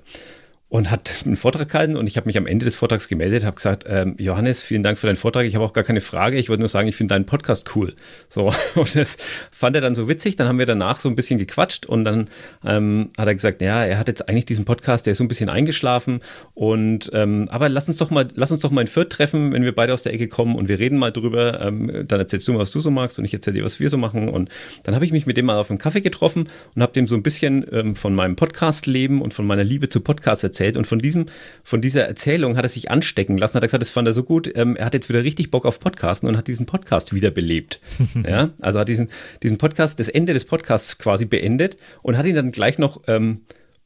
Und 0.70 0.92
hat 0.92 1.14
einen 1.26 1.36
Vortrag 1.36 1.70
gehalten 1.70 1.98
und 1.98 2.08
ich 2.08 2.16
habe 2.16 2.28
mich 2.28 2.38
am 2.38 2.48
Ende 2.48 2.66
des 2.66 2.76
Vortrags 2.76 3.08
gemeldet, 3.08 3.44
habe 3.44 3.56
gesagt, 3.56 3.86
ähm, 3.88 4.16
Johannes, 4.18 4.62
vielen 4.62 4.84
Dank 4.84 4.98
für 4.98 5.08
deinen 5.08 5.16
Vortrag. 5.16 5.46
Ich 5.46 5.56
habe 5.56 5.66
auch 5.66 5.74
gar 5.74 5.84
keine 5.84 6.02
Frage. 6.02 6.38
Ich 6.38 6.50
wollte 6.50 6.62
nur 6.62 6.70
sagen, 6.70 6.88
ich 6.88 6.96
finde 6.96 7.16
deinen 7.16 7.26
Podcast 7.26 7.76
cool. 7.76 7.96
So 8.30 8.54
und 8.76 8.96
das 8.96 9.18
fand 9.52 9.76
er 9.76 9.82
dann 9.82 9.96
so 9.96 10.08
witzig. 10.08 10.36
Dann 10.36 10.48
haben 10.48 10.60
wir 10.60 10.68
danach 10.68 11.00
so 11.00 11.10
ein 11.10 11.16
bisschen 11.16 11.40
gequatscht 11.40 11.88
und 11.88 12.06
dann 12.06 12.30
ähm, 12.64 13.10
hat 13.18 13.28
er 13.28 13.34
gesagt, 13.34 13.62
ja, 13.62 13.84
er 13.84 13.98
hat 13.98 14.08
jetzt 14.08 14.30
eigentlich 14.30 14.46
diesen 14.46 14.66
Podcast, 14.66 15.08
der 15.08 15.12
ist 15.12 15.18
so 15.18 15.24
ein 15.24 15.28
bisschen 15.28 15.50
eingeschlafen 15.50 16.22
und 16.54 17.10
ähm, 17.14 17.48
aber 17.50 17.68
lass 17.68 17.88
uns 17.88 17.98
doch 17.98 18.12
mal, 18.12 18.28
lass 18.36 18.52
uns 18.52 18.62
doch 18.62 18.72
mal 18.72 18.82
in 18.82 18.88
Fürth 18.88 19.10
treffen, 19.10 19.52
wenn 19.52 19.64
wir 19.64 19.74
beide 19.74 19.94
aus 19.94 20.04
der 20.04 20.14
Ecke 20.14 20.28
kommen 20.28 20.56
und 20.56 20.68
wir 20.68 20.78
reden 20.78 21.00
mal 21.00 21.12
drüber. 21.12 21.62
Ähm, 21.62 22.06
dann 22.08 22.20
erzählst 22.20 22.48
du 22.48 22.54
mal, 22.54 22.60
was 22.60 22.72
du 22.72 22.80
so 22.80 22.92
magst 22.92 23.18
und 23.18 23.26
ich 23.26 23.34
erzähle 23.34 23.58
dir, 23.58 23.66
was 23.66 23.80
wir 23.80 23.90
so 23.90 23.98
machen. 23.98 24.30
Und 24.30 24.50
dann 24.84 24.94
habe 24.94 25.06
ich 25.06 25.12
mich 25.12 25.26
mit 25.26 25.36
dem 25.38 25.48
mal 25.48 25.58
auf 25.58 25.72
einen 25.72 25.80
Kaffee 25.80 26.02
getroffen 26.02 26.48
und 26.76 26.82
habe 26.82 26.94
dem 26.94 27.08
so 27.08 27.16
ein 27.16 27.24
bisschen 27.24 27.66
ähm, 27.72 27.96
von 27.96 28.14
meinem 28.14 28.36
Podcast-Leben 28.36 29.22
und 29.22 29.34
von 29.34 29.48
meiner 29.48 29.64
Liebe 29.64 29.90
zu 29.90 30.02
Podcasts 30.02 30.44
erzählt 30.44 30.59
erzählt 30.60 30.78
und 30.78 30.86
von 30.86 31.00
diesem, 31.00 31.26
von 31.64 31.82
dieser 31.82 32.06
Erzählung 32.06 32.58
hat 32.58 32.66
er 32.66 32.70
sich 32.70 32.92
anstecken 32.92 33.38
lassen, 33.38 33.56
hat 33.56 33.64
er 33.64 33.68
gesagt, 33.68 33.82
das 33.82 33.92
fand 33.92 34.08
er 34.08 34.14
so 34.14 34.24
gut, 34.24 34.52
ähm, 34.56 34.76
er 34.76 34.86
hat 34.86 34.94
jetzt 34.94 35.10
wieder 35.10 35.24
richtig 35.24 35.52
Bock 35.52 35.66
auf 35.66 35.80
Podcasten 35.80 36.28
und 36.28 36.38
hat 36.38 36.48
diesen 36.48 36.66
Podcast 36.66 37.14
wiederbelebt. 37.14 37.80
ja, 38.28 38.50
also 38.62 38.80
hat 38.80 38.90
diesen, 38.90 39.10
diesen 39.42 39.58
Podcast, 39.58 40.00
das 40.00 40.10
Ende 40.10 40.34
des 40.34 40.46
Podcasts 40.46 40.98
quasi 40.98 41.26
beendet 41.26 41.78
und 42.04 42.18
hat 42.18 42.26
ihn 42.26 42.36
dann 42.36 42.52
gleich 42.52 42.78
noch 42.78 43.02
ähm, 43.08 43.42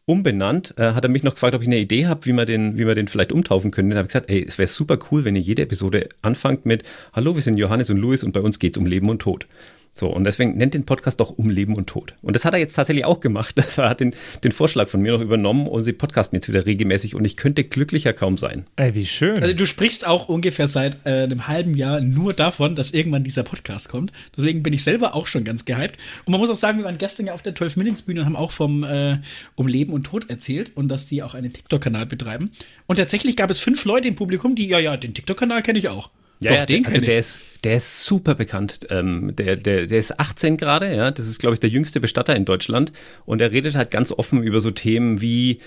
umbenannt, 0.05 0.73
äh, 0.77 0.93
hat 0.93 1.05
er 1.05 1.09
mich 1.09 1.23
noch 1.23 1.35
gefragt, 1.35 1.55
ob 1.55 1.61
ich 1.61 1.67
eine 1.67 1.77
Idee 1.77 2.07
habe, 2.07 2.25
wie 2.25 2.33
wir 2.33 2.45
den, 2.45 2.77
wie 2.77 2.87
wir 2.87 2.95
den 2.95 3.07
vielleicht 3.07 3.31
umtaufen 3.31 3.71
können. 3.71 3.89
Dann 3.89 3.99
habe 3.99 4.07
ich 4.07 4.13
gesagt, 4.13 4.29
ey, 4.29 4.43
es 4.45 4.57
wäre 4.57 4.67
super 4.67 4.97
cool, 5.11 5.23
wenn 5.23 5.35
ihr 5.35 5.41
jede 5.41 5.61
Episode 5.61 6.09
anfangt 6.21 6.65
mit 6.65 6.83
Hallo, 7.13 7.35
wir 7.35 7.41
sind 7.41 7.57
Johannes 7.57 7.89
und 7.89 7.97
Louis 7.97 8.23
und 8.23 8.33
bei 8.33 8.41
uns 8.41 8.59
geht 8.59 8.75
es 8.75 8.77
um 8.79 8.85
Leben 8.85 9.09
und 9.09 9.21
Tod. 9.21 9.47
So, 9.95 10.07
und 10.07 10.23
deswegen 10.23 10.57
nennt 10.57 10.73
den 10.73 10.85
Podcast 10.85 11.19
doch 11.19 11.29
Um 11.29 11.49
Leben 11.49 11.75
und 11.75 11.87
Tod. 11.87 12.15
Und 12.23 12.35
das 12.35 12.45
hat 12.45 12.53
er 12.53 12.59
jetzt 12.59 12.73
tatsächlich 12.73 13.05
auch 13.05 13.19
gemacht. 13.19 13.55
Das 13.63 13.77
er 13.77 13.89
hat 13.89 14.01
den, 14.01 14.13
den 14.43 14.51
Vorschlag 14.51 14.89
von 14.89 15.01
mir 15.01 15.13
noch 15.13 15.21
übernommen 15.21 15.67
und 15.67 15.83
sie 15.83 15.93
podcasten 15.93 16.35
jetzt 16.35 16.49
wieder 16.49 16.65
regelmäßig 16.65 17.15
und 17.15 17.23
ich 17.23 17.37
könnte 17.37 17.63
glücklicher 17.63 18.11
kaum 18.13 18.37
sein. 18.37 18.65
Ey, 18.75 18.93
wie 18.93 19.05
schön. 19.05 19.37
Also 19.39 19.53
du 19.53 19.65
sprichst 19.65 20.05
auch 20.05 20.27
ungefähr 20.27 20.67
seit 20.67 21.05
äh, 21.05 21.23
einem 21.23 21.47
halben 21.47 21.75
Jahr 21.75 22.01
nur 22.01 22.33
davon, 22.33 22.75
dass 22.75 22.91
irgendwann 22.91 23.23
dieser 23.23 23.43
Podcast 23.43 23.89
kommt. 23.89 24.11
Deswegen 24.35 24.63
bin 24.63 24.73
ich 24.73 24.83
selber 24.83 25.15
auch 25.15 25.27
schon 25.27 25.43
ganz 25.43 25.65
gehypt. 25.65 25.97
Und 26.25 26.31
man 26.31 26.41
muss 26.41 26.49
auch 26.49 26.55
sagen, 26.55 26.79
wir 26.79 26.85
waren 26.85 26.97
gestern 26.97 27.27
ja 27.27 27.33
auf 27.33 27.41
der 27.41 27.55
12 27.55 27.77
Minutes 27.77 28.01
Bühne 28.01 28.21
und 28.21 28.25
haben 28.25 28.35
auch 28.35 28.51
vom 28.51 28.83
äh, 28.83 29.17
Um 29.55 29.67
Leben 29.67 29.93
und 29.93 30.03
Tod 30.03 30.29
erzählt 30.29 30.71
und 30.75 30.89
dass 30.89 31.05
die 31.05 31.23
auch 31.23 31.35
einen 31.35 31.53
TikTok-Kanal 31.53 32.05
betreiben. 32.05 32.51
Und 32.87 32.97
tatsächlich 32.97 33.37
gab 33.37 33.49
es 33.49 33.59
fünf 33.59 33.85
Leute 33.85 34.07
im 34.07 34.15
Publikum, 34.15 34.55
die, 34.55 34.67
ja, 34.67 34.79
ja, 34.79 34.97
den 34.97 35.13
TikTok-Kanal 35.13 35.63
kenne 35.63 35.79
ich 35.79 35.89
auch. 35.89 36.09
Ja, 36.39 36.51
Doch, 36.51 36.57
ja 36.57 36.65
den 36.65 36.85
also 36.85 37.01
der 37.01 37.19
ist, 37.19 37.39
der 37.63 37.75
ist 37.75 38.03
super 38.03 38.35
bekannt. 38.35 38.81
Ähm, 38.89 39.35
der, 39.35 39.55
der, 39.55 39.85
der 39.85 39.99
ist 39.99 40.19
18 40.19 40.57
gerade, 40.57 40.93
ja. 40.95 41.11
Das 41.11 41.27
ist, 41.27 41.39
glaube 41.39 41.53
ich, 41.53 41.59
der 41.59 41.69
jüngste 41.69 41.99
Bestatter 41.99 42.35
in 42.35 42.45
Deutschland. 42.45 42.91
Und 43.25 43.41
er 43.41 43.51
redet 43.51 43.75
halt 43.75 43.91
ganz 43.91 44.11
offen 44.11 44.43
über 44.43 44.59
so 44.59 44.71
Themen 44.71 45.21
wie, 45.21 45.59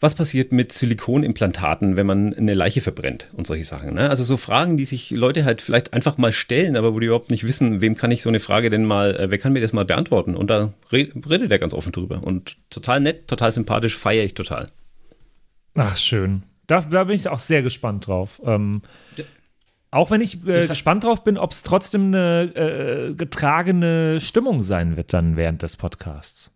was 0.00 0.14
passiert 0.14 0.52
mit 0.52 0.72
Silikonimplantaten, 0.72 1.96
wenn 1.96 2.06
man 2.06 2.34
eine 2.34 2.52
Leiche 2.52 2.82
verbrennt 2.82 3.30
und 3.32 3.46
solche 3.46 3.64
Sachen. 3.64 3.94
Ne? 3.94 4.10
Also 4.10 4.24
so 4.24 4.36
Fragen, 4.36 4.76
die 4.76 4.84
sich 4.84 5.10
Leute 5.10 5.44
halt 5.44 5.62
vielleicht 5.62 5.94
einfach 5.94 6.18
mal 6.18 6.32
stellen, 6.32 6.76
aber 6.76 6.94
wo 6.94 7.00
die 7.00 7.06
überhaupt 7.06 7.30
nicht 7.30 7.44
wissen, 7.44 7.80
wem 7.80 7.94
kann 7.94 8.10
ich 8.10 8.20
so 8.20 8.28
eine 8.28 8.40
Frage 8.40 8.68
denn 8.68 8.84
mal, 8.84 9.16
äh, 9.16 9.30
wer 9.30 9.38
kann 9.38 9.54
mir 9.54 9.60
das 9.60 9.72
mal 9.72 9.86
beantworten? 9.86 10.34
Und 10.34 10.50
da 10.50 10.74
redet 10.92 11.50
er 11.50 11.58
ganz 11.58 11.72
offen 11.72 11.92
drüber. 11.92 12.22
Und 12.22 12.56
total 12.68 13.00
nett, 13.00 13.28
total 13.28 13.52
sympathisch, 13.52 13.96
feiere 13.96 14.24
ich 14.24 14.34
total. 14.34 14.68
Ach, 15.74 15.96
schön. 15.96 16.42
Da, 16.66 16.80
da, 16.80 17.04
bin 17.04 17.16
ich 17.16 17.28
auch 17.28 17.40
sehr 17.40 17.62
gespannt 17.62 18.06
drauf. 18.06 18.40
Ähm, 18.44 18.82
auch 19.94 20.10
wenn 20.10 20.20
ich 20.20 20.46
äh, 20.46 20.66
gespannt 20.66 21.04
drauf 21.04 21.22
bin, 21.22 21.38
ob 21.38 21.52
es 21.52 21.62
trotzdem 21.62 22.08
eine 22.08 22.50
äh, 22.54 23.14
getragene 23.14 24.20
Stimmung 24.20 24.62
sein 24.62 24.96
wird 24.96 25.12
dann 25.12 25.36
während 25.36 25.62
des 25.62 25.76
Podcasts. 25.76 26.50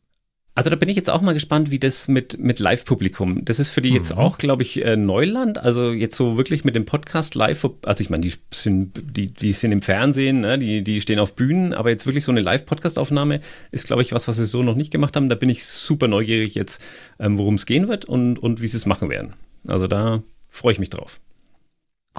Also 0.57 0.71
da 0.71 0.77
bin 0.77 0.89
ich 0.89 0.97
jetzt 0.97 1.09
auch 1.09 1.21
mal 1.21 1.35
gespannt, 1.35 1.71
wie 1.71 1.79
das 1.79 2.09
mit, 2.09 2.41
mit 2.41 2.59
Live-Publikum. 2.59 3.45
Das 3.45 3.61
ist 3.61 3.71
für 3.71 3.81
die 3.81 3.91
jetzt 3.91 4.17
mhm. 4.17 4.21
auch, 4.21 4.39
glaube 4.39 4.65
ich, 4.65 4.85
äh, 4.85 4.97
Neuland. 4.97 5.59
Also 5.59 5.93
jetzt 5.93 6.17
so 6.17 6.37
wirklich 6.37 6.65
mit 6.65 6.75
dem 6.75 6.85
Podcast 6.85 7.37
live. 7.37 7.65
Also 7.85 8.03
ich 8.03 8.11
meine, 8.11 8.23
die 8.23 8.35
sind, 8.53 9.01
die, 9.17 9.33
die 9.33 9.53
sind 9.53 9.71
im 9.71 9.83
Fernsehen, 9.83 10.41
ne? 10.41 10.59
die, 10.59 10.83
die 10.83 11.01
stehen 11.01 11.21
auf 11.21 11.37
Bühnen, 11.37 11.73
aber 11.73 11.91
jetzt 11.91 12.07
wirklich 12.07 12.25
so 12.25 12.33
eine 12.33 12.41
Live-Podcast-Aufnahme 12.41 13.41
ist, 13.71 13.87
glaube 13.87 14.03
ich, 14.03 14.13
was, 14.13 14.27
was 14.27 14.37
sie 14.37 14.47
so 14.47 14.65
noch 14.65 14.75
nicht 14.75 14.91
gemacht 14.91 15.15
haben. 15.15 15.29
Da 15.29 15.37
bin 15.37 15.49
ich 15.49 15.65
super 15.65 16.09
neugierig 16.09 16.57
jetzt, 16.57 16.85
ähm, 17.21 17.39
worum 17.39 17.55
es 17.55 17.65
gehen 17.65 17.87
wird 17.87 18.05
und, 18.05 18.41
und 18.41 18.61
wie 18.61 18.67
sie 18.67 18.79
es 18.79 18.85
machen 18.85 19.11
werden. 19.11 19.35
Also 19.69 19.87
da 19.87 20.25
freue 20.49 20.73
ich 20.73 20.81
mich 20.81 20.91
drauf. 20.91 21.21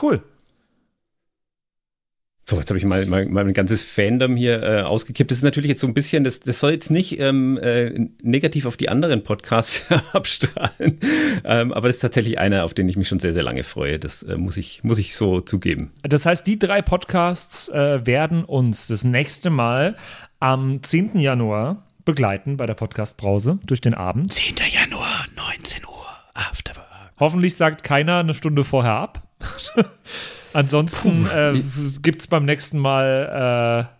Cool. 0.02 0.24
So, 2.50 2.56
jetzt 2.58 2.72
habe 2.72 2.80
ich 2.80 2.86
mal, 2.86 3.06
mal, 3.06 3.28
mal, 3.28 3.46
ein 3.46 3.54
ganzes 3.54 3.84
Fandom 3.84 4.36
hier 4.36 4.64
äh, 4.64 4.82
ausgekippt. 4.82 5.30
Das 5.30 5.38
ist 5.38 5.44
natürlich 5.44 5.70
jetzt 5.70 5.82
so 5.82 5.86
ein 5.86 5.94
bisschen, 5.94 6.24
das, 6.24 6.40
das 6.40 6.58
soll 6.58 6.72
jetzt 6.72 6.90
nicht 6.90 7.20
ähm, 7.20 7.60
äh, 7.60 7.92
negativ 8.24 8.66
auf 8.66 8.76
die 8.76 8.90
anderen 8.90 9.22
Podcasts 9.22 9.86
abstrahlen, 10.14 11.00
ähm, 11.44 11.72
aber 11.72 11.90
das 11.90 11.98
ist 11.98 12.02
tatsächlich 12.02 12.40
einer, 12.40 12.66
auf 12.66 12.74
den 12.74 12.90
ich 12.90 12.98
mich 12.98 13.08
schon 13.08 13.20
sehr, 13.20 13.34
sehr 13.34 13.44
lange 13.44 13.62
freue. 13.62 14.00
Das 14.00 14.24
äh, 14.24 14.36
muss, 14.36 14.58
ich, 14.58 14.84
muss 14.84 14.98
ich 14.98 15.14
so 15.14 15.42
zugeben. 15.42 15.92
Das 16.02 16.26
heißt, 16.26 16.48
die 16.48 16.58
drei 16.58 16.82
Podcasts 16.82 17.70
äh, 17.70 18.04
werden 18.08 18.44
uns 18.46 18.88
das 18.88 19.04
nächste 19.04 19.52
Mal 19.52 19.96
am 20.40 20.82
10. 20.82 21.20
Januar 21.20 21.86
begleiten 22.04 22.58
bei 22.58 22.66
der 22.66 22.74
Podcast-Brause 22.74 23.60
durch 23.64 23.82
den 23.82 23.94
Abend. 23.94 24.34
10. 24.34 24.56
Januar, 24.72 25.28
19 25.36 25.86
Uhr, 25.86 26.08
Afterwork. 26.34 26.88
Hoffentlich 27.20 27.56
sagt 27.56 27.84
keiner 27.84 28.22
eine 28.22 28.34
Stunde 28.34 28.64
vorher 28.64 28.94
ab. 28.94 29.28
Ansonsten 30.54 31.28
äh, 31.34 31.54
gibt 32.02 32.22
es 32.22 32.28
beim 32.28 32.46
nächsten 32.46 32.80
Mal 32.80 33.88
äh, 33.90 34.00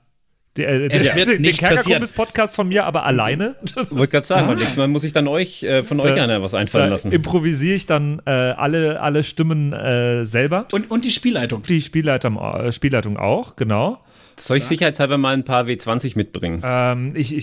der, 0.58 0.94
es 0.94 1.14
der, 1.14 1.26
den 1.26 1.44
Kerkerkumpels-Podcast 1.44 2.56
von 2.56 2.68
mir, 2.68 2.86
aber 2.86 3.06
alleine. 3.06 3.56
Ich 3.64 3.76
wollte 3.92 4.12
gerade 4.12 4.26
sagen, 4.26 4.46
ah. 4.46 4.50
beim 4.50 4.58
nächsten 4.58 4.80
Mal 4.80 4.88
muss 4.88 5.04
ich 5.04 5.14
dann 5.14 5.28
euch, 5.28 5.64
äh, 5.64 5.84
von 5.84 6.00
euch 6.00 6.16
da, 6.16 6.24
einer 6.24 6.42
was 6.42 6.54
einfallen 6.54 6.90
lassen. 6.90 7.12
Improvisiere 7.12 7.76
ich 7.76 7.86
dann 7.86 8.22
äh, 8.26 8.32
alle, 8.32 9.00
alle 9.02 9.24
Stimmen 9.24 9.74
äh, 9.74 10.26
selber. 10.26 10.68
Und, 10.72 10.92
und 10.92 11.06
die 11.06 11.12
Spielleitung. 11.12 11.64
Die 11.64 11.82
Spielleitung, 11.82 12.38
äh, 12.38 12.72
Spielleitung 12.72 13.18
auch, 13.18 13.56
genau. 13.56 14.00
Soll 14.36 14.58
ich 14.58 14.66
sicherheitshalber 14.66 15.18
mal 15.18 15.34
ein 15.34 15.44
paar 15.44 15.66
W20 15.66 16.16
mitbringen? 16.16 16.62
Ähm, 16.64 17.12
ich 17.14 17.34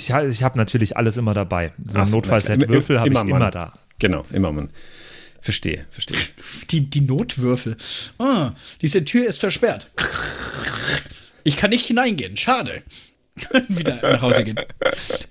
Verstehe, 5.47 5.87
verstehe. 5.91 6.19
Die, 6.73 6.91
die 6.91 7.03
Notwürfel. 7.03 7.77
Ah, 8.19 8.51
diese 8.83 9.05
Tür 9.05 9.29
ist 9.29 9.39
versperrt. 9.39 9.89
Ich 11.45 11.57
kann 11.57 11.71
nicht 11.71 11.87
hineingehen. 11.87 12.37
Schade. 12.37 12.83
Wieder 13.69 14.01
nach 14.03 14.23
Hause 14.23 14.43
gehen. 14.43 14.59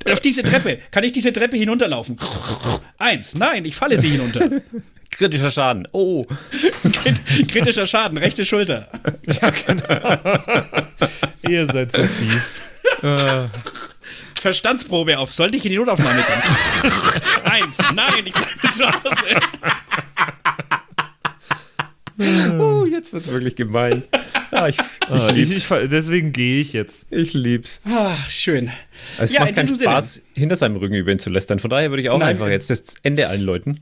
Auf 0.09 0.21
diese 0.21 0.41
Treppe. 0.41 0.79
Kann 0.91 1.03
ich 1.03 1.11
diese 1.11 1.33
Treppe 1.33 1.57
hinunterlaufen? 1.57 2.17
Eins. 2.97 3.35
Nein, 3.35 3.65
ich 3.65 3.75
falle 3.75 3.97
sie 3.97 4.07
hinunter. 4.07 4.61
Kritischer 5.11 5.51
Schaden. 5.51 5.85
Oh. 5.91 6.25
Kritischer 7.49 7.85
Schaden, 7.85 8.17
rechte 8.17 8.45
Schulter. 8.45 8.87
Ja, 9.27 9.49
genau. 9.49 10.45
Ihr 11.49 11.65
seid 11.65 11.91
so 11.91 12.03
fies. 12.07 12.61
Verstandsprobe 14.45 15.17
auf. 15.17 15.31
Sollte 15.31 15.57
ich 15.57 15.65
in 15.65 15.71
die 15.71 15.77
Notaufnahme 15.79 16.23
gehen? 16.23 16.91
Eins. 17.45 17.79
Nein, 17.95 18.27
ich 18.27 18.33
bleibe 18.33 18.71
zu 18.71 18.85
Hause. 18.85 19.39
Oh, 22.19 22.85
jetzt 22.85 23.13
wird 23.13 23.23
es 23.23 23.31
wirklich 23.31 23.55
gemein. 23.55 24.03
Ah, 24.51 24.69
ich, 24.69 24.77
ah, 25.09 25.29
ich, 25.35 25.49
ich, 25.49 25.67
deswegen 25.89 26.31
gehe 26.31 26.61
ich 26.61 26.73
jetzt. 26.73 27.07
Ich 27.11 27.33
lieb's. 27.33 27.81
Ach, 27.85 28.29
schön. 28.29 28.71
Es 29.19 29.33
ja, 29.33 29.41
macht 29.41 29.55
keinen 29.55 29.75
Spaß, 29.75 30.15
Sinne. 30.15 30.25
hinter 30.35 30.55
seinem 30.55 30.77
Rücken 30.77 30.95
über 30.95 31.11
ihn 31.11 31.19
zu 31.19 31.29
lästern. 31.29 31.59
Von 31.59 31.69
daher 31.69 31.91
würde 31.91 32.01
ich 32.01 32.09
auch 32.09 32.19
Nein, 32.19 32.29
einfach 32.29 32.47
jetzt 32.47 32.69
das 32.69 32.95
Ende 33.03 33.27
einläuten. 33.27 33.79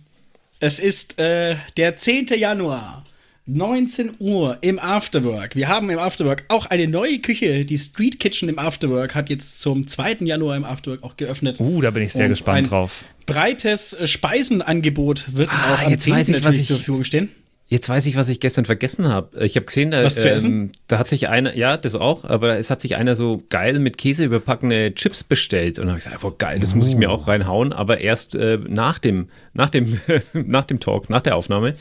Es 0.60 0.80
ist 0.80 1.20
äh, 1.20 1.56
der 1.78 1.98
10. 1.98 2.28
Januar. 2.38 3.04
19 3.46 4.14
Uhr 4.20 4.58
im 4.62 4.80
Afterwork. 4.80 5.58
Wir 5.58 5.68
haben 5.68 5.90
im 5.90 6.00
Afterwork 6.00 6.46
auch 6.48 6.66
eine 6.68 6.88
neue 6.88 7.20
Küche. 7.20 7.66
Die 7.66 7.78
Street 7.78 8.18
Kitchen 8.18 8.48
im 8.48 8.58
Afterwork 8.58 9.16
hat 9.16 9.30
jetzt 9.30 9.60
zum 9.60 9.86
2. 9.86 10.20
Januar 10.22 10.56
im 10.56 10.64
Afterwork 10.64 11.04
auch 11.04 11.18
geöffnet. 11.18 11.60
Uh, 11.60 11.82
da 11.82 11.92
bin 11.92 12.04
ich 12.04 12.14
sehr 12.14 12.26
Und 12.26 12.32
gespannt 12.32 12.72
drauf. 12.72 13.04
Breites 13.26 13.98
Speisenangebot 14.06 15.36
wird 15.36 15.50
ah, 15.52 15.74
auch 15.74 15.88
am 15.88 16.00
10. 16.00 16.14
Weiß 16.14 16.30
ich, 16.30 16.36
natürlich 16.36 16.62
ich, 16.62 16.68
zur 16.68 16.78
Verfügung 16.78 17.04
stehen. 17.04 17.32
Jetzt 17.68 17.88
weiß 17.90 18.06
ich, 18.06 18.16
was 18.18 18.30
ich 18.30 18.40
gestern 18.40 18.66
vergessen 18.66 19.08
habe. 19.08 19.46
Ich 19.46 19.56
habe 19.56 19.66
gesehen, 19.66 19.92
da, 19.92 20.04
ähm, 20.04 20.72
da, 20.88 21.00
hat 21.00 21.08
sich 21.08 21.30
einer, 21.30 21.56
ja, 21.56 21.78
das 21.78 21.96
auch, 21.96 22.26
aber 22.26 22.58
es 22.58 22.70
hat 22.70 22.82
sich 22.82 22.96
einer 22.98 23.16
so 23.16 23.42
geil 23.50 23.80
mit 23.80 23.98
Käse 23.98 24.26
überpackene 24.26 24.94
Chips 24.94 25.24
bestellt 25.24 25.80
und 25.80 25.88
habe 25.88 25.98
ich 25.98 26.04
gesagt, 26.04 26.22
boah, 26.22 26.38
geil, 26.38 26.60
das 26.60 26.74
oh. 26.74 26.78
muss 26.78 26.88
ich 26.88 26.96
mir 26.96 27.10
auch 27.10 27.28
reinhauen, 27.28 27.72
aber 27.72 28.02
erst 28.02 28.36
äh, 28.36 28.60
nach 28.68 29.00
dem, 29.00 29.30
nach 29.54 29.70
dem, 29.70 30.00
nach 30.34 30.66
dem 30.66 30.80
Talk, 30.80 31.10
nach 31.10 31.22
der 31.22 31.36
Aufnahme. 31.38 31.76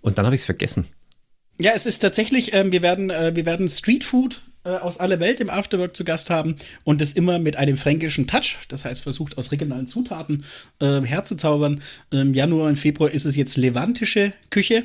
Und 0.00 0.18
dann 0.18 0.26
habe 0.26 0.34
ich 0.34 0.42
es 0.42 0.46
vergessen. 0.46 0.86
Ja, 1.58 1.72
es 1.74 1.86
ist 1.86 2.00
tatsächlich, 2.00 2.52
äh, 2.52 2.70
wir 2.70 2.82
werden, 2.82 3.10
äh, 3.10 3.34
wir 3.34 3.46
werden 3.46 3.68
Streetfood 3.68 4.42
äh, 4.64 4.70
aus 4.70 4.98
aller 4.98 5.18
Welt 5.18 5.40
im 5.40 5.50
Afterwork 5.50 5.96
zu 5.96 6.04
Gast 6.04 6.30
haben 6.30 6.56
und 6.84 7.00
das 7.00 7.12
immer 7.12 7.38
mit 7.38 7.56
einem 7.56 7.76
fränkischen 7.76 8.26
Touch, 8.26 8.58
das 8.68 8.84
heißt 8.84 9.02
versucht 9.02 9.38
aus 9.38 9.50
regionalen 9.50 9.86
Zutaten 9.86 10.44
äh, 10.80 11.00
herzuzaubern. 11.00 11.82
Im 12.10 12.34
Januar 12.34 12.68
und 12.68 12.76
Februar 12.76 13.10
ist 13.10 13.24
es 13.24 13.34
jetzt 13.34 13.56
levantische 13.56 14.32
Küche, 14.50 14.84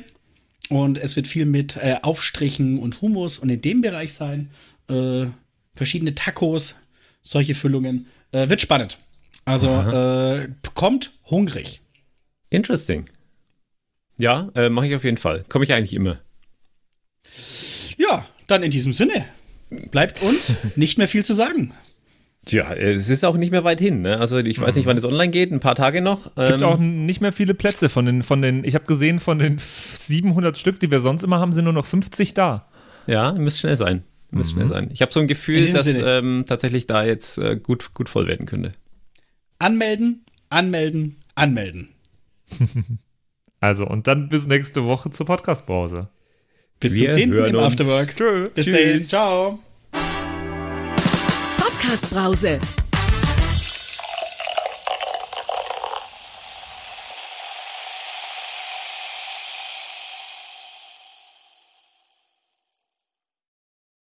und 0.70 0.98
es 0.98 1.16
wird 1.16 1.26
viel 1.26 1.46
mit 1.46 1.76
äh, 1.76 1.96
Aufstrichen 2.02 2.78
und 2.78 3.00
Humus 3.00 3.38
und 3.38 3.48
in 3.48 3.60
dem 3.60 3.80
Bereich 3.80 4.12
sein. 4.12 4.50
Äh, 4.88 5.26
verschiedene 5.74 6.14
Tacos, 6.14 6.74
solche 7.22 7.54
Füllungen. 7.54 8.06
Äh, 8.32 8.48
wird 8.48 8.60
spannend. 8.60 8.98
Also 9.44 9.68
äh, 9.68 10.48
kommt 10.74 11.12
hungrig. 11.24 11.80
Interesting. 12.50 13.06
Ja, 14.18 14.50
äh, 14.54 14.68
mache 14.68 14.88
ich 14.88 14.94
auf 14.94 15.04
jeden 15.04 15.16
Fall. 15.16 15.44
Komme 15.48 15.64
ich 15.64 15.72
eigentlich 15.72 15.94
immer. 15.94 16.18
Ja, 17.96 18.26
dann 18.46 18.62
in 18.62 18.70
diesem 18.70 18.92
Sinne 18.92 19.26
bleibt 19.90 20.22
uns 20.22 20.54
nicht 20.76 20.98
mehr 20.98 21.08
viel 21.08 21.24
zu 21.24 21.34
sagen. 21.34 21.72
Tja, 22.44 22.72
es 22.72 23.10
ist 23.10 23.24
auch 23.24 23.36
nicht 23.36 23.50
mehr 23.50 23.64
weit 23.64 23.80
hin. 23.80 24.00
Ne? 24.02 24.18
Also 24.18 24.38
ich 24.38 24.58
weiß 24.60 24.76
nicht, 24.76 24.86
wann 24.86 24.96
es 24.96 25.04
online 25.04 25.30
geht, 25.30 25.52
ein 25.52 25.60
paar 25.60 25.74
Tage 25.74 26.00
noch. 26.00 26.24
Gibt 26.34 26.50
Ähm, 26.50 26.62
auch 26.62 26.78
nicht 26.78 27.20
mehr 27.20 27.32
viele 27.32 27.52
Plätze 27.54 27.88
von 27.88 28.06
den, 28.06 28.22
von 28.22 28.40
den, 28.40 28.64
ich 28.64 28.74
habe 28.74 28.86
gesehen, 28.86 29.18
von 29.20 29.38
den 29.38 29.58
700 29.58 30.56
Stück, 30.56 30.80
die 30.80 30.90
wir 30.90 31.00
sonst 31.00 31.24
immer 31.24 31.40
haben, 31.40 31.52
sind 31.52 31.64
nur 31.64 31.72
noch 31.74 31.84
50 31.86 32.32
da. 32.34 32.68
ja, 33.06 33.32
müsste 33.32 33.60
schnell 33.60 33.76
sein. 33.76 34.02
Müsste 34.30 34.54
schnell 34.54 34.68
sein. 34.68 34.90
Ich 34.92 35.02
habe 35.02 35.12
so 35.12 35.20
ein 35.20 35.24
In 35.24 35.28
Gefühl, 35.28 35.72
dass 35.72 35.86
ähm, 35.86 36.44
tatsächlich 36.46 36.86
da 36.86 37.04
jetzt 37.04 37.38
äh, 37.38 37.56
gut, 37.56 37.92
gut 37.94 38.08
voll 38.08 38.26
werden 38.26 38.46
könnte. 38.46 38.72
Anmelden, 39.58 40.24
anmelden, 40.50 41.16
anmelden. 41.34 41.88
Also, 43.60 43.88
und 43.88 44.06
dann 44.06 44.28
bis 44.28 44.46
nächste 44.46 44.84
Woche 44.84 45.10
zur 45.10 45.26
Podcast-Brause. 45.26 46.08
Bis 46.78 46.94
Wir 46.94 47.10
zum 47.10 47.22
10. 47.22 47.32
hören 47.32 47.54
im. 47.56 47.60
Afterwork. 47.60 48.14
Tschö. 48.16 48.48
Bis 48.54 48.66
Tschüss. 48.66 48.74
dahin. 48.74 49.02
Ciao. 49.02 49.58
Podcast 51.78 52.10
Brause. 52.10 52.87